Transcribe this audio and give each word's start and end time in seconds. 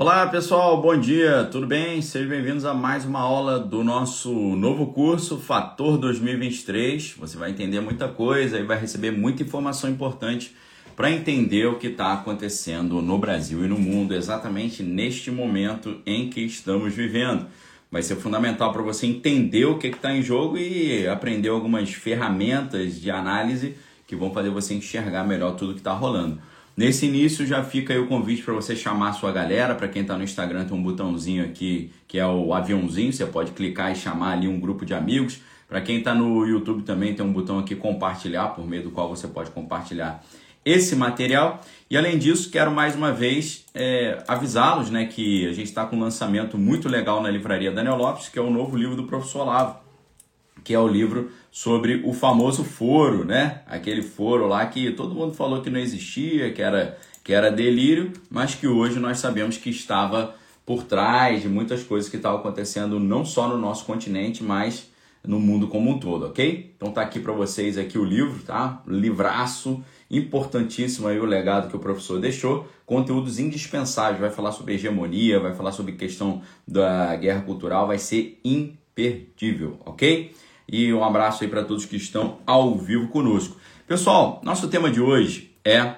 Olá 0.00 0.26
pessoal, 0.28 0.80
bom 0.80 0.98
dia, 0.98 1.46
tudo 1.52 1.66
bem? 1.66 2.00
Sejam 2.00 2.30
bem-vindos 2.30 2.64
a 2.64 2.72
mais 2.72 3.04
uma 3.04 3.20
aula 3.20 3.58
do 3.58 3.84
nosso 3.84 4.32
novo 4.56 4.86
curso 4.94 5.36
Fator 5.36 5.98
2023. 5.98 7.16
Você 7.18 7.36
vai 7.36 7.50
entender 7.50 7.80
muita 7.80 8.08
coisa 8.08 8.58
e 8.58 8.62
vai 8.62 8.80
receber 8.80 9.10
muita 9.10 9.42
informação 9.42 9.90
importante 9.90 10.56
para 10.96 11.10
entender 11.10 11.66
o 11.66 11.78
que 11.78 11.88
está 11.88 12.14
acontecendo 12.14 13.02
no 13.02 13.18
Brasil 13.18 13.62
e 13.62 13.68
no 13.68 13.78
mundo 13.78 14.14
exatamente 14.14 14.82
neste 14.82 15.30
momento 15.30 16.00
em 16.06 16.30
que 16.30 16.40
estamos 16.40 16.94
vivendo. 16.94 17.44
Vai 17.92 18.02
ser 18.02 18.16
fundamental 18.16 18.72
para 18.72 18.80
você 18.80 19.06
entender 19.06 19.66
o 19.66 19.76
que 19.76 19.88
está 19.88 20.16
em 20.16 20.22
jogo 20.22 20.56
e 20.56 21.06
aprender 21.06 21.50
algumas 21.50 21.92
ferramentas 21.92 22.98
de 22.98 23.10
análise 23.10 23.76
que 24.06 24.16
vão 24.16 24.32
fazer 24.32 24.48
você 24.48 24.72
enxergar 24.72 25.24
melhor 25.24 25.56
tudo 25.56 25.74
que 25.74 25.80
está 25.80 25.92
rolando. 25.92 26.40
Nesse 26.80 27.04
início 27.04 27.46
já 27.46 27.62
fica 27.62 27.92
aí 27.92 27.98
o 27.98 28.06
convite 28.06 28.42
para 28.42 28.54
você 28.54 28.74
chamar 28.74 29.12
sua 29.12 29.30
galera. 29.30 29.74
Para 29.74 29.86
quem 29.86 30.00
está 30.00 30.16
no 30.16 30.24
Instagram 30.24 30.64
tem 30.64 30.74
um 30.74 30.82
botãozinho 30.82 31.44
aqui 31.44 31.92
que 32.08 32.18
é 32.18 32.26
o 32.26 32.54
aviãozinho, 32.54 33.12
você 33.12 33.26
pode 33.26 33.52
clicar 33.52 33.92
e 33.92 33.94
chamar 33.94 34.32
ali 34.32 34.48
um 34.48 34.58
grupo 34.58 34.86
de 34.86 34.94
amigos. 34.94 35.42
Para 35.68 35.82
quem 35.82 35.98
está 35.98 36.14
no 36.14 36.42
YouTube 36.46 36.82
também 36.82 37.14
tem 37.14 37.22
um 37.22 37.34
botão 37.34 37.58
aqui 37.58 37.76
compartilhar, 37.76 38.54
por 38.54 38.66
meio 38.66 38.84
do 38.84 38.90
qual 38.90 39.10
você 39.10 39.28
pode 39.28 39.50
compartilhar 39.50 40.24
esse 40.64 40.96
material. 40.96 41.60
E 41.90 41.98
além 41.98 42.16
disso, 42.16 42.50
quero 42.50 42.70
mais 42.70 42.96
uma 42.96 43.12
vez 43.12 43.66
é, 43.74 44.24
avisá-los 44.26 44.88
né, 44.88 45.04
que 45.04 45.46
a 45.48 45.52
gente 45.52 45.66
está 45.66 45.84
com 45.84 45.96
um 45.96 46.00
lançamento 46.00 46.56
muito 46.56 46.88
legal 46.88 47.22
na 47.22 47.30
livraria 47.30 47.70
Daniel 47.70 47.96
Lopes, 47.96 48.30
que 48.30 48.38
é 48.38 48.42
o 48.42 48.50
novo 48.50 48.74
livro 48.74 48.96
do 48.96 49.04
professor 49.04 49.42
Olavo, 49.42 49.76
que 50.64 50.72
é 50.72 50.78
o 50.78 50.88
livro 50.88 51.30
sobre 51.50 52.02
o 52.04 52.12
famoso 52.12 52.62
foro, 52.62 53.24
né? 53.24 53.62
Aquele 53.66 54.02
foro 54.02 54.46
lá 54.46 54.64
que 54.66 54.92
todo 54.92 55.14
mundo 55.14 55.34
falou 55.34 55.60
que 55.60 55.70
não 55.70 55.80
existia, 55.80 56.52
que 56.52 56.62
era, 56.62 56.98
que 57.24 57.32
era 57.32 57.50
delírio, 57.50 58.12
mas 58.30 58.54
que 58.54 58.68
hoje 58.68 58.98
nós 58.98 59.18
sabemos 59.18 59.56
que 59.56 59.70
estava 59.70 60.34
por 60.64 60.84
trás 60.84 61.42
de 61.42 61.48
muitas 61.48 61.82
coisas 61.82 62.08
que 62.08 62.16
estavam 62.16 62.38
acontecendo 62.38 63.00
não 63.00 63.24
só 63.24 63.48
no 63.48 63.58
nosso 63.58 63.84
continente, 63.84 64.44
mas 64.44 64.88
no 65.26 65.38
mundo 65.38 65.68
como 65.68 65.90
um 65.90 65.98
todo, 65.98 66.26
ok? 66.26 66.72
Então 66.76 66.92
tá 66.92 67.02
aqui 67.02 67.20
para 67.20 67.32
vocês 67.32 67.76
aqui 67.76 67.98
o 67.98 68.04
livro, 68.04 68.42
tá? 68.42 68.82
Livraço, 68.86 69.82
importantíssimo 70.10 71.08
aí 71.08 71.18
o 71.18 71.24
legado 71.24 71.68
que 71.68 71.76
o 71.76 71.80
professor 71.80 72.18
deixou, 72.18 72.68
conteúdos 72.86 73.38
indispensáveis, 73.38 74.20
vai 74.20 74.30
falar 74.30 74.52
sobre 74.52 74.74
hegemonia, 74.74 75.38
vai 75.38 75.54
falar 75.54 75.72
sobre 75.72 75.92
questão 75.92 76.40
da 76.66 77.14
guerra 77.16 77.42
cultural, 77.42 77.86
vai 77.86 77.98
ser 77.98 78.40
imperdível, 78.44 79.78
ok? 79.84 80.32
E 80.72 80.94
um 80.94 81.02
abraço 81.02 81.42
aí 81.42 81.50
para 81.50 81.64
todos 81.64 81.84
que 81.84 81.96
estão 81.96 82.38
ao 82.46 82.78
vivo 82.78 83.08
conosco. 83.08 83.56
Pessoal, 83.88 84.40
nosso 84.44 84.68
tema 84.68 84.88
de 84.88 85.00
hoje 85.00 85.50
é 85.64 85.94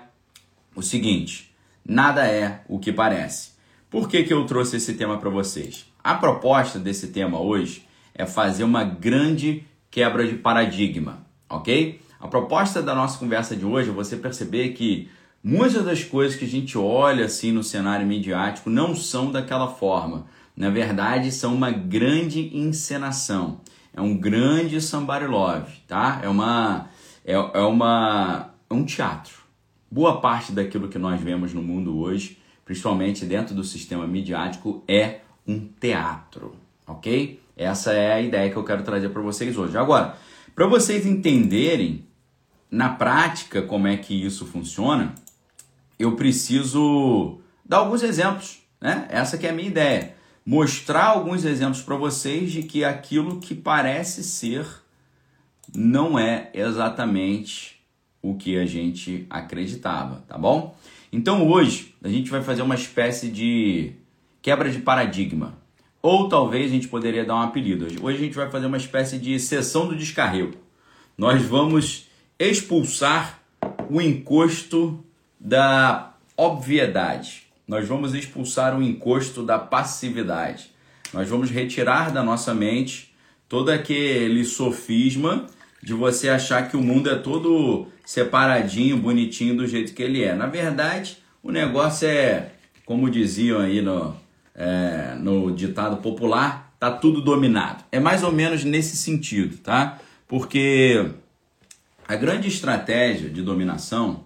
o 0.74 0.80
seguinte: 0.80 1.54
nada 1.86 2.26
é 2.26 2.62
o 2.66 2.78
que 2.78 2.90
parece. 2.90 3.52
Por 3.90 4.08
que, 4.08 4.24
que 4.24 4.32
eu 4.32 4.46
trouxe 4.46 4.76
esse 4.76 4.94
tema 4.94 5.18
para 5.18 5.28
vocês? 5.28 5.86
A 6.02 6.14
proposta 6.14 6.78
desse 6.78 7.08
tema 7.08 7.38
hoje 7.38 7.86
é 8.14 8.24
fazer 8.24 8.64
uma 8.64 8.82
grande 8.82 9.64
quebra 9.90 10.26
de 10.26 10.36
paradigma, 10.36 11.26
ok? 11.50 12.00
A 12.18 12.26
proposta 12.26 12.82
da 12.82 12.94
nossa 12.94 13.18
conversa 13.18 13.54
de 13.54 13.66
hoje 13.66 13.90
é 13.90 13.92
você 13.92 14.16
perceber 14.16 14.70
que 14.70 15.10
muitas 15.44 15.84
das 15.84 16.02
coisas 16.02 16.38
que 16.38 16.46
a 16.46 16.48
gente 16.48 16.78
olha 16.78 17.26
assim 17.26 17.52
no 17.52 17.62
cenário 17.62 18.06
midiático 18.06 18.70
não 18.70 18.96
são 18.96 19.30
daquela 19.30 19.68
forma. 19.68 20.26
Na 20.56 20.70
verdade, 20.70 21.30
são 21.30 21.54
uma 21.54 21.70
grande 21.70 22.56
encenação 22.56 23.60
é 23.94 24.00
um 24.00 24.16
grande 24.16 24.80
somebody 24.80 25.26
love, 25.26 25.70
tá? 25.86 26.20
É 26.22 26.28
uma 26.28 26.88
é, 27.24 27.34
é 27.34 27.60
uma 27.60 28.54
é 28.68 28.74
um 28.74 28.84
teatro. 28.84 29.42
Boa 29.90 30.20
parte 30.20 30.52
daquilo 30.52 30.88
que 30.88 30.98
nós 30.98 31.20
vemos 31.20 31.52
no 31.52 31.62
mundo 31.62 31.98
hoje, 31.98 32.38
principalmente 32.64 33.26
dentro 33.26 33.54
do 33.54 33.62
sistema 33.62 34.06
midiático, 34.06 34.82
é 34.88 35.20
um 35.46 35.68
teatro, 35.78 36.56
ok? 36.86 37.40
Essa 37.56 37.92
é 37.92 38.14
a 38.14 38.20
ideia 38.20 38.50
que 38.50 38.56
eu 38.56 38.64
quero 38.64 38.82
trazer 38.82 39.10
para 39.10 39.20
vocês 39.20 39.56
hoje. 39.56 39.76
Agora, 39.76 40.16
para 40.54 40.66
vocês 40.66 41.04
entenderem 41.04 42.06
na 42.70 42.88
prática 42.88 43.60
como 43.60 43.86
é 43.86 43.98
que 43.98 44.14
isso 44.14 44.46
funciona, 44.46 45.14
eu 45.98 46.16
preciso 46.16 47.38
dar 47.62 47.78
alguns 47.78 48.02
exemplos, 48.02 48.62
né? 48.80 49.06
Essa 49.10 49.36
que 49.36 49.46
é 49.46 49.50
a 49.50 49.52
minha 49.52 49.68
ideia 49.68 50.14
mostrar 50.44 51.04
alguns 51.04 51.44
exemplos 51.44 51.82
para 51.82 51.96
vocês 51.96 52.50
de 52.50 52.62
que 52.62 52.84
aquilo 52.84 53.40
que 53.40 53.54
parece 53.54 54.24
ser 54.24 54.66
não 55.74 56.18
é 56.18 56.50
exatamente 56.52 57.80
o 58.20 58.34
que 58.34 58.56
a 58.56 58.66
gente 58.66 59.26
acreditava, 59.30 60.24
tá 60.28 60.36
bom? 60.36 60.76
Então 61.12 61.48
hoje 61.48 61.94
a 62.02 62.08
gente 62.08 62.30
vai 62.30 62.42
fazer 62.42 62.62
uma 62.62 62.74
espécie 62.74 63.28
de 63.28 63.92
quebra 64.40 64.70
de 64.70 64.80
paradigma. 64.80 65.60
Ou 66.00 66.28
talvez 66.28 66.66
a 66.66 66.74
gente 66.74 66.88
poderia 66.88 67.24
dar 67.24 67.36
um 67.36 67.42
apelido. 67.42 67.86
Hoje 68.02 68.18
a 68.18 68.20
gente 68.20 68.34
vai 68.34 68.50
fazer 68.50 68.66
uma 68.66 68.76
espécie 68.76 69.18
de 69.18 69.38
sessão 69.38 69.86
do 69.86 69.96
descarrego. 69.96 70.56
Nós 71.16 71.42
vamos 71.42 72.08
expulsar 72.38 73.40
o 73.88 74.00
encosto 74.00 75.04
da 75.38 76.14
obviedade 76.36 77.51
nós 77.72 77.88
vamos 77.88 78.12
expulsar 78.12 78.78
o 78.78 78.82
encosto 78.82 79.42
da 79.42 79.58
passividade. 79.58 80.70
Nós 81.10 81.26
vamos 81.26 81.50
retirar 81.50 82.12
da 82.12 82.22
nossa 82.22 82.52
mente 82.52 83.14
todo 83.48 83.70
aquele 83.70 84.44
sofisma 84.44 85.46
de 85.82 85.94
você 85.94 86.28
achar 86.28 86.68
que 86.68 86.76
o 86.76 86.82
mundo 86.82 87.08
é 87.08 87.14
todo 87.14 87.86
separadinho, 88.04 88.98
bonitinho 88.98 89.56
do 89.56 89.66
jeito 89.66 89.94
que 89.94 90.02
ele 90.02 90.22
é. 90.22 90.34
Na 90.34 90.46
verdade, 90.46 91.16
o 91.42 91.50
negócio 91.50 92.06
é, 92.06 92.50
como 92.84 93.08
diziam 93.08 93.58
aí 93.58 93.80
no, 93.80 94.14
é, 94.54 95.14
no 95.18 95.50
ditado 95.50 95.96
popular, 95.96 96.74
tá 96.78 96.90
tudo 96.90 97.22
dominado. 97.22 97.84
É 97.90 97.98
mais 97.98 98.22
ou 98.22 98.30
menos 98.30 98.64
nesse 98.64 98.98
sentido, 98.98 99.56
tá? 99.56 99.98
Porque 100.28 101.06
a 102.06 102.16
grande 102.16 102.48
estratégia 102.48 103.30
de 103.30 103.40
dominação 103.40 104.24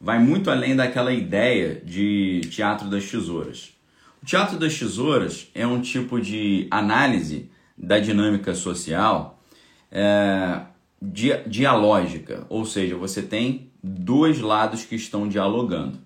vai 0.00 0.18
muito 0.18 0.50
além 0.50 0.76
daquela 0.76 1.12
ideia 1.12 1.80
de 1.84 2.40
teatro 2.50 2.88
das 2.88 3.10
tesouras. 3.10 3.72
O 4.22 4.26
teatro 4.26 4.58
das 4.58 4.78
tesouras 4.78 5.50
é 5.54 5.66
um 5.66 5.80
tipo 5.80 6.20
de 6.20 6.66
análise 6.70 7.50
da 7.76 7.98
dinâmica 7.98 8.54
social 8.54 9.42
é, 9.90 10.62
di 11.00 11.30
dialógica, 11.46 12.46
ou 12.48 12.64
seja, 12.64 12.96
você 12.96 13.22
tem 13.22 13.70
dois 13.82 14.40
lados 14.40 14.84
que 14.84 14.96
estão 14.96 15.28
dialogando. 15.28 15.98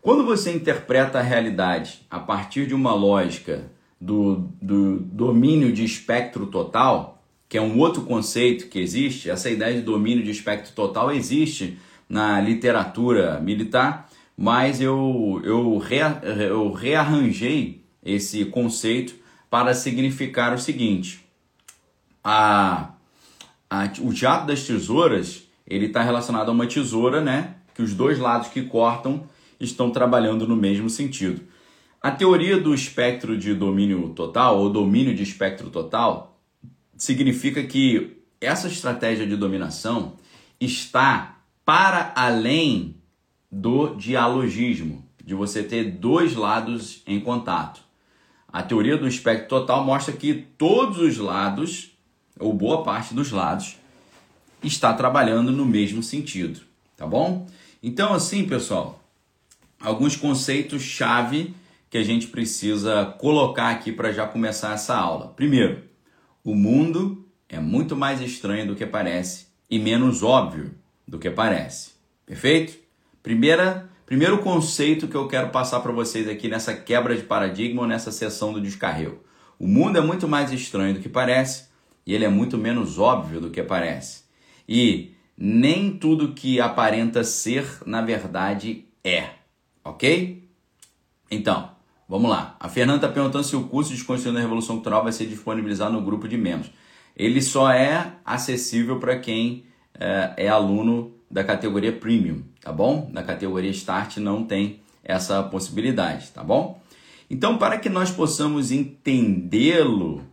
Quando 0.00 0.24
você 0.24 0.52
interpreta 0.52 1.18
a 1.18 1.22
realidade 1.22 2.00
a 2.10 2.18
partir 2.18 2.66
de 2.66 2.74
uma 2.74 2.94
lógica 2.94 3.70
do, 4.00 4.48
do 4.60 5.00
domínio 5.00 5.72
de 5.72 5.84
espectro 5.84 6.46
total, 6.46 7.22
que 7.48 7.58
é 7.58 7.60
um 7.60 7.78
outro 7.78 8.02
conceito 8.02 8.68
que 8.68 8.78
existe, 8.78 9.28
essa 9.28 9.50
ideia 9.50 9.74
de 9.74 9.82
domínio 9.82 10.24
de 10.24 10.30
espectro 10.30 10.72
total 10.72 11.12
existe 11.12 11.78
na 12.10 12.40
literatura 12.40 13.38
militar, 13.40 14.10
mas 14.36 14.80
eu, 14.80 15.40
eu, 15.44 15.78
rea, 15.78 16.20
eu 16.24 16.72
rearranjei 16.72 17.84
esse 18.04 18.44
conceito 18.46 19.14
para 19.48 19.72
significar 19.74 20.52
o 20.52 20.58
seguinte: 20.58 21.24
a, 22.24 22.90
a, 23.70 23.84
o 24.00 24.12
teatro 24.12 24.48
das 24.48 24.64
tesouras 24.64 25.44
ele 25.66 25.86
está 25.86 26.02
relacionado 26.02 26.48
a 26.48 26.52
uma 26.52 26.66
tesoura, 26.66 27.20
né? 27.20 27.54
Que 27.74 27.82
os 27.82 27.94
dois 27.94 28.18
lados 28.18 28.48
que 28.48 28.62
cortam 28.62 29.22
estão 29.60 29.90
trabalhando 29.90 30.48
no 30.48 30.56
mesmo 30.56 30.90
sentido. 30.90 31.42
A 32.02 32.10
teoria 32.10 32.58
do 32.58 32.74
espectro 32.74 33.36
de 33.36 33.54
domínio 33.54 34.08
total, 34.08 34.58
ou 34.58 34.70
domínio 34.70 35.14
de 35.14 35.22
espectro 35.22 35.70
total, 35.70 36.40
significa 36.96 37.62
que 37.62 38.16
essa 38.40 38.66
estratégia 38.66 39.26
de 39.26 39.36
dominação 39.36 40.14
está 40.58 41.39
para 41.70 42.12
além 42.16 42.96
do 43.48 43.94
dialogismo, 43.94 45.08
de 45.24 45.36
você 45.36 45.62
ter 45.62 45.84
dois 45.84 46.34
lados 46.34 47.00
em 47.06 47.20
contato. 47.20 47.80
A 48.48 48.60
teoria 48.60 48.96
do 48.96 49.06
espectro 49.06 49.48
total 49.48 49.84
mostra 49.84 50.12
que 50.12 50.34
todos 50.34 50.98
os 50.98 51.16
lados, 51.16 51.92
ou 52.40 52.52
boa 52.52 52.82
parte 52.82 53.14
dos 53.14 53.30
lados, 53.30 53.76
está 54.64 54.92
trabalhando 54.94 55.52
no 55.52 55.64
mesmo 55.64 56.02
sentido, 56.02 56.60
tá 56.96 57.06
bom? 57.06 57.46
Então, 57.80 58.12
assim, 58.12 58.44
pessoal, 58.48 59.00
alguns 59.80 60.16
conceitos 60.16 60.82
chave 60.82 61.54
que 61.88 61.98
a 61.98 62.02
gente 62.02 62.26
precisa 62.26 63.14
colocar 63.20 63.70
aqui 63.70 63.92
para 63.92 64.10
já 64.10 64.26
começar 64.26 64.72
essa 64.72 64.96
aula. 64.96 65.28
Primeiro, 65.36 65.84
o 66.42 66.52
mundo 66.52 67.24
é 67.48 67.60
muito 67.60 67.94
mais 67.94 68.20
estranho 68.20 68.66
do 68.66 68.74
que 68.74 68.84
parece 68.84 69.46
e 69.70 69.78
menos 69.78 70.24
óbvio 70.24 70.79
do 71.10 71.18
que 71.18 71.28
parece. 71.28 71.90
Perfeito? 72.24 72.78
Primeira, 73.20 73.90
primeiro 74.06 74.38
conceito 74.38 75.08
que 75.08 75.16
eu 75.16 75.26
quero 75.26 75.50
passar 75.50 75.80
para 75.80 75.90
vocês 75.90 76.28
aqui 76.28 76.48
nessa 76.48 76.72
quebra 76.72 77.16
de 77.16 77.24
paradigma 77.24 77.84
nessa 77.86 78.12
sessão 78.12 78.52
do 78.52 78.60
descarrego. 78.60 79.18
O 79.58 79.66
mundo 79.66 79.98
é 79.98 80.00
muito 80.00 80.28
mais 80.28 80.52
estranho 80.52 80.94
do 80.94 81.00
que 81.00 81.08
parece 81.08 81.64
e 82.06 82.14
ele 82.14 82.24
é 82.24 82.28
muito 82.28 82.56
menos 82.56 82.96
óbvio 82.96 83.40
do 83.40 83.50
que 83.50 83.60
parece. 83.62 84.22
E 84.68 85.12
nem 85.36 85.90
tudo 85.90 86.32
que 86.32 86.60
aparenta 86.60 87.24
ser, 87.24 87.66
na 87.84 88.00
verdade, 88.00 88.84
é. 89.02 89.30
Ok? 89.84 90.48
Então, 91.28 91.70
Vamos 92.10 92.28
lá. 92.28 92.56
A 92.58 92.68
Fernanda 92.68 93.06
está 93.06 93.08
perguntando 93.08 93.44
se 93.44 93.54
o 93.54 93.68
curso 93.68 93.90
de 93.90 93.96
Desconstruindo 93.96 94.36
a 94.36 94.42
Revolução 94.42 94.74
Cultural 94.74 95.04
vai 95.04 95.12
ser 95.12 95.26
disponibilizado 95.26 95.92
no 95.92 96.02
grupo 96.02 96.26
de 96.26 96.36
membros. 96.36 96.72
Ele 97.16 97.40
só 97.40 97.70
é 97.70 98.14
acessível 98.24 98.98
para 98.98 99.16
quem 99.20 99.64
é, 99.98 100.32
é, 100.36 100.48
aluno 100.48 101.12
da 101.30 101.44
categoria 101.44 101.92
Premium, 101.92 102.42
tá 102.60 102.72
bom? 102.72 103.08
Na 103.12 103.22
categoria 103.22 103.70
Start 103.70 104.16
não 104.18 104.44
tem 104.44 104.80
essa 105.02 105.42
possibilidade, 105.42 106.28
tá 106.30 106.42
bom? 106.42 106.80
Então, 107.28 107.58
para 107.58 107.78
que 107.78 107.88
nós 107.88 108.10
possamos 108.10 108.72
entendê-lo, 108.72 110.24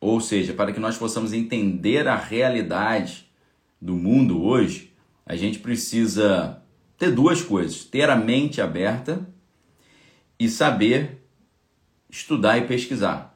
ou 0.00 0.20
seja, 0.20 0.54
para 0.54 0.72
que 0.72 0.80
nós 0.80 0.96
possamos 0.96 1.32
entender 1.32 2.08
a 2.08 2.16
realidade 2.16 3.28
do 3.80 3.94
mundo 3.94 4.42
hoje, 4.42 4.92
a 5.24 5.36
gente 5.36 5.58
precisa 5.58 6.62
ter 6.96 7.10
duas 7.10 7.42
coisas: 7.42 7.84
ter 7.84 8.08
a 8.08 8.16
mente 8.16 8.60
aberta 8.60 9.28
e 10.38 10.48
saber 10.48 11.22
estudar 12.08 12.58
e 12.58 12.66
pesquisar. 12.66 13.34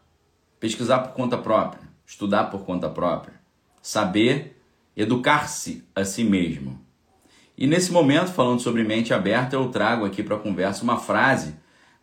Pesquisar 0.59 0.99
por 1.01 1.15
conta 1.15 1.39
própria, 1.39 1.83
estudar 2.07 2.45
por 2.45 2.65
conta 2.65 2.89
própria, 2.89 3.35
saber 3.81 4.60
educar-se 5.01 5.83
a 5.95 6.05
si 6.05 6.23
mesmo. 6.23 6.79
E 7.57 7.67
nesse 7.67 7.91
momento, 7.91 8.33
falando 8.33 8.61
sobre 8.61 8.85
mente 8.85 9.15
aberta, 9.15 9.57
eu 9.57 9.69
trago 9.69 10.05
aqui 10.05 10.23
para 10.23 10.37
a 10.37 10.39
conversa 10.39 10.83
uma 10.83 10.99
frase 10.99 11.55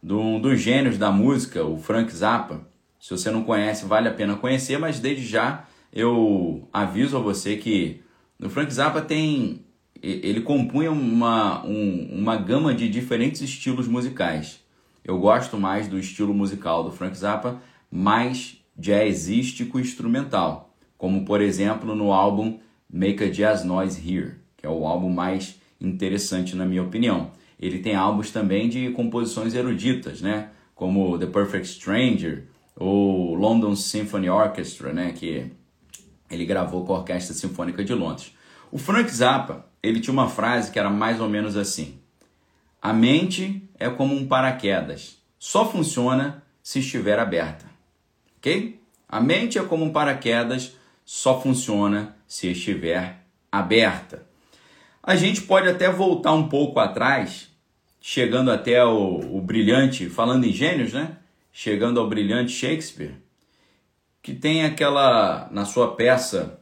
de 0.02 0.14
um 0.14 0.40
dos 0.40 0.60
gênios 0.60 0.98
da 0.98 1.12
música, 1.12 1.64
o 1.64 1.78
Frank 1.78 2.12
Zappa. 2.12 2.68
Se 3.00 3.12
você 3.12 3.30
não 3.30 3.44
conhece, 3.44 3.86
vale 3.86 4.08
a 4.08 4.14
pena 4.14 4.36
conhecer, 4.36 4.80
mas 4.80 5.00
desde 5.00 5.26
já 5.26 5.66
eu 5.94 6.68
aviso 6.74 7.18
a 7.18 7.20
você 7.20 7.56
que 7.56 8.02
o 8.40 8.50
Frank 8.50 8.74
Zappa 8.74 9.02
tem. 9.02 9.64
Ele 10.02 10.42
compunha 10.42 10.92
uma, 10.92 11.66
um, 11.66 12.08
uma 12.12 12.36
gama 12.36 12.74
de 12.74 12.88
diferentes 12.88 13.42
estilos 13.42 13.88
musicais. 13.88 14.64
Eu 15.04 15.18
gosto 15.20 15.58
mais 15.58 15.88
do 15.88 15.98
estilo 15.98 16.34
musical 16.34 16.84
do 16.84 16.92
Frank 16.92 17.18
Zappa, 17.18 17.62
mais 17.92 18.58
jazzístico 18.78 19.80
instrumental, 19.80 20.76
como 20.98 21.26
por 21.26 21.42
exemplo 21.42 21.96
no 21.96 22.12
álbum 22.12 22.60
Make 22.92 23.24
a 23.24 23.30
Jazz 23.30 23.64
Noise 23.64 24.00
Here, 24.00 24.36
que 24.56 24.66
é 24.66 24.70
o 24.70 24.86
álbum 24.86 25.10
mais 25.10 25.60
interessante 25.80 26.56
na 26.56 26.66
minha 26.66 26.84
opinião. 26.84 27.32
Ele 27.60 27.80
tem 27.80 27.96
álbuns 27.96 28.32
também 28.32 28.70
de 28.70 28.92
composições 28.92 29.54
eruditas, 29.54 30.22
né? 30.22 30.50
Como 30.76 31.18
The 31.18 31.26
Perfect 31.26 31.68
Stranger 31.68 32.46
ou 32.76 33.34
London 33.34 33.76
Symphony 33.76 34.30
Orchestra, 34.30 34.94
né? 34.94 35.12
Que 35.12 35.52
ele 36.30 36.46
gravou 36.46 36.86
com 36.86 36.94
a 36.94 37.00
Orquestra 37.00 37.34
Sinfônica 37.34 37.84
de 37.84 37.94
Londres. 37.94 38.34
O 38.72 38.78
Frank 38.78 39.10
Zappa, 39.10 39.66
ele 39.82 40.00
tinha 40.00 40.14
uma 40.14 40.30
frase 40.30 40.72
que 40.72 40.80
era 40.80 40.90
mais 40.90 41.20
ou 41.20 41.30
menos 41.30 41.56
assim: 41.56 41.98
a 42.82 42.94
mente 42.94 43.64
é 43.80 43.90
como 43.90 44.16
um 44.16 44.28
paraquedas, 44.28 45.18
só 45.40 45.70
funciona 45.70 46.44
se 46.62 46.80
estiver 46.80 47.18
aberta. 47.18 47.66
Ok? 48.38 48.80
A 49.08 49.22
mente 49.22 49.58
é 49.58 49.64
como 49.64 49.86
um 49.86 49.92
paraquedas, 49.92 50.76
só 51.06 51.42
funciona 51.42 52.17
se 52.28 52.52
estiver 52.52 53.24
aberta. 53.52 54.28
A 55.02 55.16
gente 55.16 55.42
pode 55.42 55.70
até 55.70 55.90
voltar 55.90 56.34
um 56.34 56.50
pouco 56.50 56.80
atrás, 56.80 57.50
chegando 58.02 58.52
até 58.52 58.84
o, 58.84 59.38
o 59.38 59.42
brilhante, 59.42 60.10
falando 60.10 60.46
em 60.46 60.52
gênios, 60.52 60.94
né? 60.94 61.18
Chegando 61.52 62.00
ao 62.00 62.10
brilhante 62.10 62.52
Shakespeare, 62.52 63.16
que 64.22 64.34
tem 64.34 64.66
aquela 64.66 65.48
na 65.50 65.66
sua 65.66 65.96
peça, 65.96 66.60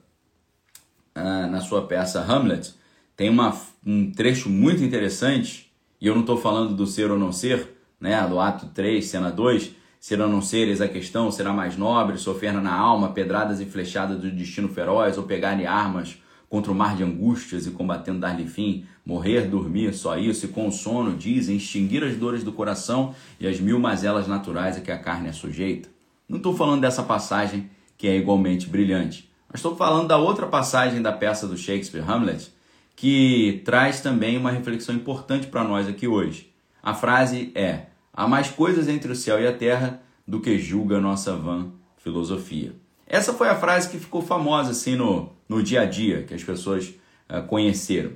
uh, 1.17 1.50
na 1.50 1.59
sua 1.59 1.88
peça 1.88 2.21
Hamlet, 2.21 2.73
tem 3.17 3.29
uma, 3.29 3.59
um 3.85 4.12
trecho 4.12 4.50
muito 4.50 4.83
interessante 4.83 5.71
e 6.00 6.07
eu 6.07 6.13
não 6.13 6.21
estou 6.21 6.38
falando 6.38 6.75
do 6.75 6.85
ser 6.85 7.09
ou 7.09 7.17
não 7.17 7.31
ser, 7.31 7.77
né, 8.00 8.21
do 8.27 8.39
ato 8.39 8.67
3, 8.67 9.03
cena 9.03 9.31
2, 9.31 9.71
ser 10.06 10.22
ou 10.22 10.30
não 10.30 10.40
ser, 10.40 10.68
eis 10.68 10.81
a 10.81 10.88
questão, 10.88 11.31
será 11.31 11.52
mais 11.52 11.75
nobre, 11.75 12.19
sofrer 12.19 12.54
na 12.54 12.72
alma, 12.72 13.10
pedradas 13.10 13.60
e 13.60 13.66
flechadas 13.66 14.19
do 14.19 14.30
destino 14.30 14.69
feroz, 14.69 15.18
ou 15.18 15.24
pegar 15.24 15.57
armas 15.68 16.22
contra 16.48 16.72
o 16.72 16.75
mar 16.75 16.96
de 16.96 17.02
angústias 17.02 17.66
e 17.66 17.72
combatendo 17.72 18.19
dar-lhe 18.19 18.46
fim, 18.46 18.86
morrer, 19.04 19.48
dormir, 19.48 19.96
só 19.96 20.16
isso, 20.16 20.46
e 20.46 20.50
com 20.50 20.68
o 20.68 20.72
sono, 20.72 21.18
dizem, 21.18 21.57
extinguir 21.57 22.04
as 22.04 22.16
dores 22.18 22.44
do 22.44 22.54
coração 22.54 23.16
e 23.40 23.48
as 23.48 23.60
mil 23.60 23.80
mazelas 23.80 24.28
naturais 24.28 24.78
a 24.78 24.80
que 24.80 24.92
a 24.92 25.00
carne 25.00 25.30
é 25.30 25.31
sujeita. 25.31 25.90
Não 26.30 26.38
estou 26.38 26.56
falando 26.56 26.81
dessa 26.81 27.01
passagem 27.01 27.68
que 27.98 28.08
é 28.08 28.16
igualmente 28.16 28.69
brilhante, 28.69 29.28
mas 29.50 29.58
estou 29.58 29.75
falando 29.75 30.08
da 30.08 30.18
outra 30.18 30.46
passagem 30.46 31.01
da 31.01 31.12
peça 31.12 31.48
do 31.48 31.58
Shakespeare, 31.58 32.08
Hamlet, 32.08 32.51
que 32.96 33.63
traz 33.66 34.01
também 34.01 34.38
uma 34.38 34.51
reflexão 34.51 34.94
importante 34.94 35.48
para 35.48 35.63
nós 35.63 35.88
aqui 35.88 36.08
hoje. 36.08 36.54
A 36.84 36.94
frase 36.94 37.51
é: 37.56 37.88
há 38.15 38.27
mais 38.27 38.50
coisas 38.50 38.88
entre 38.88 39.12
o 39.12 39.15
céu 39.15 39.41
e 39.41 39.47
a 39.47 39.53
terra 39.53 40.01
do 40.27 40.39
que 40.39 40.57
julga 40.57 40.97
a 40.97 41.01
nossa 41.01 41.35
vã 41.35 41.71
filosofia. 41.97 42.73
Essa 43.06 43.33
foi 43.33 43.50
a 43.50 43.56
frase 43.56 43.89
que 43.89 44.00
ficou 44.00 44.21
famosa 44.21 44.71
assim 44.71 44.95
no, 44.95 45.33
no 45.47 45.62
dia 45.62 45.81
a 45.81 45.85
dia, 45.85 46.23
que 46.23 46.33
as 46.33 46.44
pessoas 46.44 46.94
uh, 47.29 47.45
conheceram. 47.47 48.13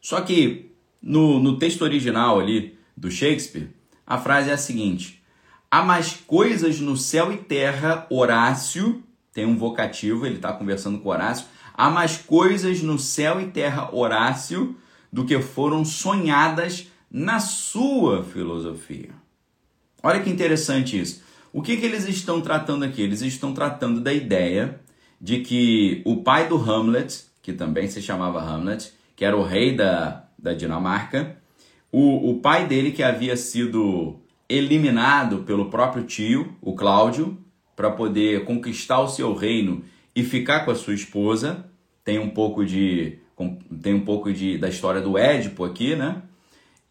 Só 0.00 0.20
que 0.20 0.72
no, 1.00 1.38
no 1.40 1.58
texto 1.58 1.82
original 1.82 2.38
ali 2.38 2.78
do 2.96 3.10
Shakespeare, 3.10 3.70
a 4.06 4.18
frase 4.18 4.50
é 4.50 4.52
a 4.52 4.58
seguinte: 4.58 5.22
há 5.70 5.82
mais 5.82 6.12
coisas 6.12 6.78
no 6.78 6.96
céu 6.96 7.32
e 7.32 7.38
terra, 7.38 8.06
Horácio, 8.10 9.02
tem 9.32 9.46
um 9.46 9.56
vocativo, 9.56 10.26
ele 10.26 10.36
está 10.36 10.52
conversando 10.52 10.98
com 10.98 11.08
Horácio, 11.08 11.46
Há 11.74 11.90
mais 11.90 12.18
coisas 12.18 12.82
no 12.82 12.98
céu 12.98 13.40
e 13.40 13.46
terra, 13.46 13.88
Horácio, 13.94 14.76
do 15.12 15.24
que 15.24 15.40
foram 15.40 15.84
sonhadas 15.84 16.88
na 17.12 17.38
sua 17.38 18.24
filosofia. 18.24 19.10
Olha 20.02 20.20
que 20.20 20.30
interessante 20.30 20.98
isso. 20.98 21.22
O 21.52 21.60
que, 21.60 21.76
que 21.76 21.84
eles 21.84 22.08
estão 22.08 22.40
tratando 22.40 22.84
aqui? 22.84 23.02
Eles 23.02 23.20
estão 23.20 23.52
tratando 23.52 24.00
da 24.00 24.12
ideia 24.12 24.80
de 25.20 25.40
que 25.40 26.00
o 26.06 26.22
pai 26.22 26.48
do 26.48 26.56
Hamlet, 26.56 27.26
que 27.42 27.52
também 27.52 27.86
se 27.86 28.00
chamava 28.00 28.42
Hamlet, 28.42 28.92
que 29.14 29.24
era 29.24 29.36
o 29.36 29.42
rei 29.42 29.76
da, 29.76 30.24
da 30.38 30.54
Dinamarca, 30.54 31.36
o, 31.92 32.30
o 32.30 32.40
pai 32.40 32.66
dele 32.66 32.90
que 32.90 33.02
havia 33.02 33.36
sido 33.36 34.18
eliminado 34.48 35.40
pelo 35.40 35.68
próprio 35.68 36.04
tio, 36.04 36.56
o 36.62 36.74
Cláudio, 36.74 37.36
para 37.76 37.90
poder 37.90 38.44
conquistar 38.44 39.00
o 39.00 39.08
seu 39.08 39.34
reino 39.34 39.84
e 40.16 40.24
ficar 40.24 40.64
com 40.64 40.70
a 40.70 40.74
sua 40.74 40.94
esposa. 40.94 41.66
Tem 42.02 42.18
um 42.18 42.30
pouco 42.30 42.64
de 42.64 43.18
tem 43.82 43.92
um 43.92 44.04
pouco 44.04 44.32
de 44.32 44.56
da 44.56 44.68
história 44.68 45.00
do 45.00 45.18
Édipo 45.18 45.64
aqui, 45.64 45.94
né? 45.94 46.22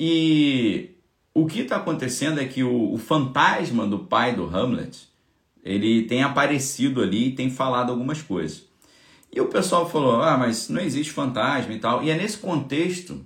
E 0.03 0.95
o 1.31 1.45
que 1.45 1.59
está 1.59 1.75
acontecendo 1.75 2.39
é 2.39 2.45
que 2.45 2.63
o, 2.63 2.91
o, 2.91 2.97
fantasma 2.97 3.85
do 3.85 3.99
pai 3.99 4.35
do 4.35 4.45
Hamlet 4.47 5.07
ele 5.63 6.07
tem 6.07 6.23
aparecido 6.23 7.03
ali 7.03 7.27
e 7.27 7.35
tem 7.35 7.51
falado 7.51 7.91
algumas 7.91 8.19
coisas. 8.19 8.65
E 9.31 9.39
o 9.39 9.45
pessoal 9.45 9.87
falou: 9.87 10.19
ah, 10.19 10.35
mas 10.39 10.69
não 10.69 10.81
existe 10.81 11.13
fantasma 11.13 11.71
e 11.71 11.77
tal. 11.77 12.03
E 12.03 12.09
é 12.09 12.17
nesse 12.17 12.39
contexto 12.39 13.23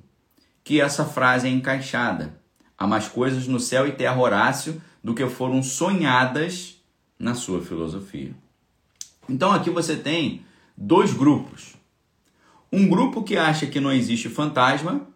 que 0.65 0.81
essa 0.81 1.05
frase 1.05 1.47
é 1.47 1.49
encaixada. 1.49 2.41
Há 2.77 2.85
mais 2.85 3.07
coisas 3.07 3.47
no 3.47 3.57
céu 3.57 3.87
e 3.87 3.93
terra, 3.93 4.19
Horácio, 4.19 4.81
do 5.01 5.15
que 5.15 5.25
foram 5.29 5.63
sonhadas 5.63 6.75
na 7.17 7.35
sua 7.35 7.61
filosofia. 7.61 8.35
Então 9.29 9.53
aqui 9.53 9.69
você 9.69 9.95
tem 9.95 10.41
dois 10.75 11.13
grupos. 11.13 11.77
Um 12.69 12.85
grupo 12.85 13.23
que 13.23 13.37
acha 13.37 13.65
que 13.65 13.79
não 13.79 13.93
existe 13.93 14.27
fantasma, 14.27 15.14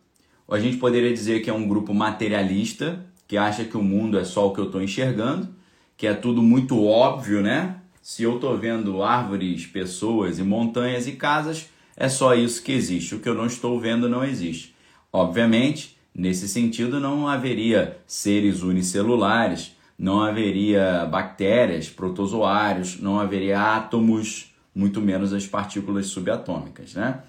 ou 0.50 0.56
a 0.56 0.60
gente 0.60 0.78
poderia 0.78 1.14
dizer 1.14 1.42
que 1.42 1.50
é 1.50 1.54
um 1.54 1.68
grupo 1.68 1.94
materialista, 1.94 3.06
que 3.28 3.38
acha 3.38 3.64
que 3.64 3.78
o 3.78 3.84
mundo 3.84 4.18
é 4.18 4.26
só 4.26 4.48
o 4.48 4.54
que 4.54 4.60
eu 4.60 4.66
estou 4.66 4.82
enxergando, 4.82 5.48
que 5.96 6.08
é 6.08 6.14
tudo 6.16 6.42
muito 6.42 6.84
óbvio, 6.84 7.40
né? 7.40 7.76
Se 8.02 8.24
eu 8.24 8.36
estou 8.36 8.58
vendo 8.58 9.04
árvores, 9.04 9.68
pessoas 9.68 10.40
e 10.40 10.44
montanhas 10.44 11.06
e 11.06 11.12
casas, 11.12 11.70
é 11.96 12.10
só 12.10 12.34
isso 12.34 12.64
que 12.64 12.72
existe. 12.72 13.14
O 13.14 13.20
que 13.20 13.30
eu 13.30 13.36
não 13.36 13.46
estou 13.46 13.80
vendo 13.80 14.10
não 14.10 14.24
existe. 14.24 14.74
Obviamente, 15.14 15.96
nesse 16.16 16.48
sentido, 16.48 17.00
não 17.00 17.28
haveria 17.28 18.00
seres 18.08 18.64
unicelulares, 18.64 19.76
não 20.00 20.20
haveria 20.20 21.06
bactérias, 21.06 21.90
protozoários, 21.90 23.00
não 23.00 23.20
haveria 23.20 23.76
átomos, 23.76 24.52
muito 24.74 25.00
menos 25.00 25.32
as 25.32 25.46
partículas 25.46 26.08
subatômicas, 26.08 26.96
né? 26.96 27.22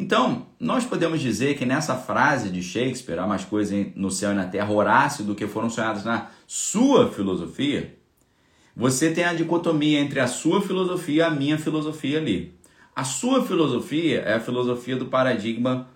Então, 0.00 0.46
nós 0.60 0.84
podemos 0.84 1.20
dizer 1.20 1.58
que 1.58 1.66
nessa 1.66 1.96
frase 1.96 2.50
de 2.50 2.62
Shakespeare, 2.62 3.18
há 3.18 3.26
mais 3.26 3.44
coisas 3.44 3.88
no 3.96 4.12
céu 4.12 4.30
e 4.30 4.34
na 4.34 4.46
terra, 4.46 4.70
Horácio, 4.70 5.24
do 5.24 5.34
que 5.34 5.48
foram 5.48 5.68
sonhadas 5.68 6.04
na 6.04 6.28
sua 6.46 7.10
filosofia, 7.10 7.96
você 8.76 9.10
tem 9.10 9.24
a 9.24 9.34
dicotomia 9.34 9.98
entre 9.98 10.20
a 10.20 10.28
sua 10.28 10.62
filosofia 10.62 11.16
e 11.16 11.22
a 11.22 11.30
minha 11.30 11.58
filosofia 11.58 12.18
ali. 12.18 12.54
A 12.94 13.02
sua 13.02 13.44
filosofia 13.44 14.20
é 14.20 14.34
a 14.34 14.40
filosofia 14.40 14.94
do 14.94 15.06
paradigma 15.06 15.88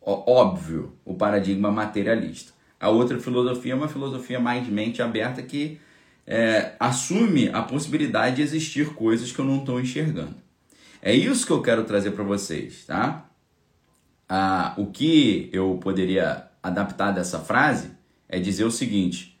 óbvio, 0.00 0.94
o 1.04 1.14
paradigma 1.14 1.72
materialista. 1.72 2.52
A 2.78 2.88
outra 2.88 3.18
filosofia 3.18 3.72
é 3.72 3.76
uma 3.76 3.88
filosofia 3.88 4.38
mais 4.38 4.66
mente 4.68 5.02
aberta 5.02 5.42
que 5.42 5.80
é, 6.24 6.76
assume 6.78 7.48
a 7.48 7.62
possibilidade 7.62 8.36
de 8.36 8.42
existir 8.42 8.94
coisas 8.94 9.32
que 9.32 9.40
eu 9.40 9.44
não 9.44 9.58
estou 9.58 9.80
enxergando. 9.80 10.36
É 11.02 11.12
isso 11.12 11.44
que 11.44 11.52
eu 11.52 11.60
quero 11.60 11.82
trazer 11.82 12.12
para 12.12 12.22
vocês, 12.22 12.84
tá? 12.86 13.29
Ah, 14.32 14.74
o 14.76 14.86
que 14.86 15.50
eu 15.52 15.76
poderia 15.82 16.46
adaptar 16.62 17.10
dessa 17.10 17.40
frase 17.40 17.90
é 18.28 18.38
dizer 18.38 18.62
o 18.62 18.70
seguinte: 18.70 19.36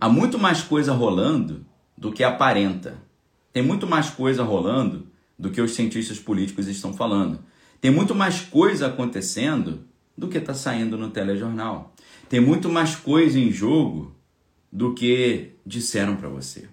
há 0.00 0.08
muito 0.08 0.36
mais 0.36 0.62
coisa 0.62 0.92
rolando 0.92 1.64
do 1.96 2.10
que 2.10 2.24
aparenta. 2.24 2.98
Tem 3.52 3.62
muito 3.62 3.86
mais 3.86 4.10
coisa 4.10 4.42
rolando 4.42 5.06
do 5.38 5.50
que 5.50 5.60
os 5.60 5.76
cientistas 5.76 6.18
políticos 6.18 6.66
estão 6.66 6.92
falando. 6.92 7.38
Tem 7.80 7.88
muito 7.88 8.16
mais 8.16 8.40
coisa 8.40 8.88
acontecendo 8.88 9.84
do 10.18 10.26
que 10.26 10.38
está 10.38 10.54
saindo 10.54 10.98
no 10.98 11.10
telejornal. 11.10 11.94
Tem 12.28 12.40
muito 12.40 12.68
mais 12.68 12.96
coisa 12.96 13.38
em 13.38 13.52
jogo 13.52 14.12
do 14.72 14.92
que 14.92 15.52
disseram 15.64 16.16
para 16.16 16.28
você. 16.28 16.68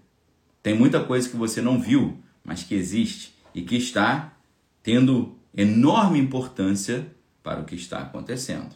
Tem 0.63 0.74
muita 0.74 1.03
coisa 1.03 1.29
que 1.29 1.36
você 1.36 1.62
não 1.62 1.79
viu, 1.79 2.17
mas 2.43 2.63
que 2.63 2.74
existe 2.74 3.36
e 3.53 3.62
que 3.62 3.75
está 3.75 4.33
tendo 4.81 5.38
enorme 5.55 6.17
importância 6.17 7.13
para 7.44 7.60
o 7.60 7.66
que 7.66 7.76
está 7.76 8.00
acontecendo. 8.00 8.74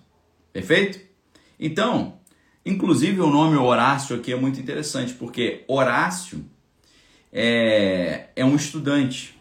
Perfeito? 0.52 1.00
Então, 1.60 2.20
inclusive 2.66 3.22
o 3.22 3.30
nome 3.30 3.56
Horácio 3.56 4.16
aqui 4.16 4.34
é 4.34 4.36
muito 4.36 4.60
interessante, 4.60 5.14
porque 5.14 5.64
Horácio 5.68 6.46
é, 7.32 8.30
é 8.36 8.46
um 8.46 8.56
estudante. 8.56 9.40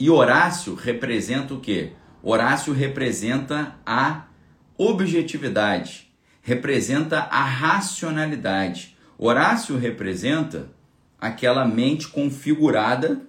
E 0.00 0.08
Horácio 0.08 0.74
representa 0.74 1.54
o 1.54 1.60
quê? 1.60 1.92
Horácio 2.22 2.72
representa 2.72 3.76
a 3.84 4.26
objetividade, 4.76 6.12
representa 6.40 7.20
a 7.22 7.42
racionalidade. 7.42 8.96
Horácio 9.18 9.76
representa 9.76 10.70
aquela 11.20 11.66
mente 11.66 12.06
configurada 12.08 13.22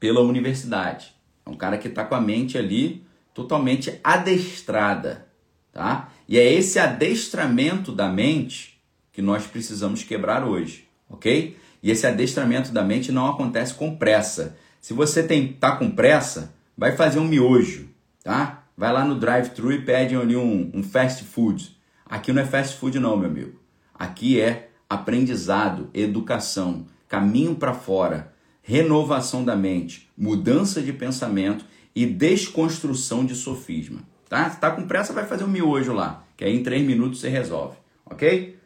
pela 0.00 0.20
universidade. 0.20 1.14
É 1.46 1.50
um 1.50 1.54
cara 1.54 1.78
que 1.78 1.86
está 1.86 2.04
com 2.04 2.14
a 2.14 2.20
mente 2.20 2.58
ali 2.58 3.01
totalmente 3.34 3.98
adestrada, 4.02 5.26
tá? 5.72 6.10
E 6.28 6.38
é 6.38 6.52
esse 6.52 6.78
adestramento 6.78 7.92
da 7.92 8.08
mente 8.08 8.80
que 9.12 9.20
nós 9.20 9.46
precisamos 9.46 10.02
quebrar 10.02 10.44
hoje, 10.44 10.88
ok? 11.08 11.56
E 11.82 11.90
esse 11.90 12.06
adestramento 12.06 12.72
da 12.72 12.82
mente 12.82 13.10
não 13.10 13.28
acontece 13.28 13.74
com 13.74 13.96
pressa. 13.96 14.56
Se 14.80 14.94
você 14.94 15.22
tem 15.22 15.52
tá 15.52 15.76
com 15.76 15.90
pressa, 15.90 16.54
vai 16.76 16.96
fazer 16.96 17.18
um 17.18 17.26
miojo, 17.26 17.88
tá? 18.22 18.64
Vai 18.76 18.92
lá 18.92 19.04
no 19.04 19.16
drive-thru 19.16 19.72
e 19.72 19.82
pede 19.82 20.16
ali 20.16 20.36
um, 20.36 20.70
um 20.72 20.82
fast 20.82 21.24
food. 21.24 21.76
Aqui 22.06 22.32
não 22.32 22.42
é 22.42 22.46
fast 22.46 22.76
food 22.76 22.98
não, 22.98 23.16
meu 23.16 23.28
amigo. 23.28 23.60
Aqui 23.94 24.40
é 24.40 24.70
aprendizado, 24.88 25.88
educação, 25.92 26.86
caminho 27.08 27.54
para 27.54 27.74
fora, 27.74 28.32
renovação 28.62 29.44
da 29.44 29.56
mente, 29.56 30.08
mudança 30.16 30.80
de 30.80 30.92
pensamento 30.92 31.64
e 31.94 32.06
desconstrução 32.06 33.24
de 33.24 33.34
sofisma. 33.34 34.00
Tá? 34.28 34.48
Se 34.50 34.58
tá 34.58 34.70
com 34.70 34.86
pressa, 34.86 35.12
vai 35.12 35.26
fazer 35.26 35.44
um 35.44 35.48
miojo 35.48 35.92
lá, 35.92 36.24
que 36.36 36.44
aí 36.44 36.56
em 36.56 36.62
três 36.62 36.82
minutos 36.84 37.20
você 37.20 37.28
resolve, 37.28 37.76
ok? 38.06 38.58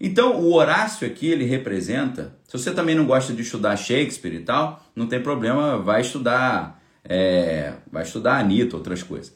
Então, 0.00 0.40
o 0.40 0.52
Horácio 0.52 1.06
aqui, 1.06 1.28
ele 1.28 1.44
representa. 1.44 2.36
Se 2.48 2.58
você 2.58 2.72
também 2.72 2.94
não 2.94 3.06
gosta 3.06 3.32
de 3.32 3.42
estudar 3.42 3.76
Shakespeare 3.76 4.34
e 4.34 4.40
tal, 4.40 4.84
não 4.94 5.06
tem 5.06 5.22
problema, 5.22 5.78
vai 5.78 6.00
estudar, 6.00 6.82
é, 7.04 7.74
vai 7.90 8.02
estudar 8.02 8.38
Anitta, 8.38 8.76
outras 8.76 9.02
coisas. 9.02 9.34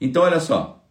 Então, 0.00 0.22
olha 0.22 0.40
só. 0.40 0.84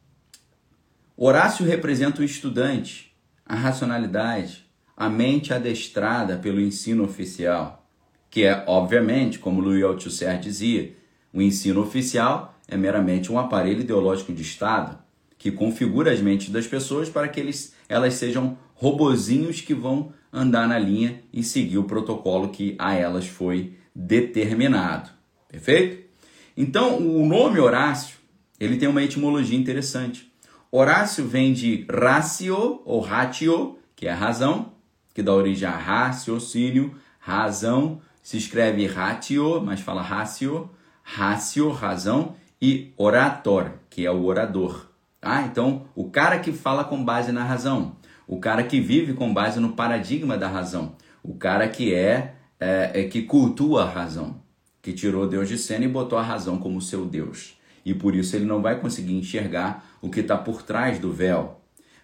Horácio 1.17 1.65
representa 1.65 2.21
o 2.21 2.23
estudante, 2.25 3.13
a 3.45 3.53
racionalidade, 3.53 4.65
a 4.95 5.09
mente 5.09 5.53
adestrada 5.53 6.37
pelo 6.37 6.61
ensino 6.61 7.03
oficial, 7.03 7.85
que 8.29 8.43
é, 8.43 8.63
obviamente, 8.65 9.37
como 9.37 9.61
Louis 9.61 9.83
Althusser 9.83 10.39
dizia, 10.39 10.95
o 11.33 11.41
ensino 11.41 11.81
oficial 11.81 12.57
é 12.67 12.77
meramente 12.77 13.31
um 13.31 13.39
aparelho 13.39 13.81
ideológico 13.81 14.33
de 14.33 14.41
Estado 14.41 14.97
que 15.37 15.51
configura 15.51 16.11
as 16.11 16.21
mentes 16.21 16.49
das 16.49 16.67
pessoas 16.67 17.09
para 17.09 17.27
que 17.27 17.39
eles, 17.39 17.73
elas 17.89 18.13
sejam 18.13 18.57
robozinhos 18.75 19.59
que 19.59 19.73
vão 19.73 20.13
andar 20.31 20.67
na 20.67 20.77
linha 20.77 21.21
e 21.33 21.43
seguir 21.43 21.77
o 21.77 21.83
protocolo 21.83 22.49
que 22.49 22.75
a 22.77 22.93
elas 22.93 23.27
foi 23.27 23.73
determinado. 23.95 25.09
Perfeito? 25.49 26.09
Então, 26.55 26.97
o 26.99 27.25
nome 27.25 27.59
Horácio, 27.59 28.17
ele 28.59 28.77
tem 28.77 28.87
uma 28.87 29.03
etimologia 29.03 29.57
interessante. 29.57 30.31
Horácio 30.71 31.27
vem 31.27 31.53
de 31.53 31.85
ratio 31.91 32.81
ou 32.85 32.99
ratio, 32.99 33.79
que 33.95 34.07
é 34.07 34.11
a 34.11 34.15
razão, 34.15 34.73
que 35.13 35.23
dá 35.23 35.33
origem 35.33 35.67
a 35.67 35.75
raciocínio, 35.75 36.95
razão, 37.19 37.99
se 38.21 38.37
escreve 38.37 38.85
ratio, 38.85 39.61
mas 39.61 39.79
fala 39.79 40.01
ratio, 40.01 40.69
ratio, 41.13 41.71
razão, 41.71 42.35
e 42.61 42.93
orator, 42.97 43.71
que 43.89 44.05
é 44.05 44.11
o 44.11 44.23
orador. 44.25 44.87
Tá? 45.19 45.43
Então, 45.43 45.87
o 45.95 46.09
cara 46.09 46.39
que 46.39 46.51
fala 46.51 46.83
com 46.83 47.03
base 47.03 47.31
na 47.31 47.43
razão, 47.43 47.95
o 48.27 48.39
cara 48.39 48.63
que 48.63 48.79
vive 48.79 49.13
com 49.13 49.33
base 49.33 49.59
no 49.59 49.73
paradigma 49.73 50.37
da 50.37 50.47
razão, 50.47 50.95
o 51.23 51.35
cara 51.35 51.67
que 51.67 51.93
é, 51.93 52.35
é, 52.59 52.91
é 52.93 53.03
que 53.03 53.23
cultua 53.23 53.83
a 53.83 53.89
razão, 53.89 54.41
que 54.81 54.93
tirou 54.93 55.27
Deus 55.27 55.47
de 55.47 55.57
cena 55.57 55.85
e 55.85 55.87
botou 55.87 56.17
a 56.17 56.23
razão 56.23 56.57
como 56.57 56.81
seu 56.81 57.05
Deus. 57.05 57.57
E 57.85 57.93
por 57.93 58.15
isso 58.15 58.35
ele 58.35 58.45
não 58.45 58.61
vai 58.61 58.79
conseguir 58.79 59.13
enxergar 59.13 59.85
o 60.01 60.09
que 60.09 60.19
está 60.19 60.37
por 60.37 60.61
trás 60.61 60.99
do 60.99 61.11
véu, 61.11 61.61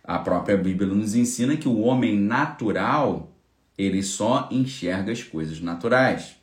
a 0.08 0.18
própria 0.20 0.56
Bíblia 0.56 0.88
nos 0.88 1.16
ensina 1.16 1.58
que 1.58 1.68
o 1.68 1.82
homem 1.82 2.18
natural, 2.18 3.36
ele 3.78 4.02
só 4.02 4.48
enxerga 4.50 5.12
as 5.12 5.22
coisas 5.22 5.60
naturais. 5.60 6.37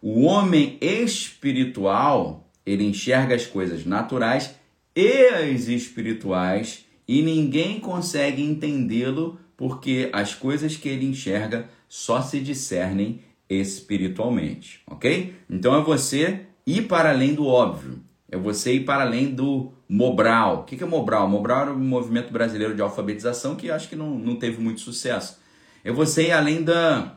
O 0.00 0.22
homem 0.22 0.78
espiritual, 0.80 2.48
ele 2.64 2.84
enxerga 2.84 3.34
as 3.34 3.46
coisas 3.46 3.84
naturais 3.84 4.54
e 4.94 5.26
as 5.28 5.68
espirituais 5.68 6.84
e 7.06 7.22
ninguém 7.22 7.80
consegue 7.80 8.42
entendê-lo 8.42 9.38
porque 9.56 10.08
as 10.12 10.34
coisas 10.34 10.76
que 10.76 10.88
ele 10.88 11.06
enxerga 11.06 11.68
só 11.88 12.20
se 12.20 12.38
discernem 12.38 13.20
espiritualmente, 13.48 14.80
ok? 14.86 15.34
Então 15.48 15.74
é 15.74 15.82
você 15.82 16.42
ir 16.66 16.82
para 16.82 17.10
além 17.10 17.34
do 17.34 17.46
óbvio, 17.46 17.98
é 18.30 18.36
você 18.36 18.74
ir 18.74 18.84
para 18.84 19.02
além 19.02 19.34
do 19.34 19.72
Mobral. 19.88 20.60
O 20.60 20.64
que 20.64 20.82
é 20.82 20.86
Mobral? 20.86 21.26
Mobral 21.26 21.62
era 21.62 21.72
um 21.72 21.78
movimento 21.78 22.30
brasileiro 22.30 22.74
de 22.74 22.82
alfabetização 22.82 23.56
que 23.56 23.70
acho 23.70 23.88
que 23.88 23.96
não, 23.96 24.18
não 24.18 24.36
teve 24.36 24.60
muito 24.60 24.80
sucesso. 24.80 25.40
É 25.82 25.90
você 25.90 26.26
ir 26.26 26.32
além 26.32 26.62
da, 26.62 27.16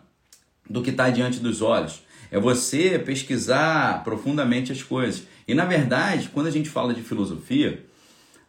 do 0.70 0.82
que 0.82 0.90
está 0.90 1.10
diante 1.10 1.40
dos 1.40 1.62
olhos. 1.62 2.02
É 2.32 2.40
você 2.40 2.98
pesquisar 2.98 4.04
profundamente 4.06 4.72
as 4.72 4.82
coisas. 4.82 5.24
E 5.46 5.54
na 5.54 5.66
verdade, 5.66 6.30
quando 6.34 6.48
a 6.48 6.52
gente 6.52 6.70
fala 6.70 6.94
de 6.94 7.02
filosofia, 7.02 7.86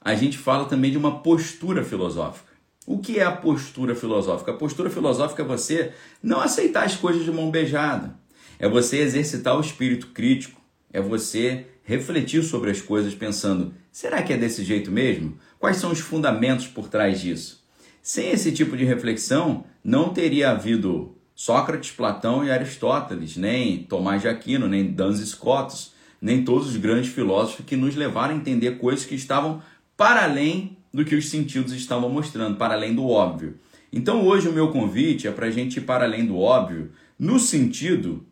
a 0.00 0.14
gente 0.14 0.38
fala 0.38 0.66
também 0.66 0.92
de 0.92 0.96
uma 0.96 1.18
postura 1.18 1.84
filosófica. 1.84 2.52
O 2.86 2.98
que 2.98 3.18
é 3.18 3.24
a 3.24 3.32
postura 3.32 3.94
filosófica? 3.94 4.52
A 4.52 4.56
postura 4.56 4.88
filosófica 4.88 5.42
é 5.42 5.44
você 5.44 5.92
não 6.22 6.40
aceitar 6.40 6.84
as 6.84 6.96
coisas 6.96 7.24
de 7.24 7.30
mão 7.32 7.50
beijada. 7.50 8.16
É 8.58 8.68
você 8.68 8.98
exercitar 8.98 9.56
o 9.56 9.60
espírito 9.60 10.08
crítico. 10.08 10.60
É 10.92 11.00
você 11.00 11.66
refletir 11.82 12.42
sobre 12.42 12.70
as 12.70 12.80
coisas 12.80 13.14
pensando: 13.14 13.74
será 13.90 14.22
que 14.22 14.32
é 14.32 14.36
desse 14.36 14.64
jeito 14.64 14.90
mesmo? 14.90 15.36
Quais 15.58 15.78
são 15.78 15.90
os 15.90 16.00
fundamentos 16.00 16.66
por 16.66 16.88
trás 16.88 17.20
disso? 17.20 17.62
Sem 18.00 18.30
esse 18.30 18.52
tipo 18.52 18.76
de 18.76 18.84
reflexão, 18.84 19.64
não 19.82 20.12
teria 20.12 20.50
havido 20.50 21.16
Sócrates, 21.34 21.90
Platão 21.90 22.44
e 22.44 22.50
Aristóteles, 22.50 23.36
nem 23.36 23.82
Tomás 23.84 24.22
de 24.22 24.28
Aquino, 24.28 24.68
nem 24.68 24.86
Duns 24.86 25.18
Scotus, 25.20 25.92
nem 26.20 26.44
todos 26.44 26.68
os 26.68 26.76
grandes 26.76 27.10
filósofos 27.10 27.64
que 27.64 27.76
nos 27.76 27.96
levaram 27.96 28.34
a 28.34 28.36
entender 28.36 28.78
coisas 28.78 29.04
que 29.04 29.14
estavam 29.14 29.62
para 29.96 30.24
além 30.24 30.76
do 30.92 31.04
que 31.04 31.14
os 31.14 31.28
sentidos 31.28 31.72
estavam 31.72 32.08
mostrando, 32.08 32.56
para 32.56 32.74
além 32.74 32.94
do 32.94 33.08
óbvio. 33.08 33.58
Então 33.92 34.24
hoje 34.26 34.48
o 34.48 34.52
meu 34.52 34.70
convite 34.70 35.26
é 35.26 35.32
para 35.32 35.46
a 35.46 35.50
gente 35.50 35.78
ir 35.78 35.82
para 35.82 36.04
além 36.04 36.26
do 36.26 36.38
óbvio, 36.38 36.92
no 37.18 37.38
sentido 37.38 38.24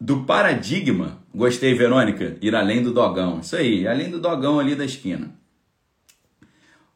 do 0.00 0.24
paradigma. 0.24 1.18
Gostei, 1.34 1.74
Verônica, 1.74 2.36
ir 2.40 2.54
além 2.54 2.82
do 2.82 2.92
dogão. 2.92 3.40
Isso 3.40 3.54
aí, 3.56 3.86
além 3.86 4.10
do 4.10 4.20
dogão 4.20 4.58
ali 4.58 4.74
da 4.74 4.84
esquina. 4.84 5.30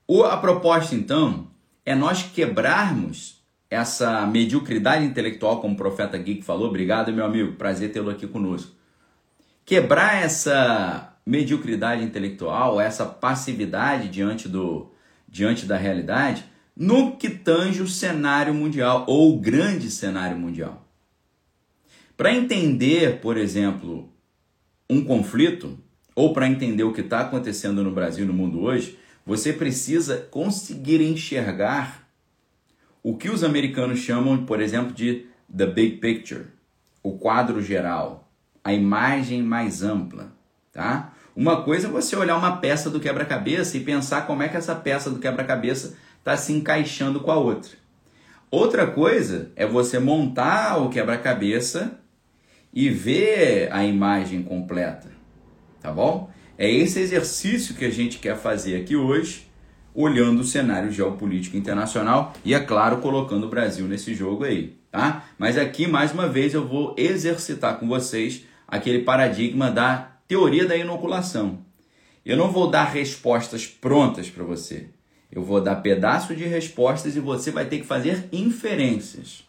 O, 0.07 0.23
a 0.25 0.37
proposta, 0.37 0.95
então, 0.95 1.49
é 1.85 1.95
nós 1.95 2.23
quebrarmos 2.23 3.43
essa 3.71 4.27
mediocridade 4.27 5.05
intelectual, 5.05 5.61
como 5.61 5.75
o 5.75 5.77
profeta 5.77 6.17
Geek 6.17 6.43
falou. 6.43 6.69
Obrigado, 6.69 7.13
meu 7.13 7.25
amigo. 7.25 7.53
Prazer 7.53 7.93
tê-lo 7.93 8.11
aqui 8.11 8.27
conosco. 8.27 8.73
Quebrar 9.65 10.23
essa 10.23 11.17
mediocridade 11.27 12.05
intelectual, 12.05 12.81
essa 12.81 13.07
passividade 13.07 14.09
diante, 14.09 14.49
do, 14.49 14.91
diante 15.27 15.65
da 15.67 15.77
realidade, 15.77 16.45
no 16.77 17.17
que 17.17 17.31
tange 17.31 17.81
o 17.81 17.89
cenário 17.89 18.53
mundial, 18.53 19.05
ou 19.09 19.35
o 19.35 19.41
grande 19.41 19.91
cenário 19.91 20.37
mundial. 20.37 20.87
Para 22.17 22.33
entender, 22.33 23.21
por 23.21 23.37
exemplo, 23.37 24.13
um 24.89 25.03
conflito, 25.03 25.79
ou 26.15 26.33
para 26.33 26.47
entender 26.47 26.85
o 26.85 26.93
que 26.93 27.01
está 27.01 27.21
acontecendo 27.21 27.83
no 27.83 27.91
Brasil 27.91 28.25
e 28.25 28.29
no 28.29 28.35
mundo 28.35 28.61
hoje, 28.61 28.99
você 29.27 29.53
precisa 29.53 30.19
conseguir 30.31 31.01
enxergar 31.01 32.04
o 33.05 33.15
que 33.19 33.29
os 33.29 33.45
americanos 33.45 33.99
chamam, 33.99 34.47
por 34.47 34.63
exemplo, 34.63 34.91
de 34.91 35.27
the 35.55 35.67
big 35.67 35.99
picture, 35.99 36.47
o 37.03 37.19
quadro 37.19 37.61
geral, 37.61 38.33
a 38.65 38.73
imagem 38.73 39.43
mais 39.43 39.83
ampla, 39.83 40.33
tá? 40.73 41.13
Uma 41.37 41.63
coisa 41.63 41.87
é 41.87 41.91
você 41.91 42.17
olhar 42.17 42.35
uma 42.39 42.57
peça 42.57 42.89
do 42.89 42.99
quebra-cabeça 42.99 43.77
e 43.77 43.81
pensar 43.81 44.27
como 44.27 44.43
é 44.43 44.49
que 44.49 44.57
essa 44.57 44.75
peça 44.75 45.11
do 45.11 45.19
quebra-cabeça 45.19 45.99
está 46.19 46.35
se 46.35 46.55
encaixando 46.55 47.21
com 47.21 47.31
a 47.31 47.37
outra. 47.37 47.73
Outra 48.51 48.87
coisa 48.87 49.51
é 49.55 49.67
você 49.67 49.99
montar 49.99 50.79
o 50.79 50.89
quebra-cabeça 50.89 51.99
e 52.73 52.89
ver 52.89 53.71
a 53.71 53.85
imagem 53.85 54.43
completa, 54.43 55.11
tá 55.83 55.93
bom? 55.93 56.31
É 56.57 56.71
esse 56.71 57.01
exercício 57.01 57.75
que 57.75 57.85
a 57.85 57.91
gente 57.91 58.19
quer 58.19 58.37
fazer 58.39 58.81
aqui 58.81 58.97
hoje, 58.97 59.47
olhando 59.95 60.41
o 60.41 60.45
cenário 60.45 60.91
geopolítico 60.91 61.57
internacional 61.57 62.35
e, 62.45 62.53
é 62.53 62.61
claro, 62.61 62.99
colocando 62.99 63.45
o 63.45 63.49
Brasil 63.49 63.87
nesse 63.87 64.13
jogo 64.15 64.45
aí, 64.45 64.77
tá? 64.91 65.25
Mas 65.39 65.57
aqui, 65.57 65.87
mais 65.87 66.13
uma 66.13 66.29
vez, 66.29 66.53
eu 66.53 66.67
vou 66.67 66.95
exercitar 66.99 67.79
com 67.79 67.87
vocês 67.87 68.45
aquele 68.67 69.01
paradigma 69.01 69.71
da 69.71 70.11
teoria 70.27 70.67
da 70.67 70.77
inoculação. 70.77 71.61
Eu 72.27 72.37
não 72.37 72.51
vou 72.51 72.69
dar 72.71 72.85
respostas 72.85 73.67
prontas 73.67 74.29
para 74.29 74.43
você. 74.43 74.89
Eu 75.31 75.43
vou 75.43 75.61
dar 75.61 75.77
pedaço 75.77 76.35
de 76.35 76.45
respostas 76.45 77.17
e 77.17 77.21
você 77.21 77.51
vai 77.51 77.67
ter 77.67 77.79
que 77.79 77.87
fazer 77.87 78.29
inferências. 78.33 79.45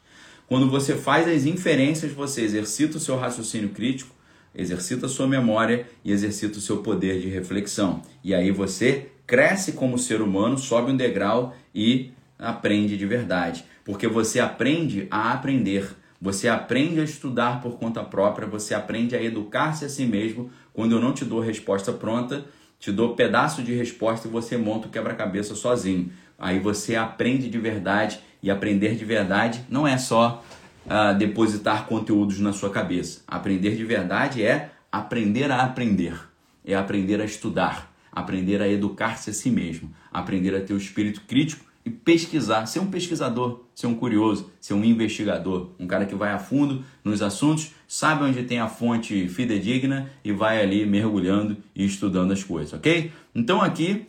Quando 0.48 0.70
você 0.70 0.96
faz 0.96 1.28
as 1.28 1.46
inferências, 1.46 2.12
você 2.12 2.42
exercita 2.42 2.98
o 2.98 3.00
seu 3.00 3.18
raciocínio 3.18 3.70
crítico, 3.70 4.14
exercita 4.54 5.06
a 5.06 5.10
sua 5.10 5.28
memória 5.28 5.88
e 6.04 6.12
exercita 6.12 6.58
o 6.58 6.62
seu 6.62 6.78
poder 6.78 7.20
de 7.20 7.28
reflexão. 7.28 8.02
E 8.24 8.34
aí 8.34 8.52
você 8.52 9.10
cresce 9.26 9.74
como 9.74 9.98
ser 9.98 10.22
humano, 10.22 10.58
sobe 10.58 10.92
um 10.92 10.98
degrau 10.98 11.56
e 11.74 12.12
aprende 12.38 12.98
de 12.98 13.06
verdade. 13.06 13.66
Porque 13.84 14.08
você 14.08 14.40
aprende 14.40 15.08
a 15.10 15.34
aprender. 15.34 15.96
Você 16.22 16.48
aprende 16.48 17.00
a 17.00 17.04
estudar 17.04 17.62
por 17.62 17.78
conta 17.78 18.04
própria, 18.04 18.48
você 18.48 18.74
aprende 18.74 19.16
a 19.16 19.22
educar-se 19.22 19.86
a 19.86 19.90
si 19.90 20.06
mesmo. 20.06 20.50
Quando 20.74 20.94
eu 20.94 21.02
não 21.02 21.14
te 21.14 21.26
dou 21.26 21.40
resposta 21.40 21.92
pronta, 21.92 22.46
te 22.80 22.92
dou 22.92 23.16
pedaço 23.16 23.62
de 23.62 23.74
resposta 23.74 24.28
e 24.28 24.32
você 24.32 24.58
monta 24.58 24.88
o 24.88 24.90
quebra-cabeça 24.90 25.56
sozinho. 25.56 26.12
Aí 26.38 26.60
você 26.60 26.96
aprende 26.96 27.50
de 27.50 27.58
verdade 27.58 28.20
e 28.42 28.50
aprender 28.50 28.96
de 28.96 29.06
verdade 29.06 29.66
não 29.70 29.88
é 29.88 29.98
só 29.98 30.44
uh, 30.86 31.18
depositar 31.18 31.86
conteúdos 31.86 32.40
na 32.40 32.54
sua 32.54 32.70
cabeça. 32.70 33.22
Aprender 33.28 33.76
de 33.76 33.84
verdade 33.84 34.44
é 34.44 34.72
aprender 34.92 35.52
a 35.52 35.64
aprender, 35.64 36.18
é 36.66 36.76
aprender 36.76 37.22
a 37.22 37.26
estudar, 37.26 37.92
aprender 38.16 38.62
a 38.62 38.68
educar-se 38.68 39.30
a 39.30 39.34
si 39.34 39.52
mesmo, 39.52 39.94
aprender 40.12 40.56
a 40.56 40.62
ter 40.62 40.74
o 40.74 40.78
espírito 40.78 41.22
crítico 41.28 41.66
e 41.86 41.90
pesquisar, 41.90 42.66
ser 42.66 42.80
um 42.80 42.90
pesquisador, 42.90 43.62
ser 43.76 43.86
um 43.86 43.94
curioso, 43.94 44.50
ser 44.60 44.74
um 44.74 44.84
investigador, 44.84 45.70
um 45.78 45.86
cara 45.86 46.06
que 46.06 46.16
vai 46.16 46.32
a 46.32 46.40
fundo 46.40 46.84
nos 47.04 47.22
assuntos, 47.22 47.74
sabe 47.88 48.24
onde 48.24 48.44
tem 48.44 48.60
a 48.60 48.68
fonte 48.68 49.28
fidedigna 49.28 50.10
e 50.24 50.32
vai 50.32 50.62
ali 50.62 50.86
mergulhando 50.86 51.58
e 51.76 51.86
estudando 51.86 52.32
as 52.32 52.44
coisas, 52.44 52.74
ok? 52.74 53.12
Então 53.36 53.62
aqui 53.62 54.08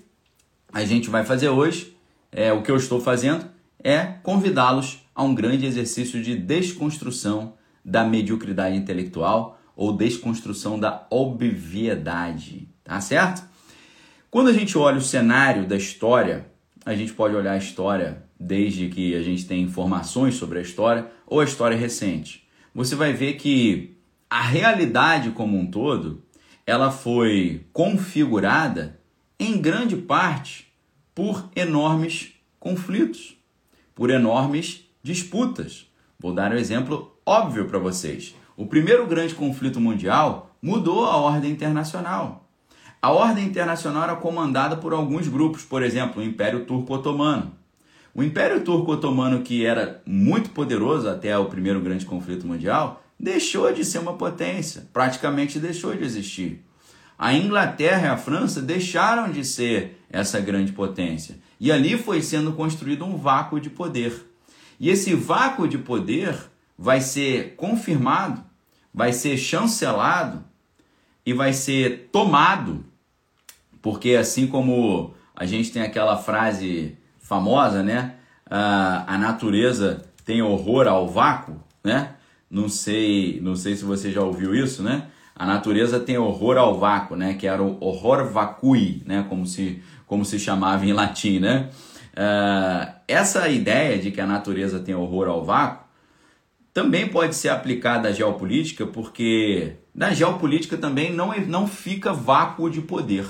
a 0.72 0.84
gente 0.84 1.10
vai 1.10 1.24
fazer 1.24 1.50
hoje, 1.50 1.94
é 2.32 2.52
o 2.52 2.62
que 2.62 2.70
eu 2.70 2.76
estou 2.76 3.00
fazendo 3.00 3.44
é 3.82 4.14
convidá-los 4.22 4.98
a 5.14 5.22
um 5.22 5.34
grande 5.34 5.64
exercício 5.64 6.22
de 6.22 6.34
desconstrução 6.34 7.54
da 7.84 8.04
mediocridade 8.04 8.76
intelectual 8.76 9.60
ou 9.76 9.92
desconstrução 9.92 10.78
da 10.78 11.06
obviedade, 11.08 12.68
tá 12.82 13.00
certo? 13.00 13.46
Quando 14.30 14.48
a 14.48 14.52
gente 14.52 14.76
olha 14.76 14.98
o 14.98 15.02
cenário 15.02 15.66
da 15.66 15.76
história 15.76 16.46
a 16.86 16.94
gente 16.94 17.12
pode 17.12 17.34
olhar 17.34 17.54
a 17.54 17.58
história 17.58 18.22
desde 18.38 18.88
que 18.88 19.16
a 19.16 19.20
gente 19.20 19.44
tem 19.44 19.60
informações 19.60 20.36
sobre 20.36 20.60
a 20.60 20.62
história 20.62 21.10
ou 21.26 21.40
a 21.40 21.44
história 21.44 21.76
recente. 21.76 22.46
Você 22.72 22.94
vai 22.94 23.12
ver 23.12 23.32
que 23.34 23.96
a 24.30 24.40
realidade 24.40 25.32
como 25.32 25.58
um 25.58 25.66
todo, 25.66 26.22
ela 26.64 26.92
foi 26.92 27.66
configurada 27.72 29.00
em 29.38 29.60
grande 29.60 29.96
parte 29.96 30.72
por 31.12 31.50
enormes 31.56 32.34
conflitos, 32.60 33.36
por 33.92 34.08
enormes 34.08 34.88
disputas. 35.02 35.90
Vou 36.20 36.32
dar 36.32 36.52
um 36.52 36.56
exemplo 36.56 37.18
óbvio 37.26 37.66
para 37.66 37.80
vocês. 37.80 38.36
O 38.56 38.66
primeiro 38.66 39.08
grande 39.08 39.34
conflito 39.34 39.80
mundial 39.80 40.56
mudou 40.62 41.04
a 41.04 41.16
ordem 41.16 41.50
internacional. 41.50 42.45
A 43.00 43.10
ordem 43.10 43.44
internacional 43.44 44.04
era 44.04 44.16
comandada 44.16 44.76
por 44.76 44.92
alguns 44.92 45.28
grupos, 45.28 45.62
por 45.62 45.82
exemplo, 45.82 46.22
o 46.22 46.24
Império 46.24 46.64
Turco 46.64 46.94
Otomano. 46.94 47.52
O 48.14 48.22
Império 48.22 48.62
Turco 48.62 48.92
Otomano, 48.92 49.42
que 49.42 49.64
era 49.64 50.02
muito 50.06 50.50
poderoso 50.50 51.08
até 51.08 51.36
o 51.36 51.44
primeiro 51.46 51.80
grande 51.80 52.06
conflito 52.06 52.46
mundial, 52.46 53.02
deixou 53.20 53.72
de 53.72 53.84
ser 53.84 53.98
uma 53.98 54.14
potência, 54.14 54.88
praticamente 54.92 55.58
deixou 55.58 55.94
de 55.94 56.02
existir. 56.02 56.64
A 57.18 57.32
Inglaterra 57.34 58.06
e 58.06 58.10
a 58.10 58.16
França 58.16 58.60
deixaram 58.60 59.30
de 59.30 59.44
ser 59.44 60.02
essa 60.10 60.40
grande 60.40 60.72
potência. 60.72 61.36
E 61.58 61.72
ali 61.72 61.96
foi 61.96 62.20
sendo 62.20 62.52
construído 62.52 63.04
um 63.04 63.16
vácuo 63.16 63.60
de 63.60 63.70
poder. 63.70 64.26
E 64.78 64.90
esse 64.90 65.14
vácuo 65.14 65.66
de 65.66 65.78
poder 65.78 66.36
vai 66.78 67.00
ser 67.00 67.54
confirmado, 67.56 68.44
vai 68.92 69.12
ser 69.12 69.38
chancelado 69.38 70.44
e 71.26 71.32
vai 71.32 71.52
ser 71.52 72.08
tomado, 72.12 72.84
porque 73.82 74.14
assim 74.14 74.46
como 74.46 75.12
a 75.34 75.44
gente 75.44 75.72
tem 75.72 75.82
aquela 75.82 76.16
frase 76.16 76.96
famosa, 77.18 77.82
né? 77.82 78.14
a 78.48 79.18
natureza 79.18 80.04
tem 80.24 80.40
horror 80.40 80.86
ao 80.86 81.08
vácuo, 81.08 81.56
né? 81.82 82.10
Não 82.48 82.68
sei, 82.68 83.40
não 83.42 83.56
sei 83.56 83.74
se 83.74 83.84
você 83.84 84.12
já 84.12 84.22
ouviu 84.22 84.54
isso, 84.54 84.84
né? 84.84 85.08
A 85.34 85.44
natureza 85.44 85.98
tem 85.98 86.16
horror 86.16 86.56
ao 86.56 86.78
vácuo, 86.78 87.16
né? 87.16 87.34
Que 87.34 87.46
era 87.46 87.60
o 87.62 87.76
horror 87.80 88.30
vacui, 88.30 89.02
né? 89.04 89.26
Como 89.28 89.44
se, 89.44 89.82
como 90.06 90.24
se 90.24 90.38
chamava 90.38 90.86
em 90.86 90.92
latim, 90.92 91.40
né? 91.40 91.70
Uh, 92.12 92.92
essa 93.06 93.48
ideia 93.48 93.98
de 93.98 94.12
que 94.12 94.20
a 94.20 94.26
natureza 94.26 94.78
tem 94.78 94.94
horror 94.94 95.28
ao 95.28 95.44
vácuo 95.44 95.85
também 96.76 97.08
pode 97.08 97.34
ser 97.34 97.48
aplicada 97.48 98.10
à 98.10 98.12
geopolítica, 98.12 98.86
porque 98.86 99.76
na 99.94 100.12
geopolítica 100.12 100.76
também 100.76 101.10
não, 101.10 101.32
é, 101.32 101.40
não 101.40 101.66
fica 101.66 102.12
vácuo 102.12 102.68
de 102.68 102.82
poder. 102.82 103.26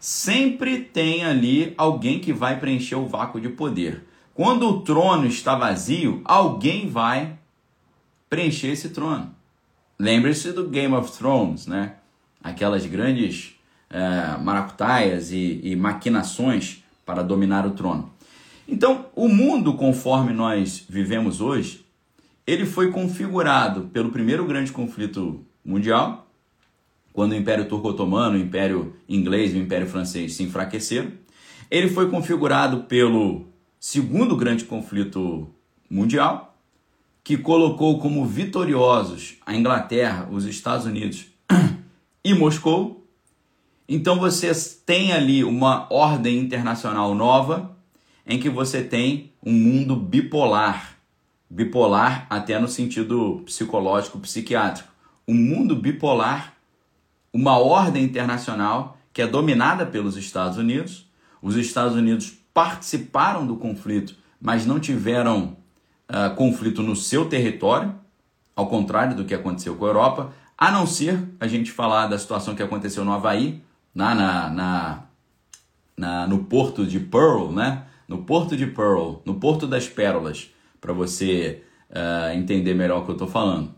Sempre 0.00 0.80
tem 0.80 1.24
ali 1.24 1.72
alguém 1.78 2.18
que 2.18 2.32
vai 2.32 2.58
preencher 2.58 2.96
o 2.96 3.06
vácuo 3.06 3.40
de 3.40 3.48
poder. 3.48 4.02
Quando 4.34 4.68
o 4.68 4.80
trono 4.80 5.24
está 5.24 5.54
vazio, 5.54 6.20
alguém 6.24 6.88
vai 6.88 7.38
preencher 8.28 8.72
esse 8.72 8.88
trono. 8.88 9.32
Lembre-se 9.96 10.50
do 10.50 10.68
Game 10.68 10.96
of 10.96 11.16
Thrones, 11.16 11.68
né? 11.68 11.94
Aquelas 12.42 12.84
grandes 12.86 13.54
é, 13.88 14.36
maracutaias 14.42 15.30
e, 15.30 15.60
e 15.62 15.76
maquinações 15.76 16.82
para 17.06 17.22
dominar 17.22 17.64
o 17.64 17.70
trono. 17.70 18.12
Então, 18.66 19.06
o 19.14 19.28
mundo 19.28 19.74
conforme 19.74 20.32
nós 20.32 20.84
vivemos 20.88 21.40
hoje, 21.40 21.86
ele 22.48 22.64
foi 22.64 22.90
configurado 22.90 23.90
pelo 23.92 24.10
primeiro 24.10 24.42
grande 24.46 24.72
conflito 24.72 25.44
mundial, 25.62 26.26
quando 27.12 27.32
o 27.32 27.34
Império 27.34 27.68
Turco-Otomano, 27.68 28.38
o 28.38 28.40
Império 28.40 28.96
Inglês 29.06 29.52
e 29.52 29.58
o 29.58 29.60
Império 29.60 29.86
Francês 29.86 30.32
se 30.32 30.44
enfraqueceram. 30.44 31.12
Ele 31.70 31.90
foi 31.90 32.08
configurado 32.08 32.84
pelo 32.84 33.44
segundo 33.78 34.34
grande 34.34 34.64
conflito 34.64 35.46
mundial, 35.90 36.56
que 37.22 37.36
colocou 37.36 37.98
como 37.98 38.24
vitoriosos 38.24 39.36
a 39.44 39.54
Inglaterra, 39.54 40.26
os 40.32 40.46
Estados 40.46 40.86
Unidos 40.86 41.26
e 42.24 42.32
Moscou. 42.32 43.06
Então 43.86 44.18
você 44.18 44.54
tem 44.86 45.12
ali 45.12 45.44
uma 45.44 45.86
ordem 45.92 46.38
internacional 46.38 47.14
nova, 47.14 47.76
em 48.26 48.38
que 48.38 48.48
você 48.48 48.82
tem 48.82 49.34
um 49.44 49.52
mundo 49.52 49.94
bipolar. 49.94 50.97
Bipolar 51.50 52.26
até 52.28 52.58
no 52.58 52.68
sentido 52.68 53.42
psicológico, 53.46 54.18
psiquiátrico 54.18 54.98
um 55.28 55.34
mundo 55.34 55.76
bipolar, 55.76 56.54
uma 57.30 57.58
ordem 57.58 58.02
internacional 58.02 58.96
que 59.12 59.20
é 59.20 59.26
dominada 59.26 59.84
pelos 59.84 60.16
Estados 60.16 60.56
Unidos. 60.56 61.06
Os 61.42 61.54
Estados 61.54 61.94
Unidos 61.94 62.32
participaram 62.54 63.46
do 63.46 63.56
conflito, 63.56 64.16
mas 64.40 64.64
não 64.64 64.80
tiveram 64.80 65.56
uh, 66.08 66.34
conflito 66.34 66.82
no 66.82 66.96
seu 66.96 67.26
território, 67.26 67.94
ao 68.56 68.68
contrário 68.68 69.14
do 69.14 69.24
que 69.24 69.34
aconteceu 69.34 69.76
com 69.76 69.84
a 69.84 69.88
Europa, 69.88 70.32
a 70.56 70.72
não 70.72 70.86
ser 70.86 71.22
a 71.38 71.46
gente 71.46 71.70
falar 71.70 72.06
da 72.06 72.18
situação 72.18 72.54
que 72.54 72.62
aconteceu 72.62 73.04
no 73.04 73.12
Havaí, 73.12 73.62
na, 73.94 74.14
na, 74.14 74.50
na, 74.50 75.02
na 75.96 76.26
no 76.26 76.44
porto 76.44 76.86
de 76.86 76.98
Pearl, 76.98 77.52
né? 77.52 77.84
No 78.08 78.24
porto 78.24 78.56
de 78.56 78.66
Pearl, 78.66 79.16
no 79.24 79.34
porto 79.34 79.66
das 79.66 79.86
pérolas, 79.86 80.50
para 80.80 80.92
você 80.92 81.62
uh, 81.90 82.36
entender 82.36 82.74
melhor 82.74 83.00
o 83.00 83.04
que 83.04 83.10
eu 83.10 83.14
estou 83.14 83.28
falando. 83.28 83.74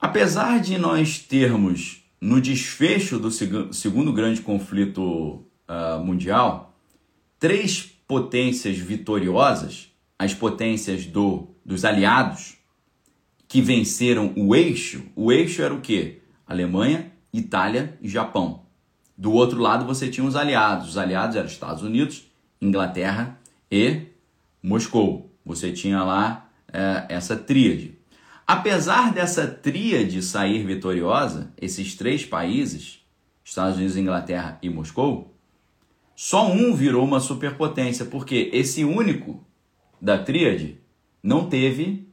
Apesar 0.00 0.60
de 0.60 0.78
nós 0.78 1.18
termos 1.18 2.04
no 2.20 2.40
desfecho 2.40 3.18
do 3.18 3.30
segundo 3.30 4.12
grande 4.12 4.40
conflito 4.40 5.44
uh, 5.68 6.04
mundial 6.04 6.74
três 7.38 7.82
potências 8.06 8.78
vitoriosas, 8.78 9.92
as 10.18 10.34
potências 10.34 11.06
do, 11.06 11.48
dos 11.64 11.84
aliados 11.84 12.56
que 13.46 13.62
venceram 13.62 14.32
o 14.36 14.54
eixo. 14.54 15.04
O 15.14 15.32
eixo 15.32 15.62
era 15.62 15.72
o 15.72 15.80
que? 15.80 16.20
Alemanha, 16.46 17.12
Itália 17.32 17.96
e 18.00 18.08
Japão. 18.08 18.62
Do 19.16 19.32
outro 19.32 19.60
lado 19.60 19.84
você 19.84 20.08
tinha 20.08 20.26
os 20.26 20.36
aliados. 20.36 20.90
Os 20.90 20.98
aliados 20.98 21.36
eram 21.36 21.46
Estados 21.46 21.82
Unidos, 21.82 22.24
Inglaterra 22.60 23.38
e 23.70 24.02
Moscou. 24.62 25.27
Você 25.48 25.72
tinha 25.72 26.04
lá 26.04 26.50
é, 26.70 27.06
essa 27.08 27.34
tríade. 27.34 27.98
Apesar 28.46 29.12
dessa 29.12 29.46
tríade 29.46 30.22
sair 30.22 30.64
vitoriosa, 30.64 31.52
esses 31.60 31.94
três 31.94 32.24
países, 32.24 33.00
Estados 33.42 33.78
Unidos, 33.78 33.96
Inglaterra 33.96 34.58
e 34.62 34.68
Moscou, 34.68 35.34
só 36.14 36.50
um 36.50 36.74
virou 36.74 37.02
uma 37.02 37.18
superpotência, 37.18 38.04
porque 38.04 38.50
esse 38.52 38.84
único 38.84 39.42
da 40.00 40.18
tríade 40.18 40.78
não 41.22 41.48
teve 41.48 42.06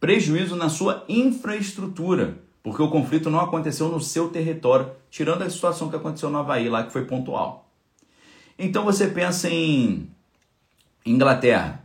prejuízo 0.00 0.56
na 0.56 0.68
sua 0.68 1.04
infraestrutura, 1.08 2.42
porque 2.64 2.82
o 2.82 2.90
conflito 2.90 3.30
não 3.30 3.40
aconteceu 3.40 3.88
no 3.88 4.00
seu 4.00 4.28
território, 4.28 4.90
tirando 5.08 5.42
a 5.42 5.50
situação 5.50 5.88
que 5.88 5.96
aconteceu 5.96 6.30
no 6.30 6.38
Havaí, 6.38 6.68
lá 6.68 6.82
que 6.82 6.92
foi 6.92 7.04
pontual. 7.04 7.70
Então 8.58 8.84
você 8.84 9.06
pensa 9.06 9.48
em 9.48 10.10
Inglaterra. 11.06 11.81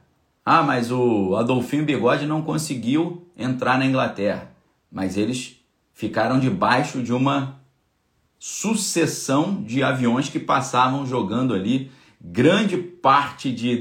Ah, 0.49 0.63
mas 0.63 0.93
o 0.93 1.35
Adolfinho 1.35 1.83
Bigode 1.83 2.25
não 2.25 2.41
conseguiu 2.41 3.27
entrar 3.37 3.77
na 3.77 3.85
Inglaterra. 3.85 4.49
Mas 4.89 5.17
eles 5.17 5.57
ficaram 5.93 6.39
debaixo 6.39 7.03
de 7.03 7.11
uma 7.11 7.59
sucessão 8.39 9.61
de 9.61 9.83
aviões 9.83 10.29
que 10.29 10.39
passavam 10.39 11.05
jogando 11.05 11.53
ali 11.53 11.91
grande 12.21 12.77
parte 12.77 13.51
de 13.51 13.75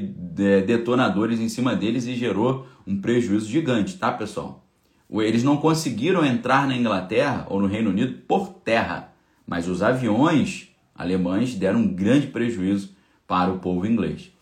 detonadores 0.66 1.38
em 1.38 1.48
cima 1.48 1.76
deles 1.76 2.04
e 2.04 2.16
gerou 2.16 2.66
um 2.84 3.00
prejuízo 3.00 3.48
gigante, 3.48 3.96
tá, 3.96 4.10
pessoal? 4.10 4.66
Eles 5.08 5.44
não 5.44 5.58
conseguiram 5.58 6.26
entrar 6.26 6.66
na 6.66 6.76
Inglaterra 6.76 7.46
ou 7.48 7.60
no 7.60 7.68
Reino 7.68 7.90
Unido 7.90 8.22
por 8.26 8.48
terra, 8.48 9.12
mas 9.46 9.68
os 9.68 9.84
aviões 9.84 10.70
alemães 10.92 11.54
deram 11.54 11.78
um 11.78 11.94
grande 11.94 12.26
prejuízo 12.26 12.96
para 13.24 13.52
o 13.52 13.60
povo 13.60 13.86
inglês. 13.86 14.34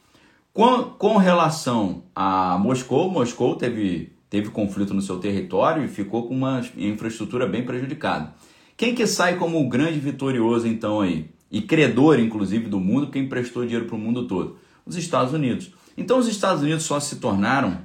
Com, 0.55 0.85
com 0.85 1.17
relação 1.17 2.05
a 2.15 2.57
Moscou, 2.57 3.11
Moscou 3.11 3.57
teve, 3.57 4.13
teve 4.31 4.51
conflito 4.51 4.95
no 4.95 5.03
seu 5.03 5.19
território 5.19 5.85
e 5.85 5.89
ficou 5.89 6.29
com 6.29 6.35
uma 6.35 6.63
infraestrutura 6.77 7.45
bem 7.45 7.65
prejudicada. 7.65 8.33
Quem 8.77 8.95
que 8.95 9.05
sai 9.05 9.37
como 9.37 9.61
o 9.61 9.69
grande 9.69 9.99
vitorioso 9.99 10.69
então 10.69 11.01
aí? 11.01 11.29
E 11.51 11.61
credor, 11.61 12.21
inclusive, 12.21 12.69
do 12.69 12.79
mundo, 12.79 13.11
quem 13.11 13.29
prestou 13.29 13.65
dinheiro 13.65 13.87
para 13.87 13.97
o 13.97 13.99
mundo 13.99 14.29
todo? 14.29 14.57
Os 14.87 14.95
Estados 14.95 15.35
Unidos. 15.35 15.73
Então 15.99 16.19
os 16.19 16.29
Estados 16.29 16.63
Unidos 16.63 16.85
só 16.85 17.01
se 17.01 17.17
tornaram 17.17 17.79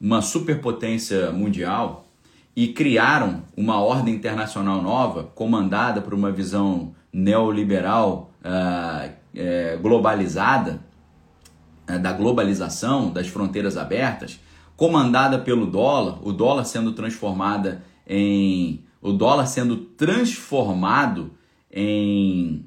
uma 0.00 0.22
superpotência 0.22 1.30
mundial 1.30 2.06
e 2.56 2.68
criaram 2.68 3.42
uma 3.54 3.82
ordem 3.82 4.14
internacional 4.14 4.80
nova, 4.80 5.24
comandada 5.24 6.00
por 6.00 6.14
uma 6.14 6.32
visão 6.32 6.94
neoliberal 7.12 8.30
uh, 8.42 9.10
uh, 9.10 9.82
globalizada, 9.82 10.80
da 11.86 12.12
globalização, 12.12 13.10
das 13.10 13.26
fronteiras 13.28 13.76
abertas, 13.76 14.40
comandada 14.76 15.38
pelo 15.38 15.66
dólar, 15.66 16.18
o 16.26 16.32
dólar 16.32 16.64
sendo 16.64 16.92
transformada 16.92 17.84
em 18.06 18.84
o 19.00 19.12
dólar 19.12 19.46
sendo 19.46 19.76
transformado 19.76 21.32
em 21.70 22.64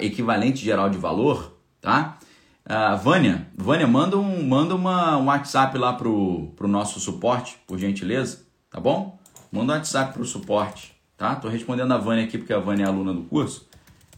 equivalente 0.00 0.64
geral 0.64 0.90
de 0.90 0.98
valor, 0.98 1.56
tá? 1.80 2.18
Uh, 2.66 2.98
Vânia, 2.98 3.46
Vânia, 3.56 3.86
manda 3.86 4.18
um, 4.18 4.42
manda 4.44 4.74
uma, 4.74 5.16
um 5.16 5.26
WhatsApp 5.26 5.78
lá 5.78 5.92
pro, 5.92 6.52
pro 6.56 6.66
nosso 6.66 6.98
suporte, 6.98 7.56
por 7.64 7.78
gentileza, 7.78 8.40
tá 8.68 8.80
bom? 8.80 9.16
Manda 9.52 9.72
um 9.72 9.76
WhatsApp 9.76 10.12
pro 10.12 10.24
suporte, 10.24 10.92
tá? 11.16 11.36
Tô 11.36 11.48
respondendo 11.48 11.92
a 11.92 11.96
Vânia 11.96 12.24
aqui 12.24 12.36
porque 12.36 12.52
a 12.52 12.58
Vânia 12.58 12.82
é 12.82 12.88
aluna 12.88 13.14
do 13.14 13.22
curso. 13.22 13.68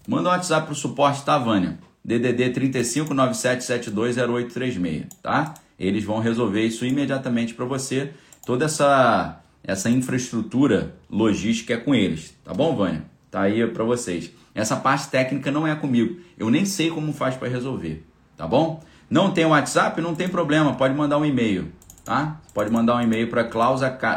Manda 0.09 0.31
um 0.31 0.33
WhatsApp 0.33 0.65
pro 0.65 0.75
suporte, 0.75 1.23
tá, 1.25 1.37
Vânia? 1.37 1.79
DDD 2.09 2.55
3597720836, 2.55 5.07
tá? 5.23 5.55
Eles 5.79 6.03
vão 6.05 6.19
resolver 6.19 6.65
isso 6.65 6.87
imediatamente 6.87 7.55
para 7.55 7.65
você. 7.65 8.11
Toda 8.45 8.65
essa 8.65 9.41
essa 9.63 9.89
infraestrutura 9.91 10.97
logística 11.11 11.75
é 11.75 11.77
com 11.77 11.95
eles, 11.95 12.35
tá 12.43 12.53
bom, 12.55 12.75
Vânia? 12.75 13.05
Tá 13.31 13.43
aí 13.43 13.67
para 13.67 13.85
vocês. 13.85 14.33
Essa 14.55 14.77
parte 14.77 15.09
técnica 15.09 15.51
não 15.51 15.67
é 15.67 15.75
comigo. 15.75 16.19
Eu 16.39 16.49
nem 16.49 16.65
sei 16.65 16.91
como 16.91 17.13
faz 17.13 17.37
para 17.37 17.49
resolver 17.49 18.03
tá 18.39 18.47
bom? 18.47 18.81
Não 19.11 19.33
tem 19.33 19.45
WhatsApp? 19.45 20.01
Não 20.01 20.15
tem 20.15 20.29
problema, 20.29 20.75
pode 20.75 20.95
mandar 20.95 21.19
um 21.19 21.27
e-mail, 21.27 21.73
tá? 22.05 22.41
Pode 22.55 22.71
mandar 22.71 22.95
um 22.97 23.01
e-mail 23.01 23.29
para 23.29 23.51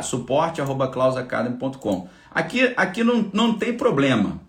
suporte@clausacademy.com. 0.04 2.08
Aqui, 2.34 2.72
aqui 2.78 3.04
não, 3.04 3.30
não 3.34 3.56
tem 3.56 3.76
problema. 3.76 4.40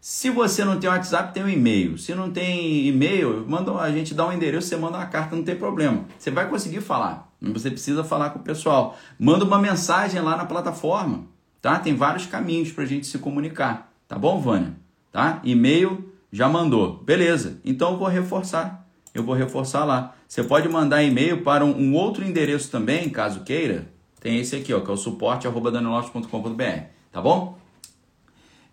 Se 0.00 0.30
você 0.30 0.64
não 0.64 0.80
tem 0.80 0.88
WhatsApp, 0.88 1.34
tem 1.34 1.44
um 1.44 1.48
e-mail. 1.48 1.98
Se 1.98 2.14
não 2.14 2.30
tem 2.30 2.86
e-mail, 2.86 3.44
manda, 3.46 3.72
a 3.72 3.90
gente 3.90 4.14
dá 4.14 4.26
um 4.26 4.32
endereço, 4.32 4.68
você 4.68 4.76
manda 4.76 4.96
uma 4.96 5.06
carta, 5.06 5.36
não 5.36 5.44
tem 5.44 5.54
problema. 5.54 6.06
Você 6.18 6.30
vai 6.30 6.48
conseguir 6.48 6.80
falar. 6.80 7.30
Você 7.40 7.70
precisa 7.70 8.02
falar 8.02 8.30
com 8.30 8.38
o 8.38 8.42
pessoal. 8.42 8.96
Manda 9.18 9.44
uma 9.44 9.58
mensagem 9.58 10.20
lá 10.20 10.36
na 10.36 10.46
plataforma, 10.46 11.24
tá? 11.60 11.78
Tem 11.78 11.94
vários 11.94 12.26
caminhos 12.26 12.72
para 12.72 12.84
a 12.84 12.86
gente 12.86 13.06
se 13.06 13.18
comunicar, 13.18 13.92
tá 14.08 14.18
bom, 14.18 14.40
Vânia? 14.40 14.74
Tá? 15.12 15.40
E-mail 15.44 16.12
já 16.32 16.48
mandou, 16.48 17.02
beleza? 17.02 17.60
Então 17.64 17.92
eu 17.92 17.98
vou 17.98 18.08
reforçar 18.08 18.80
eu 19.14 19.22
vou 19.22 19.34
reforçar 19.34 19.84
lá. 19.84 20.14
Você 20.26 20.42
pode 20.42 20.68
mandar 20.68 21.02
e-mail 21.02 21.42
para 21.42 21.64
um, 21.64 21.76
um, 21.76 21.94
outro 21.94 22.24
endereço 22.24 22.70
também, 22.70 23.08
caso 23.08 23.40
queira. 23.40 23.88
Tem 24.20 24.38
esse 24.38 24.54
aqui, 24.54 24.72
ó, 24.72 24.80
que 24.80 24.90
é 24.90 24.94
o 24.94 24.96
suporte.danilopes.com.br, 24.96 26.62
tá 27.10 27.20
bom? 27.20 27.58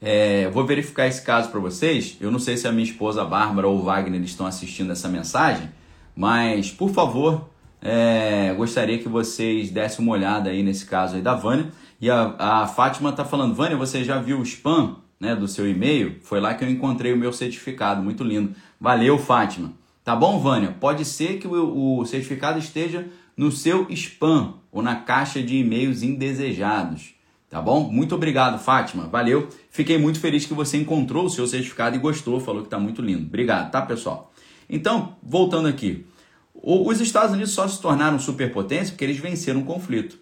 É, 0.01 0.49
vou 0.49 0.65
verificar 0.65 1.07
esse 1.07 1.21
caso 1.21 1.49
para 1.49 1.59
vocês. 1.59 2.17
Eu 2.21 2.31
não 2.31 2.39
sei 2.39 2.57
se 2.57 2.67
a 2.67 2.71
minha 2.71 2.83
esposa 2.83 3.25
Bárbara 3.25 3.67
ou 3.67 3.77
o 3.77 3.83
Wagner 3.83 4.21
estão 4.21 4.45
assistindo 4.45 4.91
essa 4.91 5.07
mensagem, 5.07 5.69
mas 6.15 6.71
por 6.71 6.89
favor, 6.89 7.49
é, 7.81 8.53
gostaria 8.55 8.99
que 8.99 9.09
vocês 9.09 9.71
dessem 9.71 10.03
uma 10.03 10.13
olhada 10.13 10.49
aí 10.49 10.63
nesse 10.63 10.85
caso 10.85 11.15
aí 11.15 11.21
da 11.21 11.35
Vânia. 11.35 11.71
E 11.99 12.09
a, 12.09 12.35
a 12.37 12.67
Fátima 12.67 13.09
está 13.09 13.25
falando, 13.25 13.55
Vânia, 13.55 13.75
você 13.75 14.03
já 14.03 14.19
viu 14.19 14.39
o 14.39 14.43
spam 14.43 14.97
né, 15.19 15.35
do 15.35 15.47
seu 15.47 15.67
e-mail? 15.67 16.17
Foi 16.21 16.39
lá 16.39 16.53
que 16.53 16.63
eu 16.63 16.69
encontrei 16.69 17.13
o 17.13 17.17
meu 17.17 17.33
certificado, 17.33 18.03
muito 18.03 18.23
lindo. 18.23 18.53
Valeu, 18.79 19.17
Fátima. 19.17 19.73
Tá 20.03 20.15
bom, 20.15 20.39
Vânia? 20.39 20.75
Pode 20.79 21.03
ser 21.03 21.39
que 21.39 21.47
o, 21.47 21.99
o 21.99 22.05
certificado 22.05 22.59
esteja 22.59 23.07
no 23.35 23.51
seu 23.51 23.87
spam 23.89 24.53
ou 24.71 24.81
na 24.81 24.95
caixa 24.95 25.41
de 25.41 25.57
e-mails 25.57 26.01
indesejados. 26.01 27.16
Tá 27.49 27.61
bom? 27.61 27.89
Muito 27.89 28.13
obrigado, 28.13 28.59
Fátima. 28.59 29.07
Valeu. 29.07 29.47
Fiquei 29.69 29.97
muito 29.97 30.19
feliz 30.19 30.45
que 30.45 30.53
você 30.53 30.77
encontrou 30.77 31.25
o 31.25 31.29
seu 31.29 31.47
certificado 31.47 31.95
e 31.95 31.99
gostou, 31.99 32.39
falou 32.39 32.63
que 32.63 32.69
tá 32.69 32.77
muito 32.77 33.01
lindo. 33.01 33.25
Obrigado, 33.25 33.71
tá, 33.71 33.81
pessoal? 33.81 34.33
Então, 34.69 35.15
voltando 35.23 35.67
aqui. 35.67 36.05
Os 36.53 36.99
Estados 36.99 37.33
Unidos 37.33 37.53
só 37.53 37.67
se 37.67 37.81
tornaram 37.81 38.19
superpotência 38.19 38.91
porque 38.91 39.05
eles 39.05 39.17
venceram 39.17 39.61
o 39.61 39.65
conflito. 39.65 40.19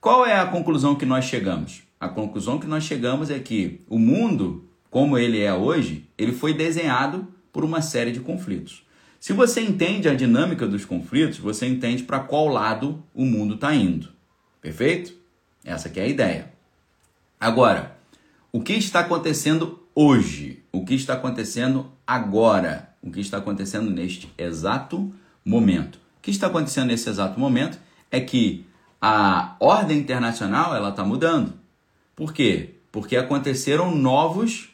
Qual 0.00 0.24
é 0.24 0.38
a 0.38 0.46
conclusão 0.46 0.94
que 0.94 1.04
nós 1.04 1.26
chegamos? 1.26 1.82
A 2.00 2.08
conclusão 2.08 2.58
que 2.58 2.66
nós 2.66 2.84
chegamos 2.84 3.30
é 3.30 3.38
que 3.38 3.80
o 3.88 3.98
mundo, 3.98 4.64
como 4.90 5.18
ele 5.18 5.40
é 5.40 5.52
hoje, 5.52 6.08
ele 6.16 6.32
foi 6.32 6.54
desenhado 6.54 7.28
por 7.52 7.64
uma 7.64 7.82
série 7.82 8.12
de 8.12 8.20
conflitos. 8.20 8.84
Se 9.20 9.32
você 9.32 9.60
entende 9.60 10.08
a 10.08 10.14
dinâmica 10.14 10.66
dos 10.66 10.84
conflitos, 10.84 11.38
você 11.38 11.66
entende 11.66 12.02
para 12.02 12.18
qual 12.18 12.48
lado 12.48 13.04
o 13.14 13.24
mundo 13.24 13.54
está 13.54 13.74
indo. 13.74 14.08
Perfeito? 14.60 15.12
Essa 15.64 15.92
é 15.94 16.02
a 16.02 16.08
ideia. 16.08 16.51
Agora, 17.42 17.96
o 18.52 18.60
que 18.60 18.74
está 18.74 19.00
acontecendo 19.00 19.80
hoje? 19.94 20.62
O 20.70 20.84
que 20.84 20.94
está 20.94 21.14
acontecendo 21.14 21.90
agora? 22.06 22.94
O 23.02 23.10
que 23.10 23.20
está 23.20 23.38
acontecendo 23.38 23.90
neste 23.90 24.32
exato 24.38 25.12
momento? 25.44 25.96
O 26.18 26.22
que 26.22 26.30
está 26.30 26.46
acontecendo 26.46 26.86
nesse 26.86 27.08
exato 27.08 27.40
momento 27.40 27.78
é 28.10 28.20
que 28.20 28.64
a 29.00 29.56
ordem 29.58 29.98
internacional 29.98 30.76
ela 30.76 30.90
está 30.90 31.04
mudando. 31.04 31.54
Por 32.14 32.32
quê? 32.32 32.76
Porque 32.92 33.16
aconteceram 33.16 33.92
novos 33.92 34.68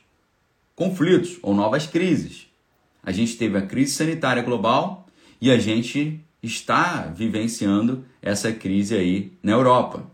conflitos 0.76 1.38
ou 1.42 1.54
novas 1.54 1.87
crises 1.87 2.48
a 3.09 3.12
gente 3.12 3.38
teve 3.38 3.57
a 3.57 3.62
crise 3.62 3.92
sanitária 3.92 4.42
global 4.42 5.07
e 5.40 5.50
a 5.50 5.59
gente 5.59 6.20
está 6.42 7.11
vivenciando 7.16 8.04
essa 8.20 8.52
crise 8.52 8.94
aí 8.94 9.33
na 9.42 9.52
Europa. 9.52 10.04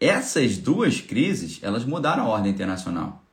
Essas 0.00 0.56
duas 0.56 1.00
crises, 1.00 1.58
elas 1.60 1.84
mudaram 1.84 2.24
a 2.24 2.28
ordem 2.28 2.52
internacional. 2.52 3.24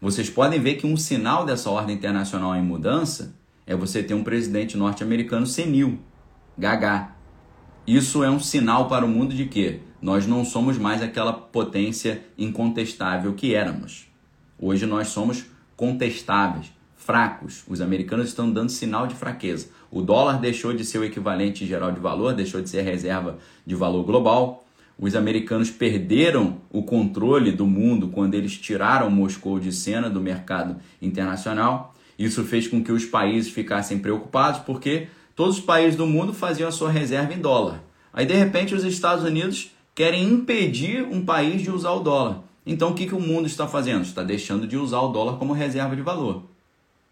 Vocês 0.00 0.30
podem 0.30 0.58
ver 0.58 0.76
que 0.76 0.86
um 0.86 0.96
sinal 0.96 1.44
dessa 1.44 1.68
ordem 1.68 1.94
internacional 1.94 2.56
em 2.56 2.62
mudança 2.62 3.34
é 3.66 3.76
você 3.76 4.02
ter 4.02 4.14
um 4.14 4.24
presidente 4.24 4.78
norte-americano 4.78 5.46
senil, 5.46 5.98
gaga. 6.56 7.10
Isso 7.86 8.24
é 8.24 8.30
um 8.30 8.40
sinal 8.40 8.88
para 8.88 9.04
o 9.04 9.08
mundo 9.08 9.34
de 9.34 9.44
que 9.44 9.80
nós 10.00 10.26
não 10.26 10.42
somos 10.42 10.78
mais 10.78 11.02
aquela 11.02 11.34
potência 11.34 12.24
incontestável 12.38 13.34
que 13.34 13.54
éramos. 13.54 14.06
Hoje 14.58 14.86
nós 14.86 15.08
somos 15.08 15.44
contestáveis 15.76 16.72
fracos. 16.96 17.62
Os 17.68 17.80
americanos 17.80 18.28
estão 18.28 18.50
dando 18.50 18.70
sinal 18.70 19.06
de 19.06 19.14
fraqueza. 19.14 19.68
O 19.90 20.00
dólar 20.00 20.40
deixou 20.40 20.72
de 20.72 20.84
ser 20.84 20.98
o 20.98 21.04
equivalente 21.04 21.66
geral 21.66 21.92
de 21.92 22.00
valor, 22.00 22.34
deixou 22.34 22.62
de 22.62 22.70
ser 22.70 22.82
reserva 22.82 23.38
de 23.66 23.74
valor 23.74 24.02
global. 24.02 24.65
Os 24.98 25.14
americanos 25.14 25.70
perderam 25.70 26.56
o 26.70 26.82
controle 26.82 27.52
do 27.52 27.66
mundo 27.66 28.08
quando 28.08 28.34
eles 28.34 28.56
tiraram 28.56 29.10
Moscou 29.10 29.60
de 29.60 29.70
cena 29.70 30.08
do 30.08 30.20
mercado 30.20 30.76
internacional. 31.02 31.94
Isso 32.18 32.42
fez 32.44 32.66
com 32.66 32.82
que 32.82 32.90
os 32.90 33.04
países 33.04 33.52
ficassem 33.52 33.98
preocupados 33.98 34.60
porque 34.60 35.08
todos 35.34 35.58
os 35.58 35.64
países 35.64 35.96
do 35.96 36.06
mundo 36.06 36.32
faziam 36.32 36.68
a 36.68 36.72
sua 36.72 36.90
reserva 36.90 37.34
em 37.34 37.38
dólar. 37.38 37.82
Aí 38.10 38.24
de 38.24 38.32
repente 38.32 38.74
os 38.74 38.84
Estados 38.84 39.22
Unidos 39.22 39.70
querem 39.94 40.24
impedir 40.24 41.02
um 41.02 41.22
país 41.24 41.60
de 41.60 41.70
usar 41.70 41.90
o 41.90 42.00
dólar. 42.00 42.42
Então 42.64 42.90
o 42.90 42.94
que, 42.94 43.06
que 43.06 43.14
o 43.14 43.20
mundo 43.20 43.46
está 43.46 43.68
fazendo? 43.68 44.02
Está 44.02 44.22
deixando 44.22 44.66
de 44.66 44.78
usar 44.78 45.00
o 45.00 45.08
dólar 45.08 45.36
como 45.36 45.52
reserva 45.52 45.94
de 45.94 46.00
valor. 46.00 46.44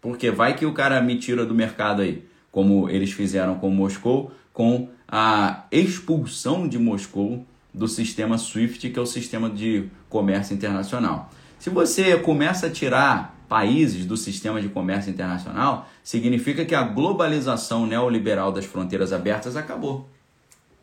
Porque 0.01 0.31
vai 0.31 0.55
que 0.55 0.65
o 0.65 0.73
cara 0.73 0.99
me 1.01 1.17
tira 1.17 1.45
do 1.45 1.53
mercado 1.53 2.01
aí, 2.01 2.23
como 2.51 2.89
eles 2.89 3.11
fizeram 3.11 3.55
com 3.55 3.69
Moscou, 3.69 4.31
com 4.51 4.89
a 5.07 5.65
expulsão 5.71 6.67
de 6.67 6.79
Moscou 6.79 7.45
do 7.75 7.87
sistema 7.87 8.37
SWIFT, 8.37 8.89
que 8.89 8.97
é 8.97 9.01
o 9.01 9.05
sistema 9.05 9.49
de 9.49 9.89
comércio 10.09 10.53
internacional. 10.55 11.29
Se 11.59 11.69
você 11.69 12.17
começa 12.17 12.67
a 12.67 12.69
tirar 12.69 13.35
países 13.49 14.05
do 14.05 14.15
sistema 14.15 14.61
de 14.61 14.69
comércio 14.69 15.11
internacional, 15.11 15.87
significa 16.03 16.65
que 16.65 16.73
a 16.73 16.83
globalização 16.83 17.85
neoliberal 17.85 18.51
das 18.51 18.65
fronteiras 18.65 19.11
abertas 19.11 19.55
acabou. 19.55 20.09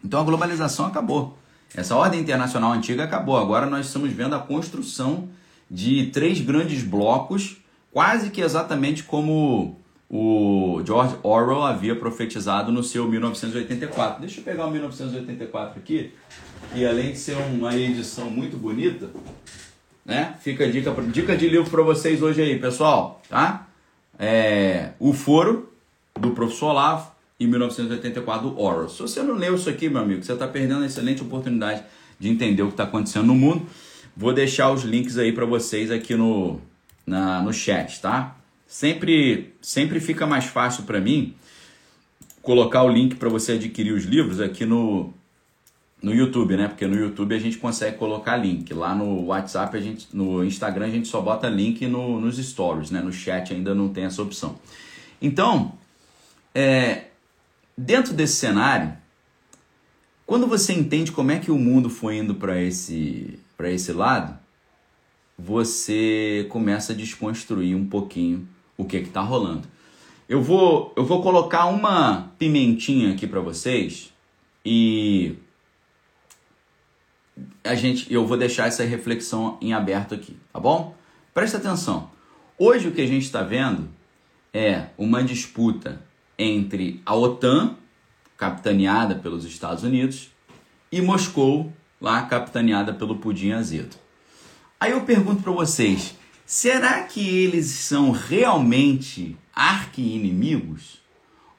Então 0.04 0.20
a 0.20 0.24
globalização 0.24 0.86
acabou. 0.86 1.38
Essa 1.74 1.96
ordem 1.96 2.20
internacional 2.20 2.72
antiga 2.72 3.04
acabou. 3.04 3.38
Agora 3.38 3.66
nós 3.66 3.86
estamos 3.86 4.12
vendo 4.12 4.34
a 4.34 4.38
construção 4.38 5.28
de 5.70 6.06
três 6.06 6.40
grandes 6.40 6.82
blocos, 6.82 7.56
quase 7.90 8.30
que 8.30 8.42
exatamente 8.42 9.02
como 9.04 9.80
o 10.10 10.82
George 10.84 11.16
Orwell 11.22 11.62
havia 11.62 11.96
profetizado 11.96 12.70
no 12.70 12.82
seu 12.82 13.08
1984. 13.08 14.20
Deixa 14.20 14.40
eu 14.40 14.44
pegar 14.44 14.66
o 14.66 14.70
1984 14.70 15.78
aqui, 15.80 16.12
e 16.74 16.86
além 16.86 17.12
de 17.12 17.18
ser 17.18 17.36
uma 17.36 17.76
edição 17.76 18.30
muito 18.30 18.56
bonita, 18.56 19.10
né? 20.04 20.34
Fica 20.40 20.70
dica, 20.70 20.94
dica 21.12 21.36
de 21.36 21.48
livro 21.48 21.70
para 21.70 21.82
vocês 21.82 22.22
hoje 22.22 22.42
aí, 22.42 22.58
pessoal, 22.58 23.20
tá? 23.28 23.68
É, 24.18 24.90
o 24.98 25.12
Foro, 25.12 25.72
do 26.18 26.30
professor 26.30 26.70
Olavo, 26.70 27.12
e 27.42 27.46
1984 27.46 28.50
do 28.50 28.60
Orwell. 28.60 28.88
Se 28.88 29.02
você 29.02 29.22
não 29.22 29.34
leu 29.34 29.56
isso 29.56 29.68
aqui, 29.68 29.88
meu 29.88 30.00
amigo, 30.02 30.22
você 30.22 30.32
está 30.32 30.46
perdendo 30.46 30.78
uma 30.78 30.86
excelente 30.86 31.22
oportunidade 31.22 31.82
de 32.18 32.28
entender 32.28 32.62
o 32.62 32.68
que 32.68 32.74
está 32.74 32.84
acontecendo 32.84 33.26
no 33.26 33.34
mundo. 33.34 33.66
Vou 34.16 34.32
deixar 34.32 34.70
os 34.70 34.84
links 34.84 35.18
aí 35.18 35.32
para 35.32 35.44
vocês 35.44 35.90
aqui 35.90 36.14
no, 36.14 36.60
na, 37.04 37.42
no 37.42 37.52
chat, 37.52 38.00
tá? 38.00 38.36
Sempre, 38.66 39.52
sempre 39.60 39.98
fica 39.98 40.26
mais 40.26 40.44
fácil 40.44 40.84
para 40.84 41.00
mim 41.00 41.34
colocar 42.40 42.84
o 42.84 42.88
link 42.88 43.16
para 43.16 43.28
você 43.28 43.52
adquirir 43.52 43.92
os 43.92 44.04
livros 44.04 44.40
aqui 44.40 44.64
no, 44.64 45.12
no 46.02 46.12
YouTube, 46.12 46.56
né? 46.56 46.68
Porque 46.68 46.86
no 46.86 46.96
YouTube 46.96 47.34
a 47.34 47.38
gente 47.38 47.58
consegue 47.58 47.96
colocar 47.96 48.36
link. 48.36 48.74
Lá 48.74 48.94
no 48.94 49.26
WhatsApp, 49.26 49.76
a 49.76 49.80
gente, 49.80 50.08
no 50.12 50.44
Instagram, 50.44 50.86
a 50.86 50.90
gente 50.90 51.08
só 51.08 51.20
bota 51.20 51.48
link 51.48 51.86
no, 51.86 52.20
nos 52.20 52.36
stories, 52.38 52.90
né? 52.90 53.00
No 53.00 53.12
chat 53.12 53.54
ainda 53.54 53.74
não 53.74 53.88
tem 53.88 54.04
essa 54.04 54.20
opção. 54.20 54.58
Então, 55.20 55.72
é, 56.54 57.04
Dentro 57.76 58.12
desse 58.12 58.34
cenário, 58.34 58.92
quando 60.26 60.46
você 60.46 60.74
entende 60.74 61.10
como 61.10 61.30
é 61.30 61.38
que 61.38 61.50
o 61.50 61.58
mundo 61.58 61.88
foi 61.88 62.18
indo 62.18 62.34
para 62.34 62.60
esse, 62.60 63.38
esse 63.64 63.92
lado, 63.92 64.38
você 65.38 66.46
começa 66.50 66.92
a 66.92 66.96
desconstruir 66.96 67.74
um 67.74 67.86
pouquinho 67.86 68.46
o 68.76 68.84
que 68.84 68.98
está 68.98 69.22
rolando. 69.22 69.66
Eu 70.28 70.42
vou, 70.42 70.92
eu 70.96 71.04
vou 71.04 71.22
colocar 71.22 71.66
uma 71.66 72.30
pimentinha 72.38 73.12
aqui 73.12 73.26
para 73.26 73.40
vocês 73.40 74.12
e 74.64 75.34
a 77.64 77.74
gente, 77.74 78.12
eu 78.12 78.26
vou 78.26 78.36
deixar 78.36 78.68
essa 78.68 78.84
reflexão 78.84 79.56
em 79.60 79.72
aberto 79.72 80.14
aqui, 80.14 80.36
tá 80.52 80.60
bom? 80.60 80.94
Presta 81.32 81.58
atenção. 81.58 82.10
Hoje 82.58 82.88
o 82.88 82.92
que 82.92 83.00
a 83.00 83.06
gente 83.06 83.24
está 83.24 83.42
vendo 83.42 83.88
é 84.52 84.86
uma 84.98 85.22
disputa 85.22 86.02
entre 86.38 87.00
a 87.06 87.14
OTAN, 87.14 87.76
capitaneada 88.36 89.14
pelos 89.14 89.44
Estados 89.44 89.82
Unidos, 89.82 90.30
e 90.90 91.00
Moscou, 91.00 91.72
lá 92.00 92.22
capitaneada 92.22 92.92
pelo 92.92 93.16
Pudim 93.16 93.52
Azedo. 93.52 93.96
Aí 94.78 94.90
eu 94.90 95.02
pergunto 95.02 95.42
para 95.42 95.52
vocês, 95.52 96.14
será 96.44 97.02
que 97.04 97.26
eles 97.26 97.66
são 97.66 98.10
realmente 98.10 99.36
arqui-inimigos? 99.54 101.00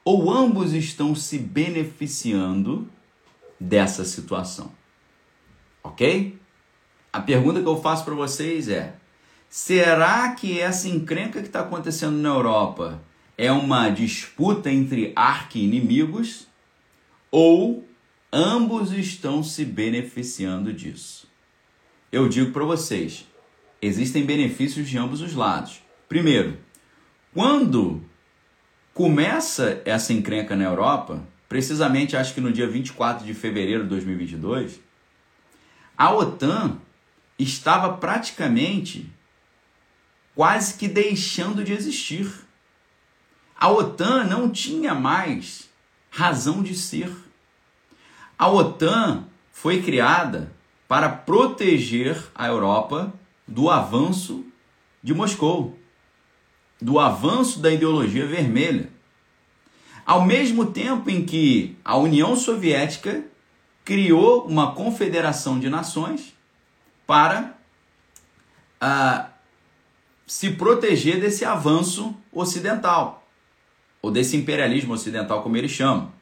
Ou 0.04 0.30
ambos 0.30 0.74
estão 0.74 1.14
se 1.14 1.38
beneficiando 1.38 2.86
dessa 3.58 4.04
situação? 4.04 4.70
Ok? 5.84 6.38
A 7.12 7.20
pergunta 7.20 7.60
que 7.60 7.68
eu 7.68 7.80
faço 7.80 8.04
para 8.04 8.14
vocês 8.14 8.68
é: 8.68 8.94
será 9.48 10.30
que 10.30 10.58
essa 10.58 10.88
encrenca 10.88 11.40
que 11.40 11.46
está 11.46 11.60
acontecendo 11.60 12.16
na 12.16 12.30
Europa 12.30 13.00
é 13.36 13.52
uma 13.52 13.90
disputa 13.90 14.70
entre 14.70 15.12
arqui-inimigos 15.14 16.48
ou 17.30 17.86
ambos 18.32 18.92
estão 18.92 19.44
se 19.44 19.64
beneficiando 19.64 20.72
disso? 20.72 21.28
Eu 22.10 22.28
digo 22.28 22.50
para 22.50 22.64
vocês, 22.64 23.26
existem 23.82 24.24
benefícios 24.24 24.88
de 24.88 24.96
ambos 24.96 25.20
os 25.20 25.34
lados. 25.34 25.82
Primeiro, 26.08 26.56
quando 27.34 28.02
começa 28.94 29.82
essa 29.84 30.12
encrenca 30.12 30.56
na 30.56 30.64
Europa, 30.64 31.22
precisamente 31.48 32.16
acho 32.16 32.32
que 32.32 32.40
no 32.40 32.52
dia 32.52 32.66
24 32.66 33.26
de 33.26 33.34
fevereiro 33.34 33.82
de 33.82 33.90
2022, 33.90 34.80
a 35.96 36.12
OTAN 36.12 36.78
estava 37.38 37.96
praticamente 37.96 39.10
quase 40.34 40.74
que 40.74 40.88
deixando 40.88 41.62
de 41.62 41.72
existir. 41.72 42.28
A 43.56 43.70
OTAN 43.70 44.24
não 44.24 44.50
tinha 44.50 44.94
mais 44.94 45.70
razão 46.10 46.62
de 46.62 46.74
ser. 46.74 47.10
A 48.36 48.48
OTAN 48.48 49.24
foi 49.52 49.82
criada 49.82 50.52
para 50.88 51.08
proteger 51.08 52.22
a 52.34 52.48
Europa 52.48 53.12
do 53.46 53.70
avanço 53.70 54.44
de 55.02 55.14
Moscou, 55.14 55.78
do 56.80 56.98
avanço 56.98 57.60
da 57.60 57.70
ideologia 57.70 58.26
vermelha. 58.26 58.90
Ao 60.04 60.24
mesmo 60.24 60.66
tempo 60.66 61.08
em 61.08 61.24
que 61.24 61.76
a 61.84 61.96
União 61.96 62.36
Soviética 62.36 63.24
criou 63.84 64.46
uma 64.46 64.74
confederação 64.74 65.58
de 65.60 65.68
nações 65.68 66.34
para 67.06 67.54
uh, 68.82 69.26
se 70.26 70.50
proteger 70.50 71.20
desse 71.20 71.44
avanço 71.44 72.16
ocidental 72.32 73.26
ou 74.00 74.10
desse 74.10 74.36
imperialismo 74.36 74.94
ocidental, 74.94 75.42
como 75.42 75.56
eles 75.56 75.70
chamam, 75.70 76.12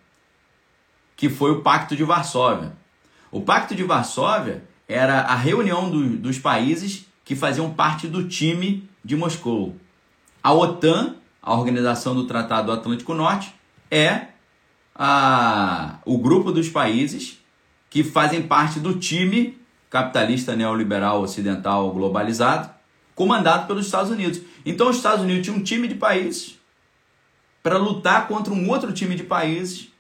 que 1.17 1.29
foi 1.29 1.53
o 1.53 1.63
Pacto 1.63 1.97
de 1.97 2.05
Varsóvia. 2.05 2.77
O 3.31 3.41
Pacto 3.41 3.75
de 3.75 3.83
Varsóvia 3.85 4.65
era 4.89 5.21
a 5.21 5.35
reunião 5.35 5.91
do, 5.91 6.17
dos 6.17 6.39
países 6.39 7.07
que 7.25 7.37
faziam 7.37 7.73
parte 7.73 8.09
do 8.09 8.29
time 8.29 8.89
de 9.05 9.17
Moscou. 9.17 9.77
A 10.43 10.53
OTAN, 10.53 11.17
a 11.41 11.55
Organização 11.55 12.15
do 12.15 12.25
Tratado 12.25 12.67
do 12.67 12.73
Atlântico 12.73 13.15
Norte, 13.15 13.55
é 13.91 14.29
a, 14.95 15.99
o 16.05 16.19
grupo 16.19 16.53
dos 16.53 16.69
países 16.69 17.42
que 17.93 18.03
fazem 18.03 18.41
parte 18.41 18.81
do 18.81 18.99
time 18.99 19.61
capitalista 19.91 20.57
neoliberal 20.57 21.21
ocidental 21.21 21.93
globalizado, 21.93 22.71
comandado 23.15 23.67
pelos 23.67 23.85
Estados 23.85 24.11
Unidos. 24.11 24.41
Então, 24.65 24.89
os 24.89 24.97
Estados 24.97 25.23
Unidos 25.23 25.45
tinham 25.45 25.59
um 25.59 25.63
time 25.63 25.87
de 25.87 25.95
países 25.97 26.59
para 27.63 27.77
lutar 27.77 28.29
contra 28.29 28.51
um 28.51 28.67
outro 28.71 28.95
time 28.95 29.15
de 29.15 29.25
países 29.25 29.93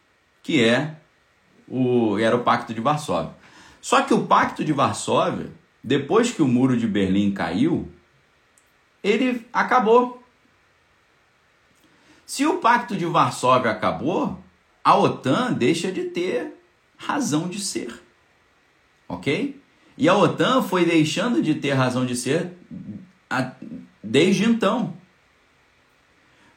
que 0.42 0.64
é 0.64 0.96
o 1.68 2.18
era 2.18 2.34
o 2.34 2.42
Pacto 2.42 2.72
de 2.72 2.80
Varsóvia. 2.80 3.34
Só 3.78 4.00
que 4.00 4.14
o 4.14 4.26
Pacto 4.26 4.64
de 4.64 4.72
Varsóvia, 4.72 5.52
depois 5.84 6.30
que 6.30 6.40
o 6.40 6.48
Muro 6.48 6.78
de 6.78 6.86
Berlim 6.86 7.30
caiu, 7.30 7.92
ele 9.04 9.46
acabou. 9.52 10.22
Se 12.24 12.46
o 12.46 12.56
Pacto 12.56 12.96
de 12.96 13.04
Varsóvia 13.04 13.70
acabou, 13.70 14.42
a 14.82 14.96
OTAN 14.96 15.52
deixa 15.52 15.92
de 15.92 16.04
ter 16.04 16.61
razão 17.06 17.48
de 17.48 17.60
ser. 17.60 18.02
OK? 19.08 19.60
E 19.96 20.08
a 20.08 20.16
OTAN 20.16 20.62
foi 20.62 20.84
deixando 20.84 21.42
de 21.42 21.54
ter 21.54 21.72
razão 21.72 22.06
de 22.06 22.16
ser 22.16 22.52
desde 24.02 24.44
então. 24.44 24.94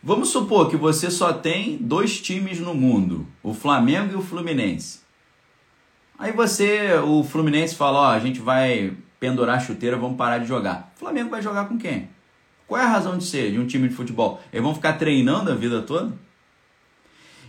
Vamos 0.01 0.29
supor 0.29 0.69
que 0.69 0.77
você 0.77 1.09
só 1.09 1.33
tem 1.33 1.77
dois 1.77 2.21
times 2.21 2.59
no 2.59 2.75
mundo, 2.75 3.27
o 3.41 3.53
Flamengo 3.53 4.13
e 4.13 4.15
o 4.15 4.21
Fluminense. 4.21 4.99
Aí 6.17 6.31
você, 6.31 6.93
o 7.03 7.23
Fluminense 7.23 7.75
fala, 7.75 7.99
ó, 7.99 8.07
a 8.11 8.19
gente 8.19 8.39
vai 8.39 8.93
pendurar 9.19 9.57
a 9.57 9.59
chuteira, 9.59 9.97
vamos 9.97 10.15
parar 10.15 10.37
de 10.37 10.47
jogar. 10.47 10.93
O 10.95 10.99
Flamengo 10.99 11.31
vai 11.31 11.41
jogar 11.41 11.67
com 11.67 11.77
quem? 11.77 12.07
Qual 12.67 12.79
é 12.79 12.83
a 12.83 12.87
razão 12.87 13.17
de 13.17 13.25
ser 13.25 13.51
de 13.51 13.59
um 13.59 13.65
time 13.65 13.89
de 13.89 13.95
futebol? 13.95 14.41
Eles 14.53 14.63
vão 14.63 14.75
ficar 14.75 14.93
treinando 14.93 15.51
a 15.51 15.55
vida 15.55 15.81
toda? 15.81 16.13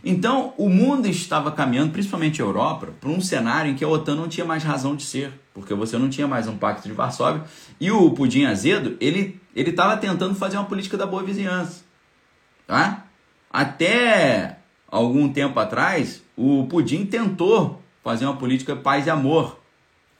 Então, 0.08 0.54
o 0.56 0.68
mundo 0.68 1.08
estava 1.08 1.50
caminhando, 1.50 1.90
principalmente 1.90 2.40
a 2.40 2.44
Europa, 2.44 2.90
para 3.00 3.10
um 3.10 3.20
cenário 3.20 3.72
em 3.72 3.74
que 3.74 3.84
a 3.84 3.88
OTAN 3.88 4.14
não 4.14 4.28
tinha 4.28 4.46
mais 4.46 4.62
razão 4.62 4.94
de 4.94 5.02
ser, 5.02 5.32
porque 5.52 5.74
você 5.74 5.98
não 5.98 6.08
tinha 6.08 6.28
mais 6.28 6.46
um 6.46 6.56
pacto 6.56 6.86
de 6.86 6.94
Varsóvia. 6.94 7.42
E 7.80 7.90
o 7.90 8.12
Pudim 8.12 8.44
Azedo, 8.44 8.96
ele 9.00 9.40
estava 9.52 9.96
tentando 9.96 10.36
fazer 10.36 10.58
uma 10.58 10.66
política 10.66 10.96
da 10.96 11.06
boa 11.06 11.24
vizinhança. 11.24 11.82
Tá? 12.68 13.04
Até 13.50 14.60
algum 14.86 15.28
tempo 15.28 15.58
atrás, 15.58 16.22
o 16.36 16.68
Pudim 16.68 17.04
tentou 17.04 17.82
fazer 18.04 18.26
uma 18.26 18.36
política 18.36 18.76
paz 18.76 19.08
e 19.08 19.10
amor 19.10 19.58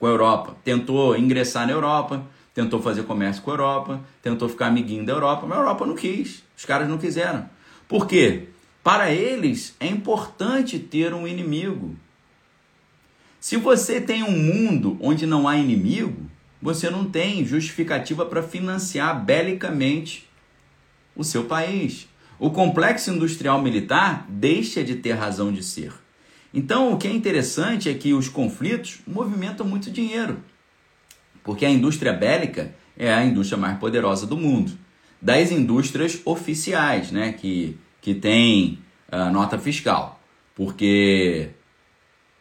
com 0.01 0.07
a 0.07 0.11
Europa. 0.11 0.57
Tentou 0.65 1.17
ingressar 1.17 1.65
na 1.65 1.73
Europa, 1.73 2.25
tentou 2.53 2.83
fazer 2.83 3.05
comércio 3.05 3.41
com 3.41 3.53
a 3.53 3.55
Europa, 3.55 4.01
tentou 4.21 4.49
ficar 4.49 4.67
amiguinho 4.67 5.07
da 5.07 5.13
Europa, 5.13 5.47
mas 5.47 5.57
a 5.57 5.61
Europa 5.61 5.87
não 5.87 5.95
quis. 5.95 6.43
Os 6.57 6.65
caras 6.65 6.89
não 6.89 6.99
quiseram. 6.99 7.49
Por 7.87 8.09
quê? 8.09 8.49
Para 8.87 9.11
eles 9.11 9.75
é 9.81 9.89
importante 9.89 10.79
ter 10.79 11.13
um 11.13 11.27
inimigo. 11.27 11.97
Se 13.41 13.57
você 13.57 14.01
tem 14.01 14.23
um 14.23 14.31
mundo 14.31 14.97
onde 15.01 15.27
não 15.27 15.49
há 15.49 15.57
inimigo, 15.57 16.31
você 16.63 16.89
não 16.89 17.05
tem 17.05 17.45
justificativa 17.45 18.25
para 18.25 18.45
financiar 18.45 19.25
belicamente 19.25 20.29
o 21.17 21.25
seu 21.25 21.47
país. 21.47 22.07
O 22.39 22.49
complexo 22.49 23.11
industrial 23.11 23.61
militar 23.61 24.25
deixa 24.29 24.85
de 24.85 24.95
ter 24.95 25.15
razão 25.15 25.53
de 25.53 25.65
ser. 25.65 25.93
Então, 26.55 26.93
o 26.93 26.97
que 26.97 27.09
é 27.09 27.13
interessante 27.13 27.89
é 27.89 27.95
que 27.95 28.15
os 28.15 28.29
conflitos 28.29 29.01
movimentam 29.05 29.67
muito 29.67 29.91
dinheiro, 29.91 30.39
porque 31.43 31.67
a 31.67 31.71
indústria 31.71 32.13
bélica 32.13 32.73
é 32.97 33.13
a 33.13 33.25
indústria 33.25 33.59
mais 33.59 33.81
poderosa 33.81 34.29
do 34.29 34.37
mundo. 34.37 34.79
Das 35.21 35.51
indústrias 35.51 36.21
oficiais, 36.25 37.11
né, 37.11 37.33
que, 37.33 37.77
que 38.07 38.15
tem 38.15 38.79
a 39.11 39.31
nota 39.31 39.59
fiscal. 39.59 40.21
Porque 40.55 41.49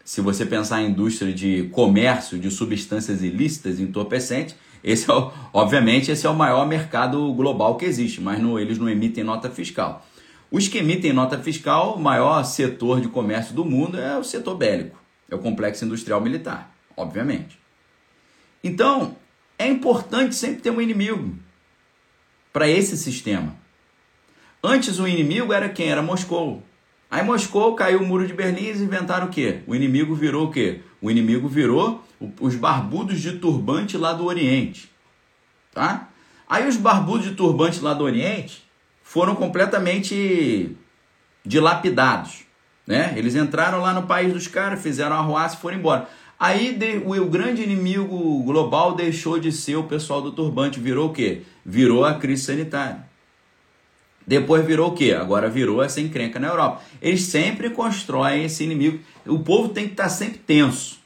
se 0.04 0.22
você 0.22 0.46
pensar 0.46 0.84
em 0.84 0.92
indústria 0.92 1.34
de 1.34 1.64
comércio 1.72 2.38
de 2.38 2.52
substâncias 2.52 3.24
ilícitas, 3.24 3.80
entorpecentes, 3.80 4.56
esse 4.84 5.10
é 5.10 5.14
o, 5.16 5.32
obviamente 5.52 6.12
esse 6.12 6.28
é 6.28 6.30
o 6.30 6.36
maior 6.36 6.68
mercado 6.68 7.34
global 7.34 7.78
que 7.78 7.86
existe, 7.86 8.22
mas 8.22 8.40
não, 8.40 8.60
eles 8.60 8.78
não 8.78 8.88
emitem 8.88 9.24
nota 9.24 9.50
fiscal. 9.50 10.06
Os 10.52 10.68
que 10.68 10.78
emitem 10.78 11.12
nota 11.12 11.40
fiscal, 11.40 11.96
o 11.96 12.00
maior 12.00 12.44
setor 12.44 13.02
de 13.02 13.08
comércio 13.08 13.56
do 13.56 13.66
mundo 13.66 14.00
é 14.00 14.20
o 14.20 14.24
setor 14.24 14.56
bélico, 14.56 15.02
é 15.28 15.34
o 15.34 15.40
complexo 15.40 15.84
industrial 15.84 16.22
militar, 16.22 16.76
obviamente. 16.96 17.60
Então, 18.64 19.16
é 19.58 19.68
importante 19.68 20.36
sempre 20.36 20.62
ter 20.62 20.70
um 20.70 20.80
inimigo 20.80 21.36
para 22.54 22.70
esse 22.70 22.96
sistema. 22.96 23.65
Antes 24.66 24.98
o 24.98 25.08
inimigo 25.08 25.54
era 25.54 25.70
quem? 25.70 25.90
Era 25.90 26.02
Moscou. 26.02 26.64
Aí 27.12 27.24
Moscou 27.24 27.76
caiu 27.76 28.00
o 28.00 28.06
muro 28.06 28.26
de 28.26 28.34
Berlim 28.34 28.64
e 28.64 28.72
inventaram 28.72 29.28
o 29.28 29.30
quê? 29.30 29.60
O 29.68 29.76
inimigo 29.76 30.16
virou 30.16 30.48
o 30.48 30.52
quê? 30.52 30.82
O 31.00 31.12
inimigo 31.12 31.48
virou 31.48 32.04
os 32.42 32.56
barbudos 32.56 33.22
de 33.22 33.34
turbante 33.34 33.96
lá 33.96 34.12
do 34.12 34.26
Oriente. 34.26 34.90
Tá? 35.72 36.10
Aí 36.50 36.68
os 36.68 36.78
barbudos 36.78 37.28
de 37.28 37.36
turbante 37.36 37.80
lá 37.80 37.94
do 37.94 38.04
Oriente 38.04 38.64
foram 39.04 39.36
completamente 39.36 40.76
dilapidados. 41.46 42.44
Né? 42.88 43.14
Eles 43.16 43.36
entraram 43.36 43.82
lá 43.82 43.94
no 43.94 44.08
país 44.08 44.34
dos 44.34 44.48
caras, 44.48 44.82
fizeram 44.82 45.16
arruaça 45.16 45.58
e 45.58 45.60
foram 45.60 45.78
embora. 45.78 46.10
Aí 46.40 46.74
de, 46.74 46.98
o, 47.06 47.12
o, 47.12 47.30
grande 47.30 47.62
inimigo 47.62 48.42
global 48.44 48.96
deixou 48.96 49.40
de 49.40 49.52
ser 49.52 49.76
o 49.76 49.84
pessoal 49.84 50.24
do 50.24 50.32
turbante, 50.32 50.80
virou 50.80 51.10
o 51.10 51.14
quê? 51.14 51.44
Virou 51.64 52.04
a 52.04 52.16
crise 52.16 52.46
sanitária. 52.46 53.14
Depois 54.28 54.66
virou 54.66 54.90
o 54.90 54.94
quê? 54.94 55.14
Agora 55.14 55.50
virou 55.50 55.84
essa 55.84 56.02
encrenca 56.02 56.40
na 56.40 56.48
Europa. 56.48 56.82
Eles 57.02 57.24
sempre 57.24 57.70
constroem 57.70 58.46
esse 58.46 58.64
inimigo. 58.64 59.00
O 59.26 59.40
povo 59.40 59.70
tem 59.70 59.86
que 59.86 59.92
estar 59.92 60.10
sempre 60.10 60.40
tenso, 60.40 60.98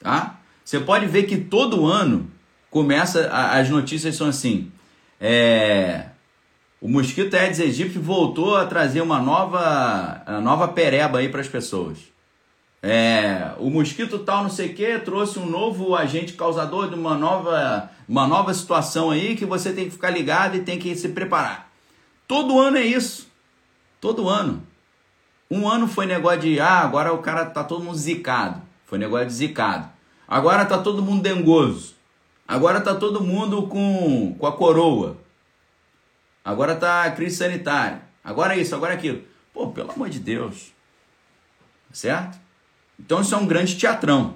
tá? 0.00 0.40
Você 0.64 0.80
pode 0.80 1.06
ver 1.06 1.24
que 1.24 1.36
todo 1.36 1.86
ano 1.86 2.30
começa 2.70 3.28
as 3.30 3.70
notícias 3.70 4.16
são 4.16 4.28
assim: 4.28 4.72
é, 5.20 6.06
o 6.80 6.88
mosquito 6.88 7.34
Aedes 7.34 7.60
aegypti 7.60 7.98
voltou 7.98 8.56
a 8.56 8.66
trazer 8.66 9.00
uma 9.00 9.20
nova, 9.20 10.22
uma 10.26 10.40
nova 10.40 10.68
pereba 10.68 11.18
aí 11.18 11.28
para 11.28 11.40
as 11.40 11.48
pessoas. 11.48 11.98
É, 12.82 13.52
o 13.58 13.70
mosquito 13.70 14.18
tal 14.18 14.42
não 14.42 14.50
sei 14.50 14.66
o 14.66 14.74
que 14.74 14.98
trouxe 14.98 15.38
um 15.38 15.46
novo 15.46 15.96
agente 15.96 16.34
causador 16.34 16.90
de 16.90 16.94
uma 16.94 17.16
nova, 17.16 17.88
uma 18.06 18.26
nova 18.26 18.52
situação 18.52 19.10
aí 19.10 19.34
que 19.34 19.46
você 19.46 19.72
tem 19.72 19.86
que 19.86 19.92
ficar 19.92 20.10
ligado 20.10 20.56
e 20.56 20.60
tem 20.60 20.78
que 20.78 20.94
se 20.94 21.08
preparar. 21.08 21.70
Todo 22.26 22.58
ano 22.58 22.76
é 22.76 22.84
isso. 22.84 23.28
Todo 24.00 24.28
ano. 24.28 24.66
Um 25.50 25.68
ano 25.68 25.86
foi 25.86 26.06
negócio 26.06 26.40
de, 26.40 26.60
ah, 26.60 26.80
agora 26.80 27.12
o 27.12 27.18
cara 27.18 27.46
tá 27.46 27.62
todo 27.62 27.84
mundo 27.84 27.96
zicado. 27.96 28.62
Foi 28.86 28.98
negócio 28.98 29.26
de 29.26 29.34
zicado. 29.34 29.88
Agora 30.26 30.64
tá 30.64 30.78
todo 30.78 31.02
mundo 31.02 31.22
dengoso. 31.22 31.94
Agora 32.46 32.80
tá 32.80 32.94
todo 32.94 33.22
mundo 33.22 33.66
com, 33.68 34.34
com 34.38 34.46
a 34.46 34.52
coroa. 34.52 35.18
Agora 36.44 36.76
tá 36.76 37.04
a 37.04 37.10
crise 37.10 37.36
sanitária. 37.36 38.02
Agora 38.22 38.56
é 38.56 38.60
isso, 38.60 38.74
agora 38.74 38.92
é 38.92 38.96
aquilo. 38.96 39.22
Pô, 39.52 39.68
pelo 39.68 39.92
amor 39.92 40.08
de 40.10 40.18
Deus. 40.18 40.72
Certo? 41.92 42.38
Então 42.98 43.20
isso 43.20 43.34
é 43.34 43.38
um 43.38 43.46
grande 43.46 43.76
teatrão. 43.76 44.34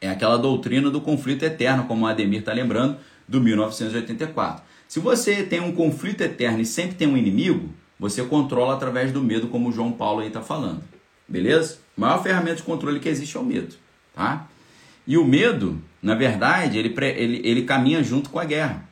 É 0.00 0.08
aquela 0.08 0.36
doutrina 0.36 0.90
do 0.90 1.00
conflito 1.00 1.44
eterno, 1.44 1.84
como 1.84 2.04
o 2.04 2.08
Ademir 2.08 2.40
está 2.40 2.52
lembrando, 2.52 2.98
do 3.26 3.40
1984. 3.40 4.64
Se 4.88 5.00
você 5.00 5.42
tem 5.42 5.60
um 5.60 5.72
conflito 5.72 6.20
eterno 6.20 6.60
e 6.60 6.66
sempre 6.66 6.96
tem 6.96 7.08
um 7.08 7.16
inimigo, 7.16 7.70
você 7.98 8.22
controla 8.24 8.74
através 8.74 9.12
do 9.12 9.22
medo, 9.22 9.48
como 9.48 9.68
o 9.68 9.72
João 9.72 9.92
Paulo 9.92 10.20
aí 10.20 10.28
está 10.28 10.40
falando. 10.40 10.82
Beleza? 11.26 11.78
A 11.96 12.00
maior 12.00 12.22
ferramenta 12.22 12.56
de 12.56 12.62
controle 12.62 13.00
que 13.00 13.08
existe 13.08 13.36
é 13.36 13.40
o 13.40 13.44
medo. 13.44 13.74
Tá? 14.14 14.46
E 15.06 15.16
o 15.16 15.24
medo, 15.24 15.80
na 16.02 16.14
verdade, 16.14 16.78
ele, 16.78 16.94
ele, 17.16 17.40
ele 17.44 17.62
caminha 17.62 18.02
junto 18.02 18.30
com 18.30 18.38
a 18.38 18.44
guerra. 18.44 18.88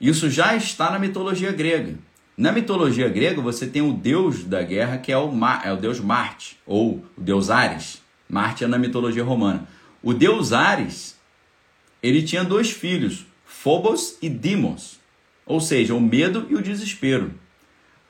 Isso 0.00 0.28
já 0.30 0.54
está 0.56 0.90
na 0.90 0.98
mitologia 0.98 1.52
grega. 1.52 1.98
Na 2.36 2.50
mitologia 2.50 3.08
grega, 3.08 3.40
você 3.40 3.66
tem 3.66 3.82
o 3.82 3.92
deus 3.92 4.44
da 4.44 4.62
guerra, 4.62 4.98
que 4.98 5.12
é 5.12 5.16
o, 5.16 5.30
Mar, 5.30 5.62
é 5.64 5.72
o 5.72 5.76
deus 5.76 6.00
Marte, 6.00 6.58
ou 6.66 7.04
o 7.16 7.20
deus 7.20 7.50
Ares. 7.50 8.02
Marte 8.28 8.64
é 8.64 8.66
na 8.66 8.78
mitologia 8.78 9.22
romana. 9.22 9.68
O 10.02 10.14
deus 10.14 10.52
Ares, 10.52 11.16
ele 12.02 12.22
tinha 12.22 12.42
dois 12.42 12.70
filhos, 12.70 13.26
Phobos 13.44 14.16
e 14.20 14.28
Dimos, 14.28 14.98
ou 15.46 15.60
seja, 15.60 15.94
o 15.94 16.00
medo 16.00 16.46
e 16.48 16.54
o 16.54 16.62
desespero. 16.62 17.32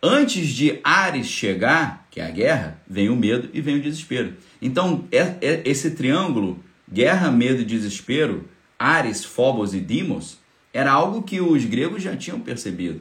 Antes 0.02 0.48
de 0.48 0.80
Ares 0.82 1.28
chegar, 1.28 2.06
que 2.10 2.20
é 2.20 2.26
a 2.26 2.30
guerra, 2.30 2.82
vem 2.88 3.08
o 3.08 3.16
medo 3.16 3.48
e 3.52 3.60
vem 3.60 3.76
o 3.76 3.82
desespero. 3.82 4.34
Então, 4.60 5.06
é, 5.12 5.36
é, 5.40 5.62
esse 5.64 5.92
triângulo, 5.92 6.62
guerra, 6.90 7.30
medo 7.30 7.62
e 7.62 7.64
desespero, 7.64 8.48
Ares, 8.78 9.24
Phobos 9.24 9.74
e 9.74 9.80
Dimos, 9.80 10.38
era 10.72 10.90
algo 10.90 11.22
que 11.22 11.40
os 11.40 11.64
gregos 11.64 12.02
já 12.02 12.16
tinham 12.16 12.40
percebido. 12.40 13.00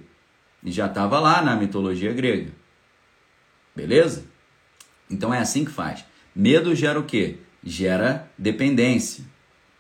E 0.64 0.72
já 0.72 0.86
estava 0.86 1.20
lá 1.20 1.42
na 1.42 1.56
mitologia 1.56 2.14
grega. 2.14 2.52
Beleza? 3.76 4.26
Então 5.10 5.34
é 5.34 5.40
assim 5.40 5.66
que 5.66 5.72
faz. 5.72 6.06
Medo 6.36 6.76
gera 6.76 7.00
o 7.00 7.04
quê? 7.04 7.38
Gera 7.64 8.30
dependência. 8.38 9.24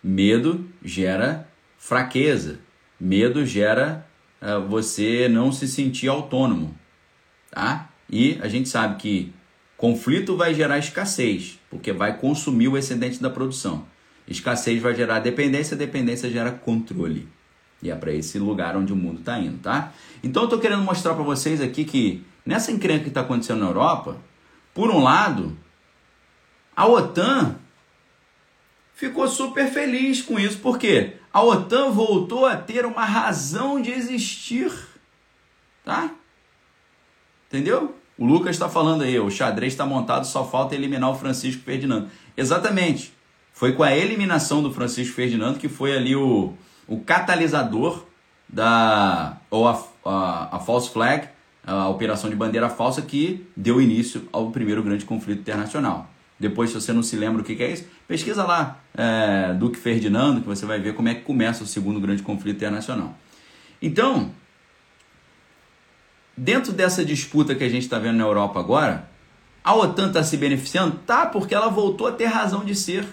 Medo 0.03 0.67
gera 0.83 1.47
fraqueza. 1.77 2.59
Medo 2.99 3.45
gera 3.45 4.07
você 4.67 5.29
não 5.29 5.51
se 5.51 5.67
sentir 5.67 6.07
autônomo. 6.07 6.75
Tá? 7.51 7.89
E 8.09 8.39
a 8.41 8.47
gente 8.47 8.69
sabe 8.69 8.95
que 8.97 9.33
conflito 9.77 10.35
vai 10.35 10.53
gerar 10.53 10.77
escassez, 10.77 11.59
porque 11.69 11.91
vai 11.91 12.17
consumir 12.17 12.67
o 12.67 12.77
excedente 12.77 13.21
da 13.21 13.29
produção. 13.29 13.85
Escassez 14.27 14.81
vai 14.81 14.95
gerar 14.95 15.19
dependência, 15.19 15.75
dependência 15.75 16.29
gera 16.29 16.51
controle. 16.51 17.27
E 17.81 17.89
é 17.89 17.95
para 17.95 18.13
esse 18.13 18.37
lugar 18.37 18.77
onde 18.77 18.93
o 18.93 18.95
mundo 18.95 19.19
está 19.19 19.39
indo, 19.39 19.57
tá? 19.57 19.91
Então 20.23 20.43
eu 20.43 20.45
estou 20.45 20.59
querendo 20.59 20.83
mostrar 20.83 21.15
para 21.15 21.23
vocês 21.23 21.59
aqui 21.59 21.83
que 21.83 22.23
nessa 22.45 22.71
encrenca 22.71 23.03
que 23.03 23.09
está 23.09 23.21
acontecendo 23.21 23.59
na 23.59 23.67
Europa, 23.67 24.17
por 24.73 24.89
um 24.91 25.01
lado, 25.01 25.57
a 26.75 26.85
OTAN 26.85 27.55
ficou 28.93 29.27
super 29.27 29.67
feliz 29.67 30.21
com 30.21 30.39
isso, 30.39 30.59
porque 30.59 31.13
a 31.33 31.41
OTAN 31.41 31.91
voltou 31.91 32.45
a 32.45 32.55
ter 32.55 32.85
uma 32.85 33.05
razão 33.05 33.81
de 33.81 33.91
existir, 33.91 34.71
tá? 35.83 36.11
Entendeu? 37.47 37.95
O 38.17 38.25
Lucas 38.25 38.51
está 38.51 38.69
falando 38.69 39.03
aí, 39.03 39.19
o 39.19 39.31
xadrez 39.31 39.73
está 39.73 39.85
montado, 39.85 40.25
só 40.25 40.45
falta 40.45 40.75
eliminar 40.75 41.09
o 41.09 41.15
Francisco 41.15 41.63
Ferdinando. 41.63 42.09
Exatamente. 42.35 43.13
Foi 43.53 43.73
com 43.73 43.83
a 43.83 43.95
eliminação 43.95 44.61
do 44.61 44.71
Francisco 44.71 45.15
Ferdinando 45.15 45.57
que 45.57 45.67
foi 45.67 45.95
ali 45.95 46.15
o, 46.15 46.53
o 46.87 46.99
catalisador 46.99 48.05
da 48.47 49.37
ou 49.49 49.67
a, 49.67 49.83
a, 50.05 50.57
a 50.57 50.59
false 50.59 50.89
flag, 50.89 51.29
a 51.65 51.87
operação 51.89 52.29
de 52.29 52.35
bandeira 52.35 52.69
falsa 52.69 53.01
que 53.01 53.47
deu 53.55 53.81
início 53.81 54.27
ao 54.31 54.51
primeiro 54.51 54.83
grande 54.83 55.05
conflito 55.05 55.39
internacional. 55.39 56.10
Depois, 56.41 56.69
se 56.69 56.75
você 56.75 56.91
não 56.91 57.03
se 57.03 57.15
lembra 57.15 57.41
o 57.41 57.45
que, 57.45 57.61
é 57.61 57.71
isso, 57.71 57.85
pesquisa 58.07 58.43
lá 58.43 58.79
é, 58.97 59.53
Duque 59.53 59.77
Ferdinando, 59.77 60.41
que 60.41 60.47
você 60.47 60.65
vai 60.65 60.79
ver 60.79 60.93
como 60.93 61.07
é 61.07 61.15
que 61.15 61.21
começa 61.21 61.63
o 61.63 61.67
segundo 61.67 61.99
grande 61.99 62.23
conflito 62.23 62.57
internacional. 62.57 63.15
Então, 63.81 64.31
dentro 66.35 66.73
dessa 66.73 67.05
disputa 67.05 67.55
que 67.55 67.63
a 67.63 67.69
gente 67.69 67.83
está 67.83 67.99
vendo 67.99 68.17
na 68.17 68.23
Europa 68.23 68.59
agora, 68.59 69.09
a 69.63 69.75
OTAN 69.75 70.07
está 70.07 70.23
se 70.23 70.35
beneficiando? 70.35 70.99
Tá, 71.05 71.25
porque 71.25 71.55
ela 71.55 71.69
voltou 71.69 72.07
a 72.07 72.11
ter 72.11 72.25
razão 72.25 72.65
de 72.65 72.75
ser. 72.75 73.05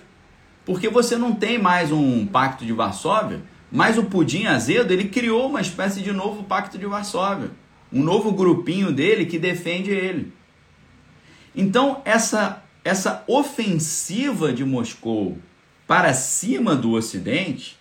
Porque 0.64 0.88
você 0.88 1.16
não 1.16 1.34
tem 1.34 1.58
mais 1.58 1.92
um 1.92 2.26
pacto 2.26 2.64
de 2.64 2.72
Varsóvia 2.72 3.42
mas 3.70 3.98
o 3.98 4.04
Pudim 4.04 4.46
Azedo, 4.46 4.92
ele 4.92 5.08
criou 5.08 5.46
uma 5.48 5.60
espécie 5.60 6.00
de 6.00 6.12
novo 6.12 6.44
Pacto 6.44 6.78
de 6.78 6.86
Varsóvia, 6.86 7.50
um 7.92 8.02
novo 8.02 8.32
grupinho 8.32 8.92
dele 8.92 9.26
que 9.26 9.38
defende 9.38 9.90
ele. 9.90 10.32
Então, 11.54 12.00
essa 12.04 12.62
essa 12.89 13.22
ofensiva 13.26 14.51
de 14.51 14.64
Moscou 14.64 15.36
para 15.86 16.14
cima 16.14 16.74
do 16.74 16.93
Ocidente 16.93 17.76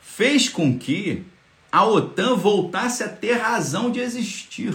fez 0.00 0.48
com 0.48 0.76
que 0.76 1.22
a 1.70 1.84
OTAN 1.84 2.34
voltasse 2.34 3.04
a 3.04 3.08
ter 3.08 3.34
razão 3.34 3.88
de 3.88 4.00
existir. 4.00 4.74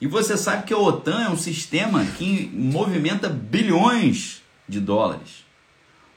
E 0.00 0.08
você 0.08 0.36
sabe 0.36 0.64
que 0.64 0.74
a 0.74 0.78
OTAN 0.78 1.22
é 1.22 1.30
um 1.30 1.36
sistema 1.36 2.04
que 2.04 2.50
movimenta 2.52 3.28
bilhões 3.28 4.42
de 4.68 4.80
dólares. 4.80 5.44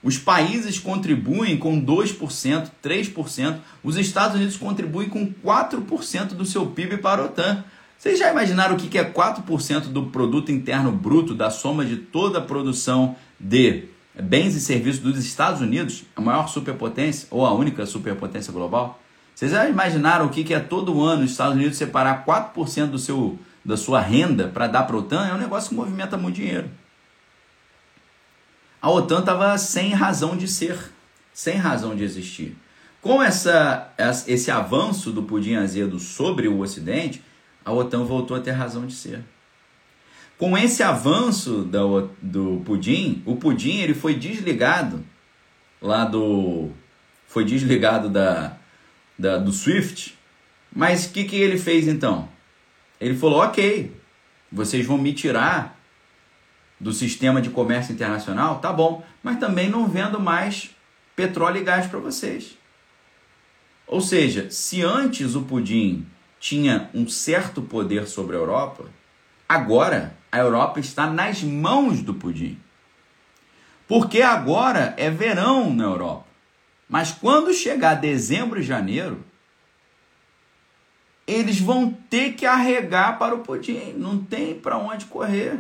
Os 0.02 0.18
países 0.18 0.80
contribuem 0.80 1.58
com 1.58 1.80
2%, 1.80 2.72
3%. 2.84 3.60
Os 3.84 3.98
Estados 3.98 4.36
Unidos 4.36 4.58
contribuem 4.58 5.10
com 5.10 5.32
4% 5.32 6.30
do 6.30 6.44
seu 6.46 6.66
PIB 6.66 6.98
para 6.98 7.22
a 7.22 7.26
OTAN. 7.26 7.64
Vocês 7.98 8.20
já 8.20 8.32
imaginaram 8.32 8.76
o 8.76 8.78
que 8.78 8.98
é 8.98 9.04
4% 9.04 9.88
do 9.88 10.08
produto 10.08 10.52
interno 10.52 10.92
bruto, 10.92 11.34
da 11.34 11.50
soma 11.50 11.86
de 11.86 11.98
toda 11.98 12.40
a 12.40 12.42
produção 12.42 13.16
de 13.40 13.86
bens 14.14 14.56
e 14.56 14.62
serviços 14.62 15.02
dos 15.02 15.18
Estados 15.24 15.62
Unidos, 15.62 16.04
a 16.16 16.22
maior 16.22 16.48
superpotência 16.48 17.28
ou 17.32 17.46
a 17.46 17.54
única 17.54 17.86
superpotência 17.86 18.54
global? 18.54 19.00
Vocês 19.34 19.52
já 19.52 19.68
imaginaram 19.68 20.28
o 20.28 20.30
que 20.30 20.54
é 20.54 20.60
todo 20.60 21.04
ano 21.04 21.24
os 21.24 21.32
Estados 21.32 21.56
Unidos 21.56 21.78
separar 21.78 22.26
4% 22.26 22.88
do 22.88 23.00
seu, 23.00 23.38
da 23.64 23.76
sua 23.76 24.00
renda 24.00 24.48
para 24.48 24.68
dar 24.68 24.84
para 24.84 24.96
a 24.96 25.00
OTAN? 25.00 25.28
É 25.28 25.34
um 25.34 25.38
negócio 25.38 25.70
que 25.70 25.76
movimenta 25.76 26.16
muito 26.16 26.36
dinheiro 26.36 26.70
a 28.86 28.92
OTAN 28.92 29.22
estava 29.22 29.58
sem 29.58 29.96
razão 29.96 30.38
de 30.38 30.48
ser, 30.48 30.78
sem 31.34 31.56
razão 31.58 31.96
de 31.96 32.04
existir. 32.04 32.56
Com 33.02 33.22
essa, 33.22 33.92
esse 34.28 34.52
avanço 34.52 35.12
do 35.12 35.24
pudim 35.24 35.56
azedo 35.56 35.98
sobre 35.98 36.48
o 36.48 36.60
Ocidente, 36.60 37.24
a 37.66 37.74
OTAN 37.74 38.06
voltou 38.06 38.38
a 38.38 38.40
ter 38.40 38.52
razão 38.52 38.86
de 38.86 38.94
ser. 38.94 39.24
Com 40.38 40.56
esse 40.58 40.84
avanço 40.84 41.64
do, 41.64 42.10
do 42.22 42.62
pudim, 42.64 43.24
o 43.26 43.36
pudim 43.36 43.80
ele 43.80 43.96
foi 43.96 44.14
desligado 44.14 45.04
lá 45.82 46.06
do 46.06 46.70
foi 47.28 47.44
desligado 47.44 48.10
da, 48.10 48.58
da 49.18 49.38
do 49.38 49.52
Swift. 49.52 50.18
Mas 50.74 51.06
o 51.06 51.12
que, 51.12 51.24
que 51.24 51.36
ele 51.36 51.58
fez 51.58 51.88
então? 51.88 52.30
Ele 53.00 53.16
falou: 53.16 53.42
ok, 53.42 53.96
vocês 54.52 54.86
vão 54.86 54.98
me 54.98 55.14
tirar 55.14 55.80
do 56.80 56.92
sistema 56.92 57.42
de 57.42 57.50
comércio 57.50 57.94
internacional, 57.94 58.60
tá 58.60 58.72
bom, 58.72 59.04
mas 59.24 59.40
também 59.40 59.70
não 59.70 59.88
vendo 59.88 60.20
mais 60.20 60.70
petróleo 61.16 61.62
e 61.62 61.64
gás 61.64 61.88
para 61.88 62.00
vocês. 62.00 62.58
Ou 63.88 64.02
seja, 64.02 64.50
se 64.52 64.82
antes 64.82 65.36
o 65.36 65.44
pudim 65.44 66.06
tinha 66.46 66.92
um 66.94 67.08
certo 67.08 67.60
poder 67.60 68.06
sobre 68.06 68.36
a 68.36 68.40
Europa, 68.40 68.86
agora 69.50 70.16
a 70.32 70.38
Europa 70.38 70.80
está 70.80 71.08
nas 71.08 71.42
mãos 71.42 72.04
do 72.04 72.14
pudim. 72.14 72.60
Porque 73.88 74.22
agora 74.22 74.94
é 74.96 75.10
verão 75.10 75.74
na 75.74 75.86
Europa. 75.86 76.28
Mas 76.88 77.12
quando 77.12 77.52
chegar 77.52 77.96
dezembro 77.96 78.60
e 78.60 78.64
janeiro, 78.64 79.26
eles 81.26 81.60
vão 81.60 81.92
ter 82.12 82.34
que 82.34 82.46
arregar 82.46 83.18
para 83.18 83.34
o 83.34 83.40
pudim, 83.40 83.94
não 83.98 84.20
tem 84.20 84.54
para 84.54 84.78
onde 84.78 85.06
correr. 85.06 85.60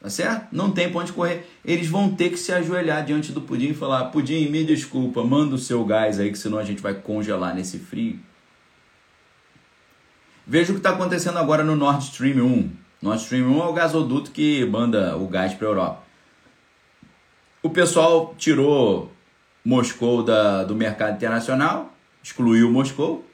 Tá 0.00 0.08
certo? 0.08 0.46
Não 0.52 0.70
tem 0.70 0.92
pra 0.92 1.00
onde 1.00 1.12
correr. 1.12 1.44
Eles 1.64 1.88
vão 1.88 2.14
ter 2.14 2.30
que 2.30 2.36
se 2.36 2.52
ajoelhar 2.52 3.04
diante 3.04 3.32
do 3.32 3.40
pudim 3.40 3.70
e 3.70 3.74
falar: 3.74 4.04
Pudim, 4.10 4.48
me 4.48 4.62
desculpa, 4.62 5.24
manda 5.24 5.56
o 5.56 5.58
seu 5.58 5.84
gás 5.84 6.20
aí, 6.20 6.30
que 6.30 6.38
senão 6.38 6.56
a 6.56 6.64
gente 6.64 6.80
vai 6.80 6.94
congelar 6.94 7.52
nesse 7.52 7.80
frio. 7.80 8.29
Veja 10.50 10.72
o 10.72 10.74
que 10.74 10.80
está 10.80 10.90
acontecendo 10.90 11.38
agora 11.38 11.62
no 11.62 11.76
Nord 11.76 12.02
Stream 12.02 12.44
1. 12.44 12.70
Nord 13.00 13.22
Stream 13.22 13.46
1 13.46 13.62
é 13.62 13.66
o 13.66 13.72
gasoduto 13.72 14.32
que 14.32 14.64
manda 14.66 15.16
o 15.16 15.28
gás 15.28 15.54
para 15.54 15.68
a 15.68 15.70
Europa. 15.70 16.02
O 17.62 17.70
pessoal 17.70 18.34
tirou 18.36 19.12
Moscou 19.64 20.24
da, 20.24 20.64
do 20.64 20.74
mercado 20.74 21.14
internacional, 21.14 21.92
excluiu 22.20 22.68
Moscou. 22.68 23.24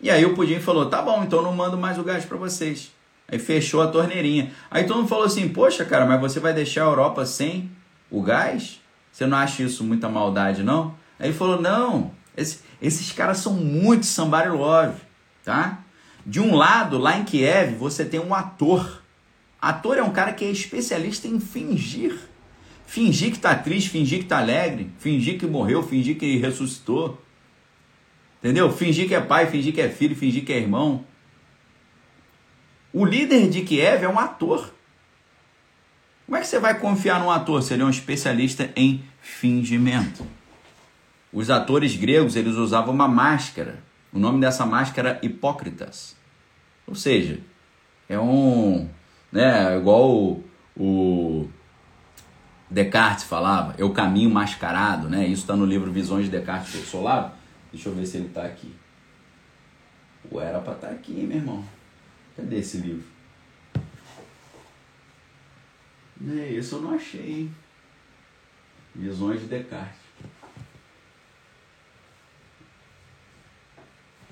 E 0.00 0.10
aí 0.10 0.24
o 0.24 0.34
Pudim 0.34 0.58
falou: 0.58 0.86
tá 0.86 1.00
bom, 1.00 1.22
então 1.22 1.40
não 1.40 1.54
mando 1.54 1.78
mais 1.78 2.00
o 2.00 2.02
gás 2.02 2.24
para 2.24 2.36
vocês. 2.36 2.90
Aí 3.28 3.38
fechou 3.38 3.80
a 3.80 3.86
torneirinha. 3.86 4.50
Aí 4.68 4.82
todo 4.82 4.96
mundo 4.96 5.08
falou 5.08 5.26
assim: 5.26 5.48
Poxa, 5.48 5.84
cara, 5.84 6.04
mas 6.04 6.20
você 6.20 6.40
vai 6.40 6.52
deixar 6.52 6.82
a 6.82 6.88
Europa 6.88 7.24
sem 7.24 7.70
o 8.10 8.20
gás? 8.20 8.80
Você 9.12 9.24
não 9.24 9.38
acha 9.38 9.62
isso 9.62 9.84
muita 9.84 10.08
maldade, 10.08 10.64
não? 10.64 10.96
Aí 11.16 11.28
ele 11.28 11.38
falou: 11.38 11.62
Não, 11.62 12.10
esse, 12.36 12.58
esses 12.82 13.12
caras 13.12 13.38
são 13.38 13.52
muito 13.52 14.04
somebody 14.04 14.48
love, 14.48 15.00
tá? 15.44 15.84
De 16.24 16.40
um 16.40 16.54
lado, 16.54 16.98
lá 16.98 17.18
em 17.18 17.24
Kiev, 17.24 17.74
você 17.74 18.04
tem 18.04 18.18
um 18.18 18.34
ator. 18.34 19.02
Ator 19.60 19.98
é 19.98 20.02
um 20.02 20.12
cara 20.12 20.32
que 20.32 20.44
é 20.44 20.50
especialista 20.50 21.28
em 21.28 21.38
fingir. 21.38 22.18
Fingir 22.86 23.32
que 23.32 23.38
tá 23.38 23.54
triste, 23.54 23.90
fingir 23.90 24.20
que 24.20 24.26
tá 24.26 24.38
alegre, 24.38 24.90
fingir 24.98 25.38
que 25.38 25.46
morreu, 25.46 25.82
fingir 25.82 26.16
que 26.16 26.36
ressuscitou. 26.38 27.20
Entendeu? 28.38 28.70
Fingir 28.70 29.08
que 29.08 29.14
é 29.14 29.20
pai, 29.20 29.46
fingir 29.46 29.72
que 29.72 29.80
é 29.80 29.88
filho, 29.88 30.16
fingir 30.16 30.44
que 30.44 30.52
é 30.52 30.58
irmão. 30.58 31.04
O 32.92 33.04
líder 33.04 33.48
de 33.48 33.62
Kiev 33.62 34.04
é 34.04 34.08
um 34.08 34.18
ator. 34.18 34.72
Como 36.26 36.36
é 36.36 36.40
que 36.40 36.46
você 36.46 36.58
vai 36.58 36.78
confiar 36.78 37.20
num 37.20 37.30
ator 37.30 37.62
se 37.62 37.74
ele 37.74 37.82
é 37.82 37.86
um 37.86 37.90
especialista 37.90 38.70
em 38.76 39.04
fingimento? 39.20 40.26
Os 41.32 41.50
atores 41.50 41.96
gregos 41.96 42.36
eles 42.36 42.54
usavam 42.54 42.94
uma 42.94 43.08
máscara. 43.08 43.82
O 44.14 44.18
nome 44.20 44.40
dessa 44.40 44.64
máscara 44.64 45.18
é 45.20 45.26
Hipócritas. 45.26 46.14
Ou 46.86 46.94
seja, 46.94 47.40
é 48.08 48.18
um. 48.18 48.88
Né, 49.32 49.76
igual 49.76 50.08
o, 50.08 50.44
o 50.76 51.50
Descartes 52.70 53.24
falava, 53.24 53.74
é 53.76 53.82
o 53.82 53.92
caminho 53.92 54.30
mascarado. 54.30 55.08
Né? 55.08 55.26
Isso 55.26 55.42
está 55.42 55.56
no 55.56 55.66
livro 55.66 55.90
Visões 55.90 56.26
de 56.26 56.30
Descartes 56.30 56.88
Solar. 56.88 57.36
Deixa 57.72 57.88
eu 57.88 57.94
ver 57.96 58.06
se 58.06 58.18
ele 58.18 58.28
está 58.28 58.44
aqui. 58.44 58.72
Ou 60.30 60.40
era 60.40 60.60
para 60.60 60.74
estar 60.74 60.86
tá 60.86 60.92
aqui, 60.92 61.12
meu 61.12 61.38
irmão. 61.38 61.64
Cadê 62.36 62.58
esse 62.58 62.76
livro? 62.76 63.04
Esse 66.50 66.72
eu 66.72 66.80
não 66.80 66.94
achei, 66.94 67.40
hein? 67.40 67.54
Visões 68.94 69.40
de 69.40 69.46
Descartes. 69.48 70.03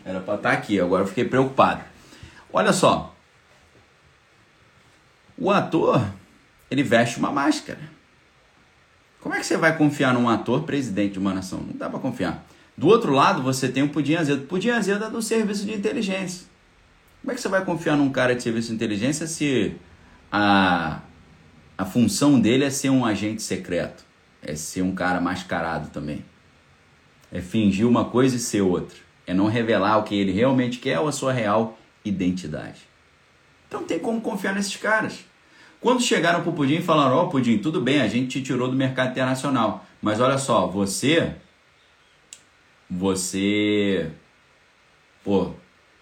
Era 0.05 0.21
para 0.21 0.35
estar 0.35 0.51
tá 0.51 0.57
aqui, 0.57 0.81
agora 0.81 1.03
eu 1.03 1.07
fiquei 1.07 1.25
preocupado. 1.25 1.83
Olha 2.53 2.73
só. 2.73 3.15
O 5.39 5.51
ator, 5.51 6.05
ele 6.71 6.83
veste 6.83 7.19
uma 7.19 7.31
máscara. 7.31 7.81
Como 9.21 9.35
é 9.35 9.39
que 9.39 9.47
você 9.47 9.57
vai 9.57 9.77
confiar 9.77 10.13
num 10.13 10.29
ator 10.29 10.65
presidente 10.65 11.13
de 11.13 11.19
uma 11.19 11.33
nação? 11.33 11.61
Não 11.61 11.77
dá 11.77 11.89
para 11.89 12.01
confiar. 12.01 12.45
Do 12.77 12.89
outro 12.89 13.13
lado, 13.13 13.43
você 13.43 13.69
tem 13.69 13.83
o 13.83 13.89
Pudim 13.89 14.15
Azedo. 14.15 14.47
Pudim 14.47 14.71
Azedo 14.71 15.05
é 15.05 15.11
do 15.11 15.23
serviço 15.23 15.65
de 15.65 15.73
inteligência. 15.73 16.47
Como 17.21 17.31
é 17.31 17.35
que 17.35 17.41
você 17.41 17.49
vai 17.49 17.65
confiar 17.65 17.97
num 17.97 18.11
cara 18.11 18.35
de 18.35 18.43
serviço 18.43 18.69
de 18.69 18.75
inteligência 18.75 19.29
se 19.29 19.77
a, 20.31 21.01
a 21.79 21.85
função 21.85 22.41
dele 22.41 22.65
é 22.65 22.71
ser 22.71 22.91
um 22.91 23.05
agente 23.05 23.43
secreto? 23.43 24.05
É 24.43 24.57
ser 24.57 24.83
um 24.83 24.93
cara 24.93 25.21
mascarado 25.21 25.91
também. 25.91 26.25
É 27.31 27.41
fingir 27.41 27.87
uma 27.87 28.07
coisa 28.07 28.35
e 28.35 28.41
ser 28.41 28.63
outra. 28.63 28.99
É 29.27 29.33
não 29.33 29.47
revelar 29.47 29.99
o 29.99 30.03
que 30.03 30.14
ele 30.14 30.33
realmente 30.33 30.79
quer 30.79 30.99
ou 30.99 31.09
a 31.09 31.12
sua 31.12 31.33
real 31.33 31.79
identidade. 32.05 32.81
Então 33.68 33.85
tem 33.85 33.99
como 33.99 34.20
confiar 34.20 34.55
nesses 34.55 34.77
caras. 34.77 35.25
Quando 35.81 36.03
chegaram 36.03 36.43
pro 36.43 36.53
Pudim 36.53 36.77
e 36.77 36.83
falaram: 36.83 37.16
Ó, 37.16 37.25
oh, 37.25 37.29
Pudim, 37.29 37.59
tudo 37.59 37.81
bem, 37.81 38.01
a 38.01 38.09
gente 38.09 38.29
te 38.29 38.43
tirou 38.43 38.68
do 38.68 38.77
mercado 38.77 39.11
internacional. 39.11 39.85
Mas 40.01 40.20
olha 40.20 40.39
só, 40.39 40.66
você. 40.66 41.35
Você. 42.91 44.11
Pô, 45.25 45.53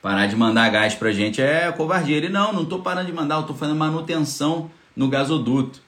Parar 0.02 0.26
de 0.26 0.34
mandar 0.34 0.70
gás 0.70 0.94
pra 0.94 1.12
gente 1.12 1.42
é 1.42 1.70
covardia. 1.72 2.16
Ele, 2.16 2.30
não, 2.30 2.54
não 2.54 2.64
tô 2.64 2.78
parando 2.78 3.06
de 3.06 3.12
mandar, 3.12 3.36
eu 3.36 3.42
tô 3.42 3.52
fazendo 3.52 3.76
manutenção 3.76 4.70
no 4.96 5.08
gasoduto. 5.08 5.82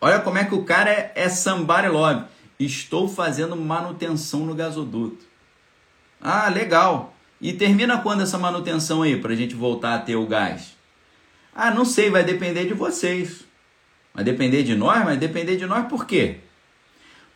Olha 0.00 0.20
como 0.20 0.38
é 0.38 0.44
que 0.44 0.54
o 0.54 0.64
cara 0.64 0.88
é, 0.88 1.12
é 1.16 1.28
somebody 1.28 1.88
love. 1.88 2.24
Estou 2.60 3.08
fazendo 3.08 3.56
manutenção 3.56 4.40
no 4.40 4.54
gasoduto. 4.54 5.24
Ah, 6.26 6.48
legal. 6.48 7.14
E 7.38 7.52
termina 7.52 7.98
quando 7.98 8.22
essa 8.22 8.38
manutenção 8.38 9.02
aí, 9.02 9.20
pra 9.20 9.34
gente 9.34 9.54
voltar 9.54 9.94
a 9.94 9.98
ter 9.98 10.16
o 10.16 10.26
gás? 10.26 10.74
Ah, 11.54 11.70
não 11.70 11.84
sei, 11.84 12.08
vai 12.08 12.24
depender 12.24 12.64
de 12.64 12.72
vocês. 12.72 13.44
Vai 14.14 14.24
depender 14.24 14.62
de 14.62 14.74
nós? 14.74 15.04
Vai 15.04 15.18
depender 15.18 15.56
de 15.56 15.66
nós 15.66 15.86
por 15.86 16.06
quê? 16.06 16.38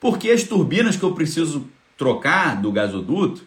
Porque 0.00 0.30
as 0.30 0.42
turbinas 0.42 0.96
que 0.96 1.02
eu 1.02 1.12
preciso 1.12 1.68
trocar 1.98 2.62
do 2.62 2.72
gasoduto, 2.72 3.46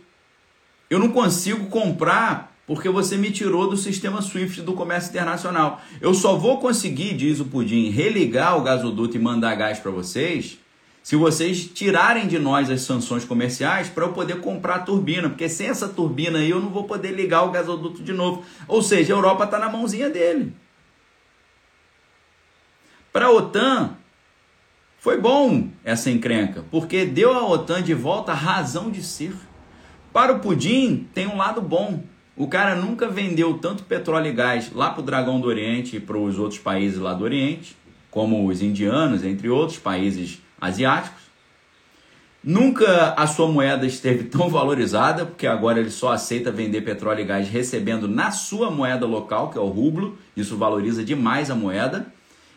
eu 0.88 1.00
não 1.00 1.10
consigo 1.10 1.66
comprar 1.68 2.56
porque 2.68 2.88
você 2.88 3.18
me 3.18 3.32
tirou 3.32 3.68
do 3.68 3.76
sistema 3.76 4.22
SWIFT 4.22 4.62
do 4.62 4.74
comércio 4.74 5.10
internacional. 5.10 5.82
Eu 6.00 6.14
só 6.14 6.36
vou 6.36 6.60
conseguir, 6.60 7.16
diz 7.16 7.40
o 7.40 7.46
Pudim, 7.46 7.90
religar 7.90 8.58
o 8.58 8.62
gasoduto 8.62 9.18
e 9.18 9.20
mandar 9.20 9.56
gás 9.56 9.80
para 9.80 9.90
vocês 9.90 10.60
se 11.04 11.16
vocês 11.16 11.66
tirarem 11.66 12.28
de 12.28 12.38
nós 12.38 12.70
as 12.70 12.82
sanções 12.82 13.26
comerciais 13.26 13.90
para 13.90 14.06
eu 14.06 14.14
poder 14.14 14.40
comprar 14.40 14.76
a 14.76 14.80
turbina, 14.80 15.30
porque 15.30 15.50
sem 15.50 15.68
essa 15.68 15.88
turbina 15.88 16.40
aí 16.40 16.50
eu 16.50 16.60
não 16.60 16.70
vou 16.70 16.84
poder 16.84 17.12
ligar 17.12 17.44
o 17.44 17.52
gasoduto 17.52 18.04
de 18.04 18.14
novo. 18.14 18.44
Ou 18.68 18.82
seja, 18.82 19.14
a 19.14 19.18
Europa 19.18 19.46
está 19.46 19.58
na 19.58 19.70
mãozinha 19.70 20.10
dele. 20.10 20.54
Para 23.12 23.26
a 23.26 23.32
OTAN, 23.32 23.98
foi 25.00 25.20
bom 25.20 25.70
essa 25.84 26.12
encrenca, 26.12 26.64
porque 26.70 27.04
deu 27.04 27.34
à 27.34 27.46
OTAN 27.46 27.82
de 27.82 27.94
volta 27.94 28.32
a 28.32 28.36
razão 28.36 28.92
de 28.92 29.02
ser. 29.02 29.34
Para 30.14 30.34
o 30.34 30.40
Pudim, 30.40 31.08
tem 31.14 31.26
um 31.26 31.38
lado 31.38 31.62
bom. 31.62 32.04
O 32.38 32.48
cara 32.48 32.76
nunca 32.76 33.10
vendeu 33.10 33.58
tanto 33.58 33.84
petróleo 33.84 34.28
e 34.28 34.34
gás 34.34 34.72
lá 34.72 34.92
para 34.92 35.02
o 35.02 35.06
Dragão 35.06 35.42
do 35.42 35.48
Oriente 35.48 35.98
e 35.98 36.00
para 36.00 36.18
os 36.18 36.38
outros 36.38 36.60
países 36.60 37.00
lá 37.00 37.14
do 37.14 37.24
Oriente, 37.24 37.76
como 38.12 38.48
os 38.48 38.62
indianos, 38.62 39.24
entre 39.24 39.50
outros 39.50 39.80
países 39.80 40.42
asiáticos. 40.62 41.20
Nunca 42.44 43.14
a 43.18 43.28
sua 43.28 43.48
moeda 43.48 43.86
esteve 43.86 44.26
tão 44.26 44.48
valorizada, 44.50 45.26
porque 45.26 45.46
agora 45.48 45.80
ele 45.80 45.92
só 45.92 46.12
aceita 46.12 46.52
vender 46.52 46.82
petróleo 46.82 47.22
e 47.22 47.26
gás 47.26 47.50
recebendo 47.50 48.08
na 48.08 48.32
sua 48.32 48.72
moeda 48.72 49.06
local, 49.06 49.50
que 49.50 49.58
é 49.58 49.62
o 49.62 49.68
rublo. 49.68 50.18
Isso 50.38 50.56
valoriza 50.56 51.04
demais 51.04 51.52
a 51.52 51.56
moeda. 51.56 52.06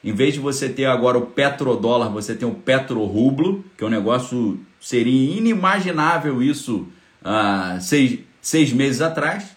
Em 0.03 0.13
vez 0.13 0.35
de 0.35 0.41
você 0.41 0.69
ter 0.69 0.85
agora 0.85 1.17
o 1.17 1.27
petrodólar, 1.27 2.11
você 2.11 2.35
tem 2.35 2.47
o 2.47 2.55
petrorublo, 2.55 3.65
que 3.77 3.83
é 3.83 3.87
um 3.87 3.91
negócio 3.91 4.61
seria 4.79 5.39
inimaginável 5.39 6.43
isso 6.43 6.87
uh, 7.23 7.81
seis, 7.81 8.21
seis 8.43 8.71
meses 8.71 9.01
atrás. 9.01 9.57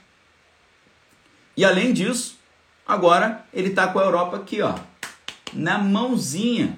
E 1.55 1.65
além 1.65 1.91
disso, 1.91 2.39
agora 2.87 3.45
ele 3.53 3.69
está 3.69 3.87
com 3.87 3.99
a 3.99 4.03
Europa 4.03 4.37
aqui, 4.37 4.61
ó, 4.61 4.75
na 5.53 5.77
mãozinha. 5.77 6.77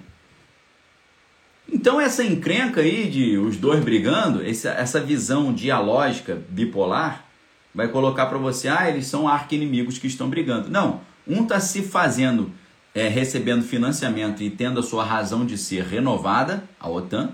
Então 1.72 2.02
essa 2.02 2.24
encrenca 2.24 2.82
aí 2.82 3.10
de 3.10 3.38
os 3.38 3.56
dois 3.58 3.84
brigando, 3.84 4.42
essa, 4.44 5.00
visão 5.00 5.54
dialógica 5.54 6.42
bipolar, 6.50 7.26
vai 7.74 7.88
colocar 7.88 8.26
para 8.26 8.38
você, 8.38 8.68
ah, 8.68 8.90
eles 8.90 9.06
são 9.06 9.28
arqui-inimigos 9.28 9.98
que 9.98 10.08
estão 10.08 10.30
brigando. 10.30 10.70
Não, 10.70 11.02
um 11.28 11.44
está 11.44 11.60
se 11.60 11.84
fazendo, 11.84 12.52
é, 12.94 13.08
recebendo 13.08 13.64
financiamento 13.64 14.42
e 14.42 14.50
tendo 14.50 14.80
a 14.80 14.84
sua 14.84 15.04
razão 15.04 15.46
de 15.46 15.58
ser 15.58 15.84
renovada, 15.84 16.64
a 16.80 16.90
OTAN, 16.90 17.30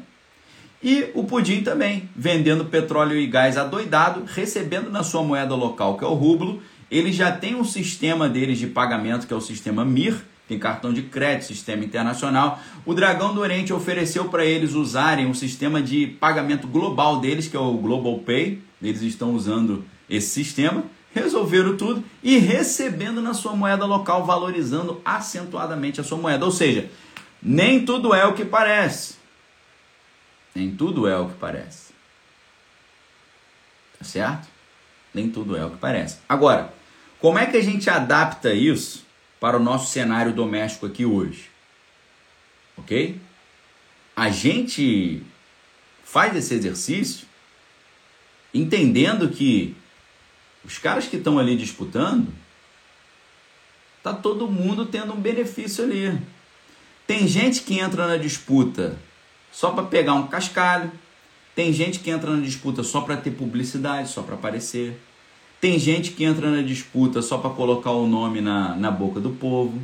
e 0.84 1.10
o 1.16 1.24
Pudim 1.24 1.64
também, 1.64 2.10
vendendo 2.16 2.66
petróleo 2.66 3.18
e 3.18 3.26
gás 3.26 3.58
adoidado, 3.58 4.24
recebendo 4.28 4.92
na 4.92 5.02
sua 5.02 5.24
moeda 5.24 5.56
local, 5.56 5.98
que 5.98 6.04
é 6.04 6.08
o 6.08 6.14
rublo, 6.14 6.62
eles 6.92 7.16
já 7.16 7.32
têm 7.32 7.56
um 7.56 7.64
sistema 7.64 8.30
deles 8.30 8.60
de 8.60 8.68
pagamento, 8.68 9.26
que 9.26 9.34
é 9.34 9.36
o 9.36 9.42
sistema 9.42 9.84
MIR, 9.84 10.24
tem 10.48 10.60
cartão 10.60 10.94
de 10.94 11.04
crédito, 11.04 11.48
sistema 11.48 11.84
internacional. 11.84 12.60
O 12.86 12.94
Dragão 12.94 13.34
do 13.34 13.42
Oriente 13.42 13.74
ofereceu 13.74 14.26
para 14.26 14.46
eles 14.46 14.74
usarem 14.74 15.26
um 15.26 15.34
sistema 15.34 15.82
de 15.82 16.06
pagamento 16.06 16.68
global 16.68 17.20
deles, 17.20 17.48
que 17.48 17.58
é 17.58 17.60
o 17.60 17.74
Global 17.74 18.20
Pay. 18.20 18.62
Eles 18.82 19.02
estão 19.02 19.34
usando 19.34 19.84
esse 20.08 20.28
sistema, 20.28 20.84
resolveram 21.12 21.76
tudo 21.76 22.04
e 22.22 22.38
recebendo 22.38 23.22
na 23.22 23.34
sua 23.34 23.56
moeda 23.56 23.86
local, 23.86 24.24
valorizando 24.24 25.02
acentuadamente 25.04 26.00
a 26.00 26.04
sua 26.04 26.18
moeda. 26.18 26.46
Ou 26.46 26.52
seja, 26.52 26.90
nem 27.42 27.84
tudo 27.84 28.14
é 28.14 28.26
o 28.26 28.34
que 28.34 28.46
parece. 28.46 29.16
Nem 30.54 30.72
tudo 30.76 31.08
é 31.08 31.18
o 31.18 31.30
que 31.30 31.36
parece. 31.36 31.92
Tá 33.98 34.06
certo? 34.06 34.48
Nem 35.12 35.30
tudo 35.30 35.58
é 35.58 35.66
o 35.66 35.72
que 35.72 35.78
parece. 35.78 36.20
Agora, 36.30 36.72
como 37.20 37.40
é 37.40 37.48
que 37.48 37.58
a 37.58 37.64
gente 37.64 37.90
adapta 37.90 38.54
isso 38.54 39.05
para 39.46 39.58
o 39.58 39.64
nosso 39.64 39.92
cenário 39.92 40.34
doméstico 40.34 40.88
aqui 40.88 41.06
hoje? 41.06 41.52
Ok? 42.76 43.22
A 44.16 44.32
gente 44.32 45.22
faz 46.04 46.36
esse 46.36 46.56
exercício 46.56 47.28
entendendo 48.52 49.30
que 49.30 49.76
os 50.64 50.80
caras 50.80 51.06
que 51.06 51.18
estão 51.18 51.38
ali 51.38 51.56
disputando, 51.56 52.34
tá 54.02 54.14
todo 54.14 54.48
mundo 54.48 54.88
tendo 54.88 55.14
um 55.14 55.22
benefício 55.22 55.84
ali. 55.84 56.20
Tem 57.06 57.28
gente 57.28 57.62
que 57.62 57.78
entra 57.78 58.08
na 58.08 58.18
disputa 58.18 58.98
só 59.52 59.70
para 59.70 59.84
pegar 59.84 60.16
um 60.16 60.26
cascalho, 60.26 60.92
tem 61.54 61.72
gente 61.72 62.00
que 62.00 62.10
entra 62.10 62.36
na 62.36 62.42
disputa 62.42 62.82
só 62.82 63.02
para 63.02 63.16
ter 63.16 63.30
publicidade, 63.30 64.10
só 64.10 64.24
para 64.24 64.34
aparecer. 64.34 65.00
Tem 65.60 65.80
gente 65.80 66.12
que 66.12 66.24
entra 66.24 66.52
na 66.52 66.62
disputa 66.62 67.22
só 67.22 67.38
para 67.38 67.50
colocar 67.50 67.92
o 67.92 68.08
nome 68.08 68.42
na, 68.42 68.76
na 68.76 68.92
boca 68.92 69.20
do 69.20 69.32
povo. 69.32 69.82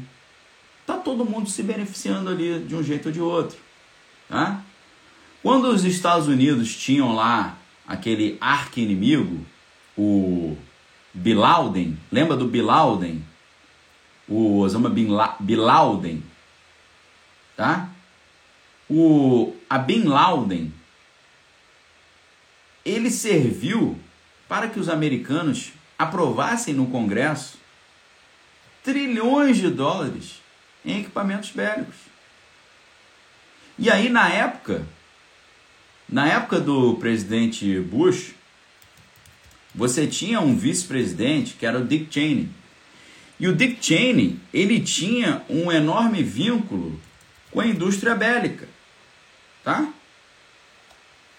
Tá 0.86 0.98
todo 0.98 1.26
mundo 1.26 1.50
se 1.50 1.64
beneficiando 1.64 2.30
ali 2.30 2.60
de 2.60 2.76
um 2.76 2.84
jeito 2.84 3.08
ou 3.08 3.12
de 3.12 3.22
outro. 3.22 3.58
Tá? 4.28 4.62
Quando 5.42 5.66
os 5.70 5.84
Estados 5.84 6.28
Unidos 6.28 6.76
tinham 6.76 7.16
lá 7.16 7.58
aquele 7.88 8.38
arqui-inimigo, 8.40 9.46
o 9.98 10.56
Bin 11.14 11.36
Laden, 11.36 11.98
lembra 12.12 12.38
do 12.38 12.46
Bin 12.46 12.62
Laden? 12.62 13.24
O 14.28 14.60
Osama 14.60 14.90
Bin, 14.90 15.08
La 15.08 15.36
Bin 15.40 15.56
Laden, 15.56 16.24
tá? 17.58 17.90
O, 18.90 19.54
a 19.70 19.78
Bin 19.78 20.04
Laden 20.04 20.72
ele 22.86 23.10
serviu 23.10 23.98
para 24.52 24.68
que 24.68 24.82
os 24.82 24.90
americanos 24.90 25.72
aprovassem 25.98 26.74
no 26.74 26.88
Congresso 26.88 27.58
trilhões 28.84 29.56
de 29.56 29.70
dólares 29.70 30.42
em 30.84 31.00
equipamentos 31.00 31.52
bélicos. 31.52 31.96
E 33.80 33.90
aí 33.90 34.10
na 34.10 34.28
época, 34.28 34.86
na 36.10 36.28
época 36.28 36.60
do 36.60 36.96
presidente 36.96 37.80
Bush, 37.80 38.32
você 39.74 40.06
tinha 40.06 40.42
um 40.42 40.54
vice-presidente 40.54 41.54
que 41.54 41.66
era 41.66 41.80
o 41.80 41.86
Dick 41.86 42.14
Cheney. 42.14 42.50
E 43.40 43.48
o 43.48 43.56
Dick 43.56 43.78
Cheney, 43.82 44.38
ele 44.54 44.82
tinha 44.82 45.46
um 45.50 45.72
enorme 45.72 46.22
vínculo 46.22 47.00
com 47.52 47.62
a 47.62 47.66
indústria 47.66 48.16
bélica, 48.16 48.68
tá? 49.64 49.94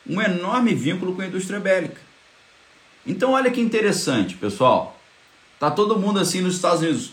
um 0.07 0.19
enorme 0.19 0.75
vínculo 0.75 1.15
com 1.15 1.21
a 1.21 1.27
indústria 1.27 1.61
bélica. 1.61 2.12
Então 3.07 3.33
olha 3.33 3.51
que 3.51 3.61
interessante, 3.61 4.37
pessoal. 4.37 4.99
Tá 5.59 5.71
todo 5.71 5.99
mundo 5.99 6.19
assim 6.19 6.41
nos 6.41 6.57
Estados 6.57 6.81
Unidos. 6.81 7.13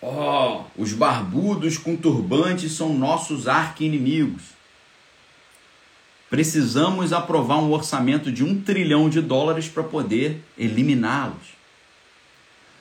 Oh, 0.00 0.62
os 0.76 0.92
barbudos 0.92 1.78
com 1.78 1.96
turbantes 1.96 2.72
são 2.72 2.92
nossos 2.92 3.48
arqui-inimigos. 3.48 4.42
Precisamos 6.28 7.12
aprovar 7.12 7.58
um 7.58 7.72
orçamento 7.72 8.30
de 8.30 8.44
um 8.44 8.60
trilhão 8.60 9.08
de 9.08 9.20
dólares 9.20 9.68
para 9.68 9.82
poder 9.82 10.42
eliminá-los. 10.58 11.54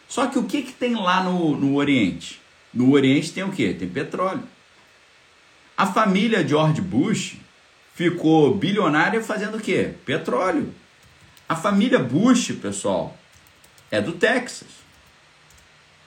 Só 0.07 0.27
que 0.27 0.37
o 0.37 0.43
que, 0.43 0.63
que 0.63 0.73
tem 0.73 0.95
lá 0.95 1.23
no, 1.23 1.55
no 1.55 1.75
Oriente? 1.75 2.41
No 2.73 2.91
Oriente 2.91 3.31
tem 3.31 3.43
o 3.43 3.51
que? 3.51 3.73
Tem 3.73 3.87
petróleo. 3.87 4.43
A 5.77 5.87
família 5.87 6.47
George 6.47 6.81
Bush 6.81 7.35
ficou 7.93 8.53
bilionária 8.55 9.23
fazendo 9.23 9.57
o 9.57 9.61
quê? 9.61 9.93
Petróleo. 10.05 10.73
A 11.53 11.55
família 11.55 11.99
Bush, 11.99 12.51
pessoal, 12.53 13.15
é 13.91 14.01
do 14.01 14.13
Texas. 14.13 14.69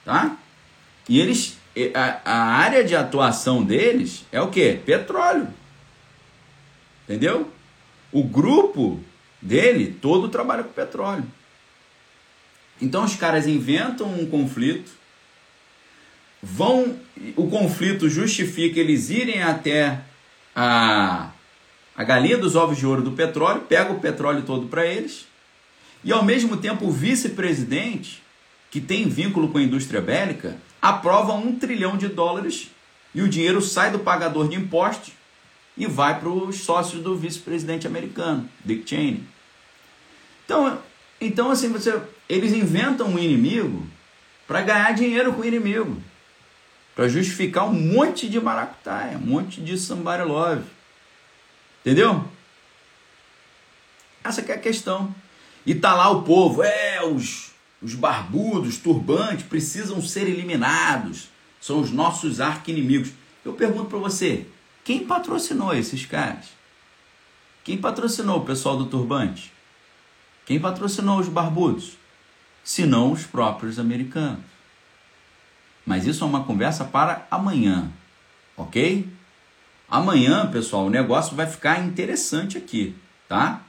Tá? 0.03 0.35
E 1.07 1.21
eles 1.21 1.57
a, 1.93 2.19
a 2.25 2.37
área 2.57 2.83
de 2.83 2.93
atuação 2.93 3.63
deles 3.63 4.25
é 4.29 4.41
o 4.41 4.49
quê? 4.49 4.77
Petróleo. 4.85 5.47
Entendeu? 7.05 7.49
O 8.11 8.25
grupo 8.25 9.01
dele 9.41 9.97
todo 10.01 10.27
trabalha 10.27 10.65
com 10.65 10.73
petróleo. 10.73 11.23
Então 12.81 13.05
os 13.05 13.15
caras 13.15 13.47
inventam 13.47 14.19
um 14.19 14.29
conflito, 14.29 14.91
vão, 16.43 16.99
o 17.37 17.49
conflito 17.49 18.09
justifica 18.09 18.81
eles 18.81 19.09
irem 19.09 19.41
até 19.41 20.01
a 20.53 21.31
a 21.97 22.03
galinha 22.03 22.37
dos 22.37 22.55
ovos 22.55 22.77
de 22.77 22.85
ouro 22.85 23.01
do 23.01 23.13
petróleo, 23.13 23.61
pega 23.61 23.91
o 23.91 23.99
petróleo 23.99 24.43
todo 24.43 24.67
para 24.67 24.85
eles, 24.85 25.26
e 26.03 26.11
ao 26.11 26.23
mesmo 26.23 26.57
tempo 26.57 26.85
o 26.85 26.91
vice-presidente, 26.91 28.23
que 28.69 28.81
tem 28.81 29.07
vínculo 29.07 29.49
com 29.49 29.57
a 29.57 29.63
indústria 29.63 30.01
bélica, 30.01 30.57
aprova 30.81 31.33
um 31.33 31.57
trilhão 31.57 31.97
de 31.97 32.07
dólares 32.07 32.69
e 33.13 33.21
o 33.21 33.29
dinheiro 33.29 33.61
sai 33.61 33.91
do 33.91 33.99
pagador 33.99 34.47
de 34.47 34.55
impostos 34.55 35.13
e 35.75 35.85
vai 35.85 36.19
para 36.19 36.29
os 36.29 36.57
sócios 36.61 37.01
do 37.01 37.15
vice-presidente 37.15 37.87
americano, 37.87 38.49
Dick 38.63 38.87
Cheney. 38.87 39.23
Então, 40.45 40.81
então 41.19 41.51
assim, 41.51 41.69
você, 41.69 41.99
eles 42.27 42.51
inventam 42.53 43.07
um 43.07 43.19
inimigo 43.19 43.87
para 44.47 44.61
ganhar 44.61 44.91
dinheiro 44.93 45.33
com 45.33 45.41
o 45.41 45.45
inimigo, 45.45 46.01
para 46.95 47.07
justificar 47.07 47.65
um 47.67 47.73
monte 47.73 48.29
de 48.29 48.39
maracutaia, 48.39 49.17
um 49.17 49.21
monte 49.21 49.61
de 49.61 49.77
somebody 49.77 50.23
love. 50.23 50.63
Entendeu? 51.81 52.25
Essa 54.23 54.41
é 54.41 54.53
a 54.53 54.57
questão. 54.57 55.13
E 55.67 55.75
tá 55.75 55.93
lá 55.93 56.09
o 56.09 56.21
povo, 56.21 56.63
é, 56.63 57.03
os, 57.03 57.51
os 57.81 57.93
barbudos, 57.93 58.77
turbantes, 58.77 59.45
precisam 59.45 60.01
ser 60.01 60.21
eliminados. 60.21 61.27
São 61.59 61.81
os 61.81 61.91
nossos 61.91 62.39
arqui-inimigos. 62.39 63.11
Eu 63.43 63.51
pergunto 63.51 63.89
para 63.89 63.99
você, 63.99 64.47
quem 64.85 65.05
patrocinou 65.05 65.75
esses 65.75 66.05
caras? 66.05 66.45
Quem 67.65 67.77
patrocinou 67.77 68.37
o 68.37 68.45
pessoal 68.45 68.77
do 68.77 68.85
turbante? 68.85 69.51
Quem 70.45 70.57
patrocinou 70.57 71.19
os 71.19 71.27
barbudos? 71.27 71.97
Se 72.63 72.85
não 72.85 73.11
os 73.11 73.25
próprios 73.25 73.77
americanos. 73.77 74.45
Mas 75.85 76.07
isso 76.07 76.23
é 76.23 76.27
uma 76.27 76.45
conversa 76.45 76.85
para 76.85 77.27
amanhã. 77.29 77.91
ok? 78.55 79.05
Amanhã, 79.89 80.49
pessoal, 80.49 80.85
o 80.85 80.89
negócio 80.89 81.35
vai 81.35 81.45
ficar 81.45 81.85
interessante 81.85 82.57
aqui, 82.57 82.95
tá? 83.27 83.61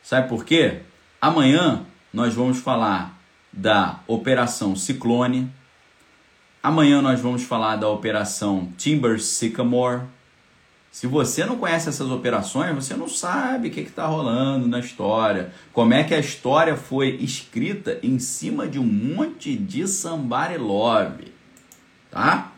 Sabe 0.00 0.28
por 0.28 0.44
quê? 0.44 0.82
Amanhã 1.20 1.84
nós 2.14 2.32
vamos 2.32 2.60
falar 2.60 3.14
da 3.52 4.00
Operação 4.06 4.74
Ciclone. 4.74 5.52
Amanhã 6.62 7.02
nós 7.02 7.20
vamos 7.20 7.42
falar 7.42 7.76
da 7.76 7.86
Operação 7.88 8.72
Timber 8.78 9.20
Sycamore. 9.20 10.04
Se 10.90 11.06
você 11.06 11.44
não 11.44 11.58
conhece 11.58 11.90
essas 11.90 12.10
operações, 12.10 12.74
você 12.74 12.94
não 12.94 13.06
sabe 13.06 13.68
o 13.68 13.70
que 13.70 13.80
está 13.80 14.06
rolando 14.06 14.66
na 14.66 14.80
história, 14.80 15.52
como 15.74 15.92
é 15.92 16.02
que 16.02 16.14
a 16.14 16.18
história 16.18 16.74
foi 16.74 17.16
escrita 17.16 18.00
em 18.02 18.18
cima 18.18 18.66
de 18.66 18.78
um 18.78 18.86
monte 18.86 19.54
de 19.54 19.86
somebody 19.86 20.56
love, 20.56 21.32
tá? 22.10 22.50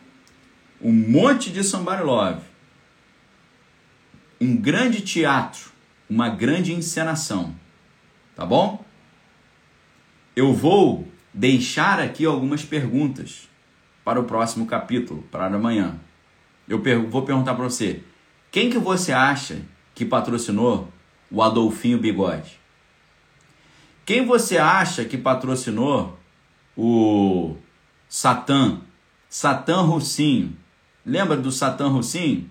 Um 0.81 0.93
monte 0.93 1.51
de 1.51 1.65
somebody 1.65 2.03
love. 2.05 2.43
Um 4.41 4.57
grande 4.57 5.01
teatro, 5.01 5.73
uma 6.09 6.29
grande 6.29 6.73
encenação, 6.73 7.55
tá 8.35 8.45
bom? 8.47 8.85
Eu 10.35 10.53
vou 10.53 11.07
deixar 11.33 12.01
aqui 12.01 12.25
algumas 12.25 12.65
perguntas 12.65 13.49
para 14.05 14.21
o 14.21 14.25
próximo 14.25 14.67
capítulo, 14.67 15.23
para 15.31 15.47
amanhã. 15.47 15.97
Eu 16.69 16.83
vou 17.09 17.23
perguntar 17.23 17.55
para 17.55 17.65
você, 17.65 18.03
quem 18.51 18.71
que 18.71 18.79
você 18.79 19.13
acha 19.13 19.63
que 19.95 20.05
patrocinou 20.05 20.89
o 21.31 21.43
Adolfinho 21.43 21.99
Bigode? 21.99 22.61
Quem 24.05 24.27
você 24.27 24.59
acha 24.59 25.05
que 25.05 25.17
patrocinou 25.17 26.19
o 26.77 27.57
Satã? 28.09 28.81
Satã 29.29 29.81
Russinho. 29.83 30.57
Lembra 31.05 31.37
do 31.37 31.51
Satã 31.51 31.89
Russinho? 31.89 32.51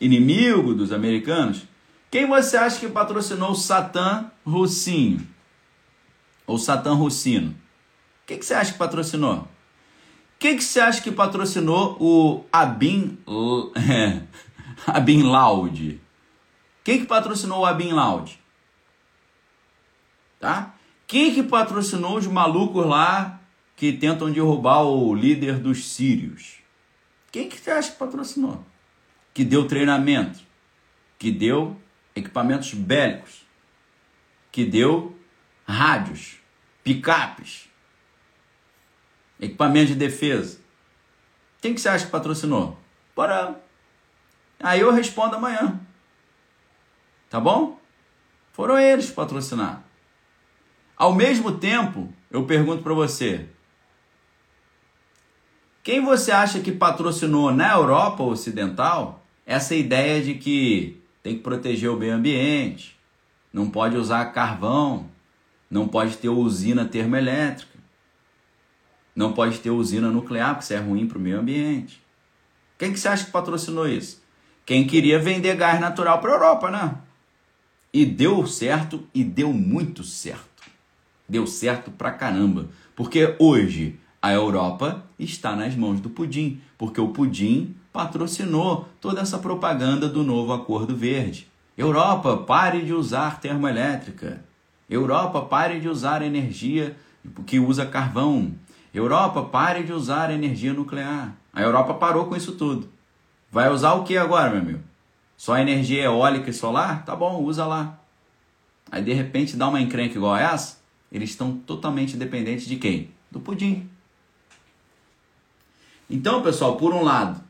Inimigo 0.00 0.74
dos 0.74 0.92
americanos? 0.92 1.64
Quem 2.12 2.26
você 2.26 2.58
acha 2.58 2.78
que 2.78 2.90
patrocinou 2.90 3.52
o 3.52 3.54
Satã 3.54 4.30
Russinho? 4.44 5.26
Ou 6.46 6.58
Satã 6.58 6.92
Russino? 6.92 7.56
Quem 8.26 8.38
que 8.38 8.44
você 8.44 8.52
acha 8.52 8.72
que 8.72 8.78
patrocinou? 8.78 9.48
Quem 10.38 10.54
que 10.58 10.62
você 10.62 10.78
acha 10.78 11.00
que 11.00 11.10
patrocinou 11.10 11.96
o 11.98 12.44
Abin... 12.52 13.18
É, 13.74 14.20
a 14.86 15.00
Bin 15.00 15.22
Loud. 15.22 16.02
Quem 16.84 17.00
que 17.00 17.06
patrocinou 17.06 17.64
a 17.64 17.72
Bin 17.72 17.94
Loud? 17.94 18.38
Tá? 20.38 20.74
Quem 21.06 21.32
que 21.32 21.42
patrocinou 21.42 22.18
os 22.18 22.26
malucos 22.26 22.86
lá 22.86 23.40
que 23.74 23.90
tentam 23.90 24.30
derrubar 24.30 24.82
o 24.82 25.14
líder 25.14 25.58
dos 25.58 25.86
sírios? 25.86 26.58
Quem 27.30 27.48
que 27.48 27.58
você 27.58 27.70
acha 27.70 27.92
que 27.92 27.98
patrocinou? 27.98 28.62
Que 29.32 29.46
deu 29.46 29.66
treinamento, 29.66 30.40
que 31.18 31.30
deu 31.30 31.80
equipamentos 32.14 32.74
bélicos, 32.74 33.46
que 34.50 34.64
deu 34.64 35.18
rádios, 35.66 36.36
picapes, 36.84 37.68
equipamento 39.40 39.88
de 39.88 39.94
defesa. 39.94 40.60
Quem 41.60 41.74
que 41.74 41.80
você 41.80 41.88
acha 41.88 42.06
que 42.06 42.10
patrocinou? 42.10 42.78
Bora 43.14 43.60
Aí 44.62 44.80
eu 44.80 44.92
respondo 44.92 45.36
amanhã. 45.36 45.80
Tá 47.28 47.40
bom? 47.40 47.80
Foram 48.52 48.78
eles 48.78 49.10
patrocinar. 49.10 49.82
Ao 50.96 51.14
mesmo 51.14 51.58
tempo, 51.58 52.12
eu 52.30 52.46
pergunto 52.46 52.82
para 52.82 52.94
você: 52.94 53.48
quem 55.82 56.00
você 56.00 56.30
acha 56.30 56.60
que 56.60 56.70
patrocinou 56.70 57.52
na 57.52 57.72
Europa 57.72 58.22
Ocidental 58.22 59.26
essa 59.44 59.74
ideia 59.74 60.22
de 60.22 60.34
que 60.34 61.01
tem 61.22 61.36
que 61.36 61.42
proteger 61.42 61.90
o 61.90 61.96
meio 61.96 62.14
ambiente, 62.14 62.96
não 63.52 63.70
pode 63.70 63.96
usar 63.96 64.24
carvão, 64.26 65.08
não 65.70 65.86
pode 65.86 66.16
ter 66.16 66.28
usina 66.28 66.84
termoelétrica, 66.84 67.78
não 69.14 69.32
pode 69.32 69.58
ter 69.58 69.70
usina 69.70 70.10
nuclear, 70.10 70.54
porque 70.54 70.64
isso 70.64 70.74
é 70.74 70.78
ruim 70.78 71.06
para 71.06 71.18
o 71.18 71.20
meio 71.20 71.38
ambiente? 71.38 72.02
Quem 72.78 72.92
que 72.92 72.98
você 72.98 73.08
acha 73.08 73.26
que 73.26 73.30
patrocinou 73.30 73.86
isso? 73.86 74.22
Quem 74.64 74.86
queria 74.86 75.18
vender 75.18 75.54
gás 75.56 75.80
natural 75.80 76.20
para 76.20 76.30
a 76.30 76.34
Europa, 76.34 76.70
né? 76.70 76.94
E 77.92 78.06
deu 78.06 78.46
certo 78.46 79.06
e 79.14 79.22
deu 79.22 79.52
muito 79.52 80.02
certo. 80.02 80.62
Deu 81.28 81.46
certo 81.46 81.90
pra 81.90 82.10
caramba. 82.10 82.68
Porque 82.96 83.36
hoje 83.38 83.98
a 84.20 84.32
Europa 84.32 85.04
está 85.18 85.54
nas 85.54 85.74
mãos 85.74 86.00
do 86.00 86.08
Pudim. 86.08 86.60
Porque 86.78 87.00
o 87.00 87.08
Pudim 87.08 87.76
patrocinou 87.92 88.88
toda 89.00 89.20
essa 89.20 89.38
propaganda 89.38 90.08
do 90.08 90.22
novo 90.22 90.52
Acordo 90.52 90.96
Verde. 90.96 91.46
Europa, 91.76 92.36
pare 92.38 92.82
de 92.82 92.92
usar 92.92 93.40
termoelétrica. 93.40 94.42
Europa, 94.88 95.42
pare 95.42 95.80
de 95.80 95.88
usar 95.88 96.22
energia 96.22 96.96
que 97.46 97.58
usa 97.58 97.86
carvão. 97.86 98.52
Europa, 98.94 99.42
pare 99.42 99.82
de 99.82 99.92
usar 99.92 100.30
energia 100.30 100.72
nuclear. 100.72 101.34
A 101.52 101.62
Europa 101.62 101.94
parou 101.94 102.26
com 102.26 102.36
isso 102.36 102.52
tudo. 102.52 102.88
Vai 103.50 103.70
usar 103.70 103.94
o 103.94 104.04
que 104.04 104.16
agora, 104.16 104.50
meu 104.50 104.60
amigo? 104.60 104.80
Só 105.36 105.58
energia 105.58 106.04
eólica 106.04 106.50
e 106.50 106.54
solar? 106.54 107.04
Tá 107.04 107.14
bom, 107.14 107.42
usa 107.42 107.66
lá. 107.66 107.98
Aí 108.90 109.02
de 109.02 109.12
repente 109.12 109.56
dá 109.56 109.68
uma 109.68 109.80
encrenca 109.80 110.16
igual 110.16 110.36
essa, 110.36 110.78
eles 111.10 111.30
estão 111.30 111.56
totalmente 111.58 112.16
dependentes 112.16 112.66
de 112.66 112.76
quem? 112.76 113.10
Do 113.30 113.40
pudim. 113.40 113.88
Então, 116.08 116.42
pessoal, 116.42 116.76
por 116.76 116.92
um 116.92 117.02
lado, 117.02 117.42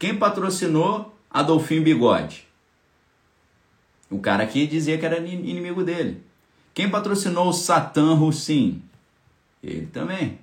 quem 0.00 0.16
patrocinou 0.16 1.14
Adolfinho 1.30 1.84
Bigode? 1.84 2.48
O 4.10 4.18
cara 4.18 4.42
aqui 4.42 4.66
dizia 4.66 4.96
que 4.96 5.04
era 5.04 5.18
inimigo 5.18 5.84
dele. 5.84 6.22
Quem 6.72 6.90
patrocinou 6.90 7.48
o 7.48 7.52
Satã 7.52 8.14
Hussein? 8.14 8.82
Ele 9.62 9.86
também. 9.86 10.38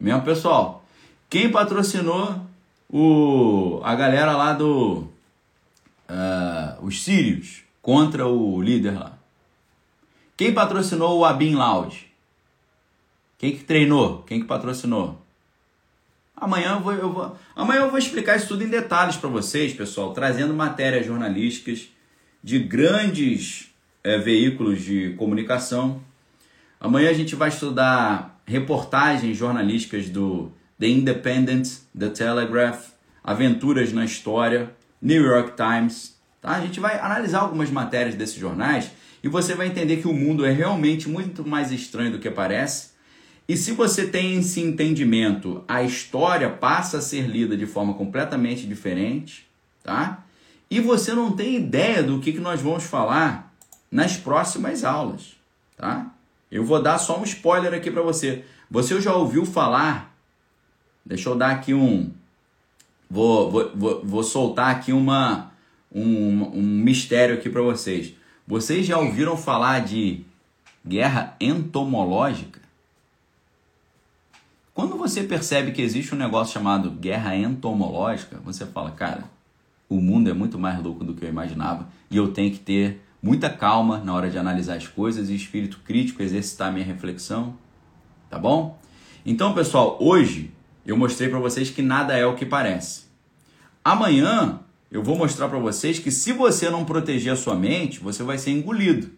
Mesmo 0.00 0.22
pessoal. 0.22 0.82
Quem 1.28 1.52
patrocinou 1.52 2.40
o, 2.88 3.78
a 3.84 3.94
galera 3.94 4.34
lá 4.34 4.54
do. 4.54 5.06
Uh, 6.08 6.82
os 6.82 7.04
sírios 7.04 7.62
contra 7.82 8.26
o 8.26 8.62
líder 8.62 8.98
lá. 8.98 9.18
Quem 10.34 10.54
patrocinou 10.54 11.18
o 11.18 11.24
Abin 11.26 11.54
Loud? 11.54 12.10
Quem 13.36 13.54
que 13.54 13.64
treinou? 13.64 14.22
Quem 14.22 14.40
que 14.40 14.46
patrocinou? 14.46 15.20
Amanhã 16.40 16.74
eu 16.74 16.80
vou, 16.80 16.92
eu 16.92 17.12
vou, 17.12 17.36
amanhã 17.56 17.80
eu 17.80 17.90
vou 17.90 17.98
explicar 17.98 18.36
isso 18.36 18.48
tudo 18.48 18.62
em 18.62 18.68
detalhes 18.68 19.16
para 19.16 19.28
vocês, 19.28 19.72
pessoal, 19.72 20.12
trazendo 20.12 20.54
matérias 20.54 21.04
jornalísticas 21.04 21.88
de 22.42 22.60
grandes 22.60 23.70
é, 24.04 24.18
veículos 24.18 24.82
de 24.82 25.14
comunicação. 25.14 26.00
Amanhã 26.80 27.10
a 27.10 27.14
gente 27.14 27.34
vai 27.34 27.48
estudar 27.48 28.40
reportagens 28.46 29.36
jornalísticas 29.36 30.08
do 30.08 30.52
The 30.78 30.86
Independent, 30.86 31.68
The 31.98 32.10
Telegraph, 32.10 32.90
Aventuras 33.22 33.92
na 33.92 34.04
História, 34.04 34.70
New 35.02 35.24
York 35.24 35.52
Times. 35.56 36.16
Tá? 36.40 36.50
A 36.50 36.60
gente 36.60 36.78
vai 36.78 36.98
analisar 37.00 37.40
algumas 37.40 37.70
matérias 37.70 38.14
desses 38.14 38.36
jornais 38.36 38.90
e 39.24 39.28
você 39.28 39.54
vai 39.54 39.66
entender 39.66 39.96
que 39.96 40.06
o 40.06 40.12
mundo 40.12 40.46
é 40.46 40.52
realmente 40.52 41.08
muito 41.08 41.46
mais 41.46 41.72
estranho 41.72 42.12
do 42.12 42.18
que 42.20 42.30
parece. 42.30 42.90
E 43.48 43.56
se 43.56 43.72
você 43.72 44.06
tem 44.06 44.36
esse 44.38 44.60
entendimento, 44.60 45.64
a 45.66 45.82
história 45.82 46.50
passa 46.50 46.98
a 46.98 47.02
ser 47.02 47.26
lida 47.26 47.56
de 47.56 47.66
forma 47.66 47.94
completamente 47.94 48.66
diferente, 48.66 49.48
tá? 49.82 50.24
E 50.70 50.80
você 50.80 51.14
não 51.14 51.32
tem 51.32 51.56
ideia 51.56 52.02
do 52.02 52.20
que, 52.20 52.32
que 52.32 52.40
nós 52.40 52.60
vamos 52.60 52.84
falar 52.84 53.54
nas 53.90 54.16
próximas 54.16 54.84
aulas, 54.84 55.34
tá? 55.76 56.12
Eu 56.50 56.64
vou 56.64 56.82
dar 56.82 56.98
só 56.98 57.18
um 57.18 57.24
spoiler 57.24 57.72
aqui 57.72 57.90
para 57.90 58.02
você. 58.02 58.44
Você 58.70 59.00
já 59.00 59.14
ouviu 59.14 59.46
falar 59.46 60.08
Deixa 61.08 61.30
eu 61.30 61.34
dar 61.34 61.52
aqui 61.52 61.72
um. 61.72 62.10
Vou, 63.08 63.50
vou, 63.50 63.72
vou, 63.74 64.04
vou 64.04 64.22
soltar 64.22 64.70
aqui 64.70 64.92
uma, 64.92 65.50
um, 65.90 66.58
um 66.58 66.62
mistério 66.62 67.34
aqui 67.34 67.48
para 67.48 67.62
vocês. 67.62 68.12
Vocês 68.46 68.84
já 68.84 68.98
ouviram 68.98 69.34
falar 69.34 69.80
de 69.80 70.22
guerra 70.86 71.34
entomológica? 71.40 72.57
Quando 74.78 74.96
você 74.96 75.24
percebe 75.24 75.72
que 75.72 75.82
existe 75.82 76.14
um 76.14 76.18
negócio 76.18 76.54
chamado 76.54 76.88
guerra 76.88 77.34
entomológica, 77.34 78.40
você 78.44 78.64
fala, 78.64 78.92
cara, 78.92 79.24
o 79.88 80.00
mundo 80.00 80.30
é 80.30 80.32
muito 80.32 80.56
mais 80.56 80.80
louco 80.80 81.02
do 81.02 81.14
que 81.14 81.24
eu 81.24 81.28
imaginava 81.28 81.88
e 82.08 82.16
eu 82.16 82.28
tenho 82.28 82.52
que 82.52 82.60
ter 82.60 83.02
muita 83.20 83.50
calma 83.50 83.98
na 83.98 84.14
hora 84.14 84.30
de 84.30 84.38
analisar 84.38 84.76
as 84.76 84.86
coisas 84.86 85.30
e 85.30 85.34
espírito 85.34 85.80
crítico, 85.84 86.22
exercitar 86.22 86.72
minha 86.72 86.84
reflexão, 86.84 87.56
tá 88.30 88.38
bom? 88.38 88.78
Então, 89.26 89.52
pessoal, 89.52 89.98
hoje 90.00 90.52
eu 90.86 90.96
mostrei 90.96 91.28
para 91.28 91.40
vocês 91.40 91.70
que 91.70 91.82
nada 91.82 92.16
é 92.16 92.24
o 92.24 92.36
que 92.36 92.46
parece. 92.46 93.06
Amanhã 93.84 94.60
eu 94.92 95.02
vou 95.02 95.16
mostrar 95.16 95.48
para 95.48 95.58
vocês 95.58 95.98
que 95.98 96.12
se 96.12 96.32
você 96.32 96.70
não 96.70 96.84
proteger 96.84 97.32
a 97.32 97.36
sua 97.36 97.56
mente, 97.56 97.98
você 97.98 98.22
vai 98.22 98.38
ser 98.38 98.52
engolido, 98.52 99.10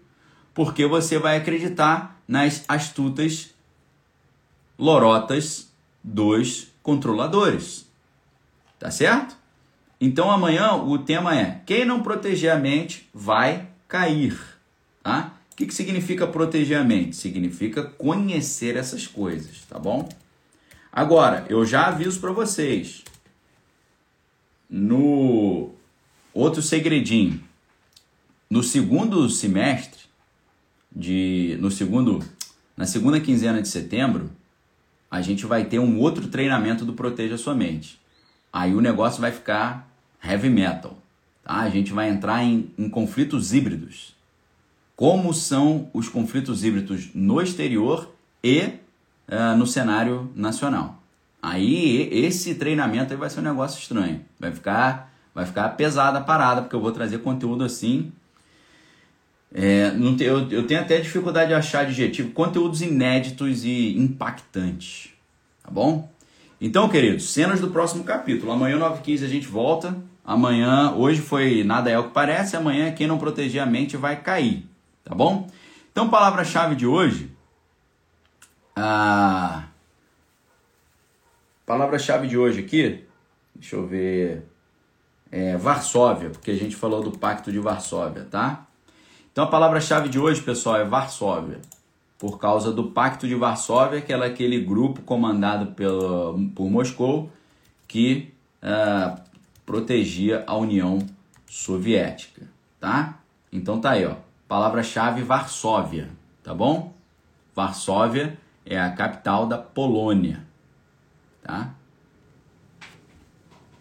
porque 0.55 0.87
você 0.87 1.19
vai 1.19 1.37
acreditar 1.37 2.19
nas 2.27 2.65
astutas 2.67 3.55
lorotas 4.81 5.71
dos 6.03 6.69
controladores. 6.83 7.87
Tá 8.79 8.91
certo? 8.91 9.37
Então 10.01 10.31
amanhã 10.31 10.73
o 10.73 10.99
tema 10.99 11.39
é: 11.39 11.61
quem 11.67 11.85
não 11.85 12.03
proteger 12.03 12.51
a 12.51 12.59
mente 12.59 13.09
vai 13.13 13.69
cair. 13.87 14.41
Tá? 15.03 15.35
O 15.53 15.57
que, 15.57 15.67
que 15.67 15.75
significa 15.75 16.27
proteger 16.27 16.79
a 16.79 16.85
mente? 16.85 17.15
Significa 17.15 17.85
conhecer 17.85 18.77
essas 18.77 19.07
coisas, 19.07 19.67
tá 19.69 19.79
bom? 19.79 20.09
Agora, 20.91 21.45
eu 21.51 21.65
já 21.67 21.89
aviso 21.89 22.19
para 22.19 22.33
vocês. 22.33 23.05
No 24.69 25.71
outro 26.33 26.63
segredinho, 26.63 27.43
no 28.49 28.63
segundo 28.63 29.29
semestre 29.29 30.01
de 30.91 31.59
no 31.61 31.71
segundo 31.71 32.25
na 32.77 32.87
segunda 32.87 33.21
quinzena 33.21 33.61
de 33.61 33.69
setembro, 33.69 34.31
a 35.11 35.21
gente 35.21 35.45
vai 35.45 35.65
ter 35.65 35.79
um 35.79 35.99
outro 35.99 36.29
treinamento 36.29 36.85
do 36.85 36.93
Proteja 36.93 37.37
Sua 37.37 37.55
Mente. 37.55 38.01
Aí 38.53 38.75
o 38.75 38.81
negócio 38.81 39.21
vai 39.21 39.33
ficar 39.33 39.89
heavy 40.23 40.49
metal. 40.49 40.97
Tá? 41.43 41.61
A 41.61 41.69
gente 41.69 41.93
vai 41.93 42.09
entrar 42.09 42.45
em, 42.45 42.71
em 42.79 42.89
conflitos 42.89 43.53
híbridos. 43.53 44.15
Como 44.95 45.33
são 45.35 45.89
os 45.93 46.09
conflitos 46.09 46.63
híbridos 46.63 47.09
no 47.15 47.41
exterior 47.41 48.15
e 48.45 48.61
uh, 49.29 49.57
no 49.57 49.67
cenário 49.67 50.31
nacional. 50.37 51.03
Aí 51.43 52.09
esse 52.13 52.55
treinamento 52.55 53.13
aí 53.13 53.19
vai 53.19 53.31
ser 53.31 53.41
um 53.41 53.45
negócio 53.45 53.81
estranho. 53.81 54.21
Vai 54.39 54.53
ficar, 54.53 55.13
vai 55.35 55.47
ficar 55.47 55.71
pesada 55.71 56.19
a 56.19 56.23
parada, 56.23 56.63
porque 56.63 56.77
eu 56.77 56.81
vou 56.81 56.93
trazer 56.93 57.19
conteúdo 57.19 57.65
assim. 57.65 58.13
É, 59.53 59.91
não 59.93 60.17
eu, 60.19 60.49
eu 60.51 60.67
tenho 60.67 60.81
até 60.81 61.01
dificuldade 61.01 61.49
de 61.49 61.55
achar 61.55 61.81
adjetivo. 61.81 62.31
Conteúdos 62.31 62.83
inéditos 62.83 63.65
e 63.65 63.97
impactantes. 63.99 65.11
Tá 65.63 65.71
bom? 65.71 66.09
Então, 66.61 66.89
queridos, 66.89 67.31
cenas 67.31 67.61
do 67.61 67.71
próximo 67.71 68.05
capítulo. 68.05 68.53
Amanhã, 68.53 68.79
9h15, 68.79 69.25
a 69.25 69.29
gente 69.29 69.47
volta. 69.49 69.97
Amanhã, 70.25 70.93
hoje 70.93 71.21
foi 71.21 71.65
nada 71.65 71.91
é 71.91 71.99
o 71.99 72.05
que 72.05 72.11
parece. 72.11 72.57
Amanhã, 72.57 72.93
quem 72.93 73.07
não 73.07 73.19
proteger 73.19 73.63
a 73.63 73.67
mente 73.67 73.97
vai 73.97 74.21
cair. 74.21 74.67
Tá 75.03 75.15
bom? 75.15 75.49
Então, 75.91 76.09
palavra-chave 76.09 76.77
de 76.77 76.87
hoje. 76.87 77.31
A 78.77 79.65
palavra-chave 81.67 82.29
de 82.29 82.39
hoje 82.39 82.61
aqui. 82.61 83.05
Deixa 83.55 83.77
eu 83.77 83.87
ver. 83.87 84.47
É 85.33 85.57
Varsóvia, 85.57 86.31
porque 86.31 86.51
a 86.51 86.57
gente 86.57 86.75
falou 86.77 87.03
do 87.03 87.13
Pacto 87.13 87.53
de 87.53 87.59
Varsóvia, 87.59 88.27
tá? 88.29 88.67
Então, 89.33 89.45
a 89.45 89.47
palavra-chave 89.47 90.09
de 90.09 90.19
hoje, 90.19 90.43
pessoal, 90.43 90.77
é 90.77 90.85
Varsóvia 90.85 91.61
por 92.21 92.39
causa 92.39 92.71
do 92.71 92.91
Pacto 92.91 93.27
de 93.27 93.35
Varsóvia, 93.35 94.03
que 94.03 94.13
era 94.13 94.27
aquele 94.27 94.63
grupo 94.63 95.01
comandado 95.01 95.73
pelo, 95.73 96.51
por 96.55 96.71
Moscou 96.71 97.33
que 97.89 98.33
uh, 98.63 99.19
protegia 99.65 100.45
a 100.47 100.55
União 100.55 100.99
Soviética, 101.47 102.47
tá? 102.79 103.19
Então 103.51 103.81
tá 103.81 103.93
aí, 103.93 104.05
ó. 104.05 104.17
Palavra-chave 104.47 105.23
Varsóvia, 105.23 106.11
tá 106.45 106.53
bom? 106.53 106.93
Varsóvia 107.55 108.39
é 108.67 108.79
a 108.79 108.93
capital 108.93 109.47
da 109.47 109.57
Polônia, 109.57 110.47
tá? 111.43 111.75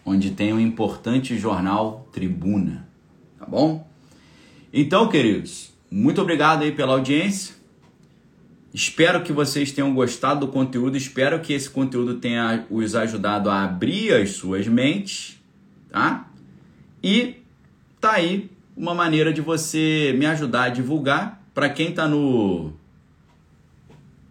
Onde 0.06 0.32
tem 0.32 0.54
um 0.54 0.60
importante 0.62 1.38
jornal 1.38 2.08
Tribuna, 2.14 2.88
tá 3.38 3.46
bom? 3.46 3.86
Então, 4.72 5.10
queridos, 5.10 5.74
muito 5.90 6.22
obrigado 6.22 6.62
aí 6.64 6.72
pela 6.72 6.94
audiência. 6.94 7.56
Espero 8.72 9.24
que 9.24 9.34
vocês 9.34 9.72
tenham 9.72 9.94
gostado 9.96 10.42
do 10.46 10.52
conteúdo, 10.52 10.96
espero 10.96 11.40
que 11.40 11.54
esse 11.54 11.68
conteúdo 11.68 12.16
tenha 12.16 12.68
os 12.70 12.94
ajudado 12.94 13.50
a 13.50 13.64
abrir 13.64 14.14
as 14.14 14.34
suas 14.34 14.68
mentes, 14.68 15.42
tá? 15.90 16.30
E 17.04 17.38
tá 18.00 18.14
aí 18.14 18.52
uma 18.78 18.94
maneira 18.94 19.34
de 19.34 19.42
você 19.42 20.16
me 20.18 20.26
ajudar 20.28 20.66
a 20.66 20.70
divulgar. 20.70 21.42
Para 21.54 21.68
quem 21.70 21.92
tá 21.92 22.08
no 22.08 22.74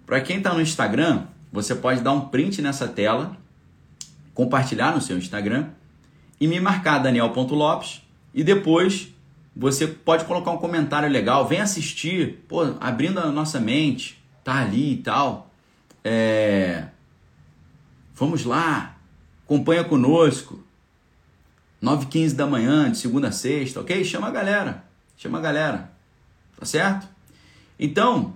para 0.06 0.20
quem 0.20 0.40
tá 0.40 0.54
no 0.54 0.60
Instagram, 0.62 1.24
você 1.52 1.74
pode 1.74 2.00
dar 2.00 2.12
um 2.12 2.28
print 2.28 2.62
nessa 2.62 2.86
tela, 2.86 3.36
compartilhar 4.32 4.94
no 4.94 5.00
seu 5.00 5.18
Instagram 5.18 5.66
e 6.40 6.46
me 6.46 6.60
marcar 6.60 7.00
daniel.lopes 7.00 8.02
e 8.32 8.44
depois 8.44 9.12
você 9.58 9.88
pode 9.88 10.24
colocar 10.24 10.52
um 10.52 10.56
comentário 10.56 11.08
legal, 11.10 11.48
vem 11.48 11.60
assistir, 11.60 12.44
pô, 12.46 12.62
abrindo 12.78 13.18
a 13.18 13.32
nossa 13.32 13.58
mente, 13.58 14.22
tá 14.44 14.60
ali 14.60 14.92
e 14.92 14.96
tal. 14.98 15.50
É... 16.04 16.84
Vamos 18.14 18.44
lá, 18.44 18.96
acompanha 19.44 19.82
conosco. 19.82 20.62
9h15 21.82 22.34
da 22.34 22.46
manhã, 22.46 22.90
de 22.90 22.98
segunda 22.98 23.28
a 23.28 23.32
sexta, 23.32 23.80
ok? 23.80 24.04
Chama 24.04 24.28
a 24.28 24.30
galera, 24.30 24.84
chama 25.16 25.38
a 25.38 25.40
galera, 25.40 25.90
tá 26.58 26.64
certo? 26.64 27.08
Então, 27.78 28.34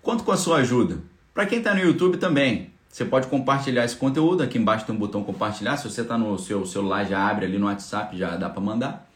conto 0.00 0.22
com 0.22 0.30
a 0.30 0.36
sua 0.36 0.58
ajuda. 0.58 0.98
Para 1.32 1.46
quem 1.46 1.58
está 1.58 1.74
no 1.74 1.80
YouTube 1.80 2.18
também, 2.18 2.70
você 2.88 3.04
pode 3.04 3.26
compartilhar 3.26 3.84
esse 3.84 3.96
conteúdo. 3.96 4.44
Aqui 4.44 4.58
embaixo 4.58 4.86
tem 4.86 4.94
um 4.94 4.98
botão 4.98 5.24
compartilhar. 5.24 5.76
Se 5.76 5.90
você 5.90 6.02
está 6.02 6.16
no 6.16 6.38
seu 6.38 6.64
celular, 6.66 7.04
já 7.04 7.28
abre 7.28 7.46
ali 7.46 7.58
no 7.58 7.66
WhatsApp, 7.66 8.16
já 8.16 8.36
dá 8.36 8.48
para 8.48 8.60
mandar. 8.60 9.08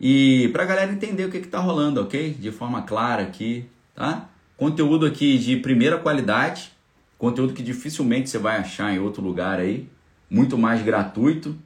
E 0.00 0.48
para 0.48 0.64
a 0.64 0.66
galera 0.66 0.92
entender 0.92 1.24
o 1.24 1.30
que 1.30 1.38
está 1.38 1.58
rolando, 1.58 2.00
ok? 2.00 2.34
De 2.34 2.50
forma 2.50 2.82
clara 2.82 3.22
aqui, 3.22 3.66
tá? 3.94 4.28
Conteúdo 4.56 5.06
aqui 5.06 5.38
de 5.38 5.56
primeira 5.56 5.98
qualidade, 5.98 6.72
conteúdo 7.18 7.54
que 7.54 7.62
dificilmente 7.62 8.30
você 8.30 8.38
vai 8.38 8.56
achar 8.56 8.92
em 8.94 8.98
outro 8.98 9.22
lugar 9.22 9.58
aí, 9.58 9.88
muito 10.28 10.58
mais 10.58 10.82
gratuito 10.82 11.56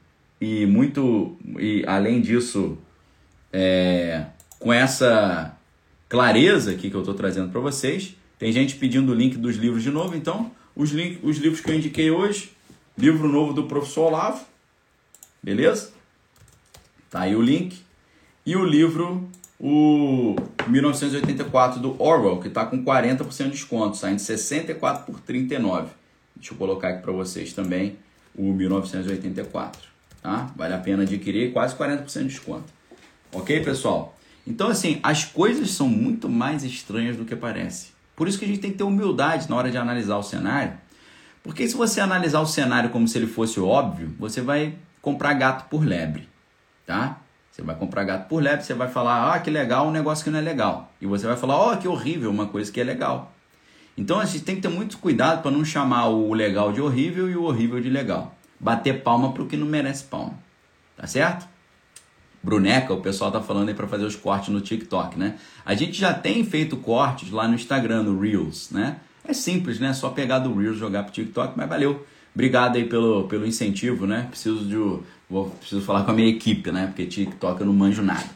e 0.41 0.67
muito 0.67 1.37
e 1.59 1.85
além 1.87 2.21
disso 2.21 2.79
é, 3.53 4.27
com 4.59 4.73
essa 4.73 5.57
clareza 6.09 6.73
aqui 6.73 6.91
que 6.91 6.97
eu 6.97 7.01
estou 7.01 7.15
trazendo 7.15 7.51
para 7.51 7.61
vocês. 7.61 8.15
Tem 8.39 8.53
gente 8.53 8.77
pedindo 8.77 9.13
o 9.13 9.15
link 9.15 9.37
dos 9.37 9.57
livros 9.57 9.83
de 9.83 9.91
novo, 9.91 10.17
então 10.17 10.53
os, 10.77 10.91
link, 10.91 11.19
os 11.23 11.39
livros 11.39 11.61
que 11.61 11.71
eu 11.71 11.75
indiquei 11.75 12.11
hoje, 12.11 12.53
livro 12.97 13.29
novo 13.29 13.53
do 13.53 13.65
professor 13.65 14.07
Olavo, 14.07 14.45
beleza? 15.43 15.93
Tá 17.11 17.23
aí 17.23 17.35
o 17.35 17.43
link 17.43 17.88
e 18.49 18.57
o 18.57 18.65
livro 18.65 19.29
o 19.61 20.35
1984 20.69 21.83
do 21.83 22.03
Orwell, 22.03 22.41
que 22.41 22.49
está 22.49 22.65
com 22.65 22.83
40% 22.83 23.45
de 23.45 23.51
desconto, 23.51 23.99
saindo 23.99 24.21
64 24.21 25.05
por 25.05 25.21
39. 25.21 25.91
Deixa 26.35 26.55
eu 26.55 26.57
colocar 26.57 26.89
aqui 26.89 27.03
para 27.03 27.13
vocês 27.13 27.53
também 27.53 27.99
o 28.35 28.51
1984, 28.55 29.83
tá? 30.23 30.51
Vale 30.57 30.73
a 30.73 30.79
pena 30.79 31.03
adquirir, 31.03 31.53
quase 31.53 31.77
40% 31.77 32.21
de 32.21 32.29
desconto. 32.29 32.73
OK, 33.33 33.61
pessoal? 33.61 34.17
Então 34.47 34.69
assim, 34.69 34.99
as 35.03 35.27
coisas 35.27 35.73
são 35.73 35.87
muito 35.87 36.27
mais 36.27 36.65
estranhas 36.65 37.19
do 37.19 37.27
que 37.27 37.37
parece. 37.37 37.89
Por 38.17 38.29
isso 38.29 38.39
que 38.39 38.47
a 38.47 38.49
gente 38.49 38.61
tem 38.61 38.71
que 38.71 38.79
ter 38.79 38.85
humildade 38.85 39.47
na 39.51 39.57
hora 39.57 39.71
de 39.71 39.77
analisar 39.77 40.17
o 40.17 40.23
cenário. 40.23 40.73
Porque 41.43 41.69
se 41.69 41.77
você 41.77 42.01
analisar 42.01 42.41
o 42.41 42.47
cenário 42.47 42.89
como 42.89 43.07
se 43.07 43.19
ele 43.19 43.27
fosse 43.27 43.61
óbvio, 43.61 44.11
você 44.19 44.41
vai 44.41 44.75
comprar 45.03 45.35
gato 45.35 45.69
por 45.69 45.85
lebre, 45.85 46.27
tá? 46.87 47.21
Você 47.59 47.65
vai 47.65 47.75
comprar 47.75 48.05
gato 48.05 48.29
por 48.29 48.41
lebre, 48.41 48.65
você 48.65 48.73
vai 48.73 48.87
falar, 48.87 49.35
ah, 49.35 49.41
que 49.41 49.51
legal, 49.51 49.89
um 49.89 49.91
negócio 49.91 50.23
que 50.23 50.31
não 50.31 50.39
é 50.39 50.43
legal. 50.43 50.93
E 51.01 51.07
você 51.07 51.27
vai 51.27 51.37
falar, 51.37 51.73
oh, 51.73 51.77
que 51.77 51.89
horrível, 51.89 52.31
uma 52.31 52.47
coisa 52.47 52.71
que 52.71 52.81
é 52.81 52.85
legal. 52.85 53.33
Então 53.97 54.21
a 54.21 54.25
gente 54.25 54.45
tem 54.45 54.55
que 54.55 54.63
ter 54.63 54.69
muito 54.69 54.97
cuidado 54.99 55.43
para 55.43 55.51
não 55.51 55.65
chamar 55.65 56.07
o 56.07 56.33
legal 56.33 56.73
de 56.73 56.81
horrível 56.81 57.29
e 57.29 57.37
o 57.37 57.43
horrível 57.43 57.81
de 57.81 57.91
legal. 57.91 58.33
Bater 58.61 59.03
palma 59.03 59.33
para 59.33 59.43
o 59.43 59.47
que 59.47 59.57
não 59.57 59.67
merece 59.67 60.05
palma. 60.05 60.35
Tá 60.97 61.05
certo? 61.09 61.49
Bruneca, 62.41 62.95
o 62.95 63.01
pessoal 63.01 63.33
tá 63.33 63.41
falando 63.41 63.71
aí 63.71 63.75
para 63.75 63.89
fazer 63.89 64.05
os 64.05 64.15
cortes 64.15 64.51
no 64.51 64.61
TikTok, 64.61 65.19
né? 65.19 65.37
A 65.67 65.75
gente 65.75 65.99
já 65.99 66.15
tem 66.15 66.45
feito 66.45 66.77
cortes 66.77 67.33
lá 67.33 67.49
no 67.49 67.57
Instagram, 67.57 68.05
no 68.05 68.21
Reels, 68.21 68.71
né? 68.71 69.01
É 69.25 69.33
simples, 69.33 69.81
né? 69.81 69.93
Só 69.93 70.11
pegar 70.11 70.39
do 70.39 70.57
Reels, 70.57 70.79
jogar 70.79 71.03
pro 71.03 71.13
TikTok, 71.13 71.55
mas 71.57 71.69
valeu. 71.69 72.07
Obrigado 72.33 72.77
aí 72.77 72.85
pelo, 72.85 73.27
pelo 73.27 73.45
incentivo, 73.45 74.07
né? 74.07 74.29
Preciso 74.31 74.65
de 74.65 75.03
vou 75.29 75.51
preciso 75.51 75.83
falar 75.83 76.05
com 76.05 76.11
a 76.11 76.15
minha 76.15 76.29
equipe, 76.29 76.71
né? 76.71 76.87
Porque 76.87 77.07
TikTok 77.07 77.61
eu 77.61 77.67
não 77.67 77.73
manjo 77.73 78.03
nada. 78.03 78.29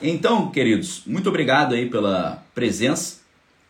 Então, 0.00 0.50
queridos, 0.50 1.02
muito 1.06 1.28
obrigado 1.28 1.74
aí 1.74 1.88
pela 1.90 2.44
presença. 2.54 3.18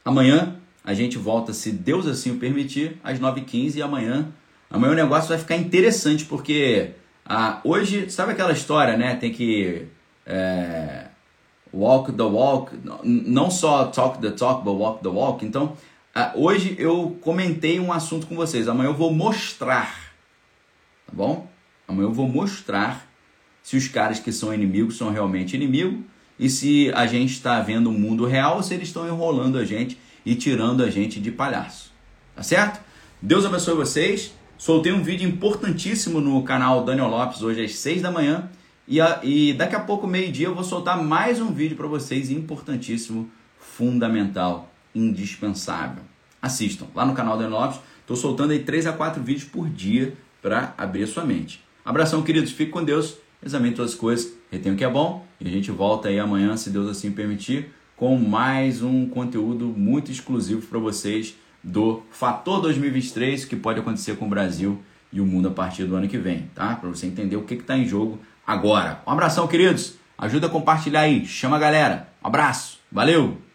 Amanhã 0.05 0.57
a 0.85 0.95
gente 0.95 1.19
volta, 1.19 1.53
se 1.53 1.71
Deus 1.71 2.07
assim 2.07 2.31
o 2.31 2.39
permitir, 2.39 2.99
às 3.03 3.19
9h15 3.19 3.77
e 3.77 3.83
amanhã, 3.83 4.29
amanhã 4.71 4.93
o 4.93 4.97
negócio 4.97 5.29
vai 5.29 5.39
ficar 5.39 5.57
interessante 5.57 6.25
porque 6.25 6.93
ah, 7.25 7.61
hoje, 7.63 8.11
sabe 8.11 8.33
aquela 8.33 8.53
história, 8.53 8.97
né? 8.97 9.15
Tem 9.17 9.31
que 9.31 9.87
é, 10.25 11.09
walk 11.73 12.13
the 12.13 12.23
walk, 12.23 12.73
não 13.05 13.51
só 13.51 13.85
talk 13.87 14.19
the 14.19 14.31
talk, 14.31 14.65
but 14.65 14.75
walk 14.75 15.03
the 15.03 15.09
walk. 15.11 15.45
Então, 15.45 15.77
ah, 16.15 16.33
hoje 16.35 16.75
eu 16.79 17.19
comentei 17.21 17.79
um 17.79 17.93
assunto 17.93 18.27
com 18.27 18.35
vocês. 18.35 18.67
Amanhã 18.67 18.89
eu 18.89 18.95
vou 18.95 19.13
mostrar, 19.13 19.95
tá 21.07 21.13
bom? 21.13 21.47
Amanhã 21.89 22.07
eu 22.07 22.13
vou 22.13 22.29
mostrar 22.29 23.09
se 23.63 23.77
os 23.77 23.89
caras 23.89 24.21
que 24.21 24.31
são 24.31 24.53
inimigos 24.53 24.99
são 24.99 25.11
realmente 25.11 25.57
inimigos 25.57 26.01
e 26.39 26.51
se 26.51 26.93
a 26.95 27.07
gente 27.07 27.33
está 27.33 27.61
vendo 27.61 27.89
o 27.89 27.91
um 27.91 27.99
mundo 27.99 28.27
real 28.27 28.57
ou 28.57 28.63
se 28.63 28.75
eles 28.75 28.89
estão 28.89 29.09
enrolando 29.09 29.59
a 29.59 29.65
gente 29.65 29.99
e 30.25 30.35
tirando 30.35 30.83
a 30.83 30.91
gente 30.91 31.19
de 31.19 31.33
palhaço. 31.33 31.91
Tá 32.37 32.43
certo? 32.43 32.81
Deus 33.21 33.45
abençoe 33.45 33.75
vocês. 33.75 34.35
Soltei 34.59 34.93
um 34.93 35.03
vídeo 35.03 35.29
importantíssimo 35.29 36.21
no 36.21 36.43
canal 36.43 36.85
Daniel 36.85 37.09
Lopes 37.09 37.43
hoje 37.43 37.65
às 37.65 37.75
6 37.77 38.03
da 38.03 38.11
manhã. 38.11 38.51
E, 38.87 39.01
a, 39.01 39.21
e 39.23 39.53
daqui 39.55 39.75
a 39.75 39.81
pouco, 39.81 40.07
meio-dia, 40.07 40.47
eu 40.47 40.55
vou 40.55 40.65
soltar 40.65 41.03
mais 41.03 41.41
um 41.41 41.53
vídeo 41.53 41.77
para 41.77 41.87
vocês 41.87 42.31
importantíssimo, 42.31 43.31
fundamental, 43.59 44.73
indispensável. 44.95 46.03
Assistam 46.41 46.87
lá 46.95 47.05
no 47.05 47.15
canal 47.15 47.37
Daniel 47.37 47.59
Lopes. 47.59 47.81
Estou 48.01 48.17
soltando 48.17 48.53
aí 48.53 48.61
3 48.61 48.87
a 48.87 48.93
4 48.93 49.23
vídeos 49.23 49.45
por 49.45 49.69
dia 49.69 50.15
para 50.41 50.75
abrir 50.77 51.03
a 51.03 51.07
sua 51.07 51.25
mente. 51.25 51.68
Abração, 51.89 52.21
queridos. 52.21 52.53
Fique 52.53 52.71
com 52.71 52.85
Deus. 52.85 53.17
Examine 53.43 53.75
todas 53.75 53.93
as 53.93 53.97
coisas. 53.97 54.31
Retenha 54.53 54.75
o 54.75 54.77
que 54.77 54.85
é 54.85 54.91
bom. 54.91 55.27
E 55.41 55.49
a 55.49 55.51
gente 55.51 55.71
volta 55.71 56.11
aí 56.11 56.19
amanhã, 56.19 56.55
se 56.55 56.69
Deus 56.69 56.87
assim 56.87 57.11
permitir, 57.11 57.71
com 57.97 58.15
mais 58.19 58.83
um 58.83 59.09
conteúdo 59.09 59.69
muito 59.75 60.11
exclusivo 60.11 60.61
para 60.67 60.79
vocês 60.79 61.35
do 61.65 62.03
Fator 62.11 62.61
2023, 62.61 63.47
que 63.47 63.57
pode 63.57 63.81
acontecer 63.81 64.19
com 64.19 64.27
o 64.27 64.29
Brasil 64.29 64.83
e 65.11 65.19
o 65.19 65.25
mundo 65.25 65.49
a 65.49 65.51
partir 65.51 65.87
do 65.87 65.97
ano 65.97 66.07
que 66.07 66.19
vem, 66.19 66.51
tá? 66.55 66.77
Para 66.77 66.91
você 66.91 67.07
entender 67.07 67.37
o 67.37 67.45
que 67.45 67.55
está 67.55 67.79
em 67.79 67.87
jogo 67.87 68.19
agora. 68.47 69.01
Um 69.07 69.13
abração, 69.13 69.49
queridos. 69.49 69.95
Ajuda 70.19 70.47
a 70.47 70.51
compartilhar 70.51 71.01
aí. 71.01 71.25
Chama 71.25 71.57
a 71.57 71.61
galera. 71.61 72.11
Um 72.23 72.27
abraço. 72.27 72.81
Valeu! 72.93 73.48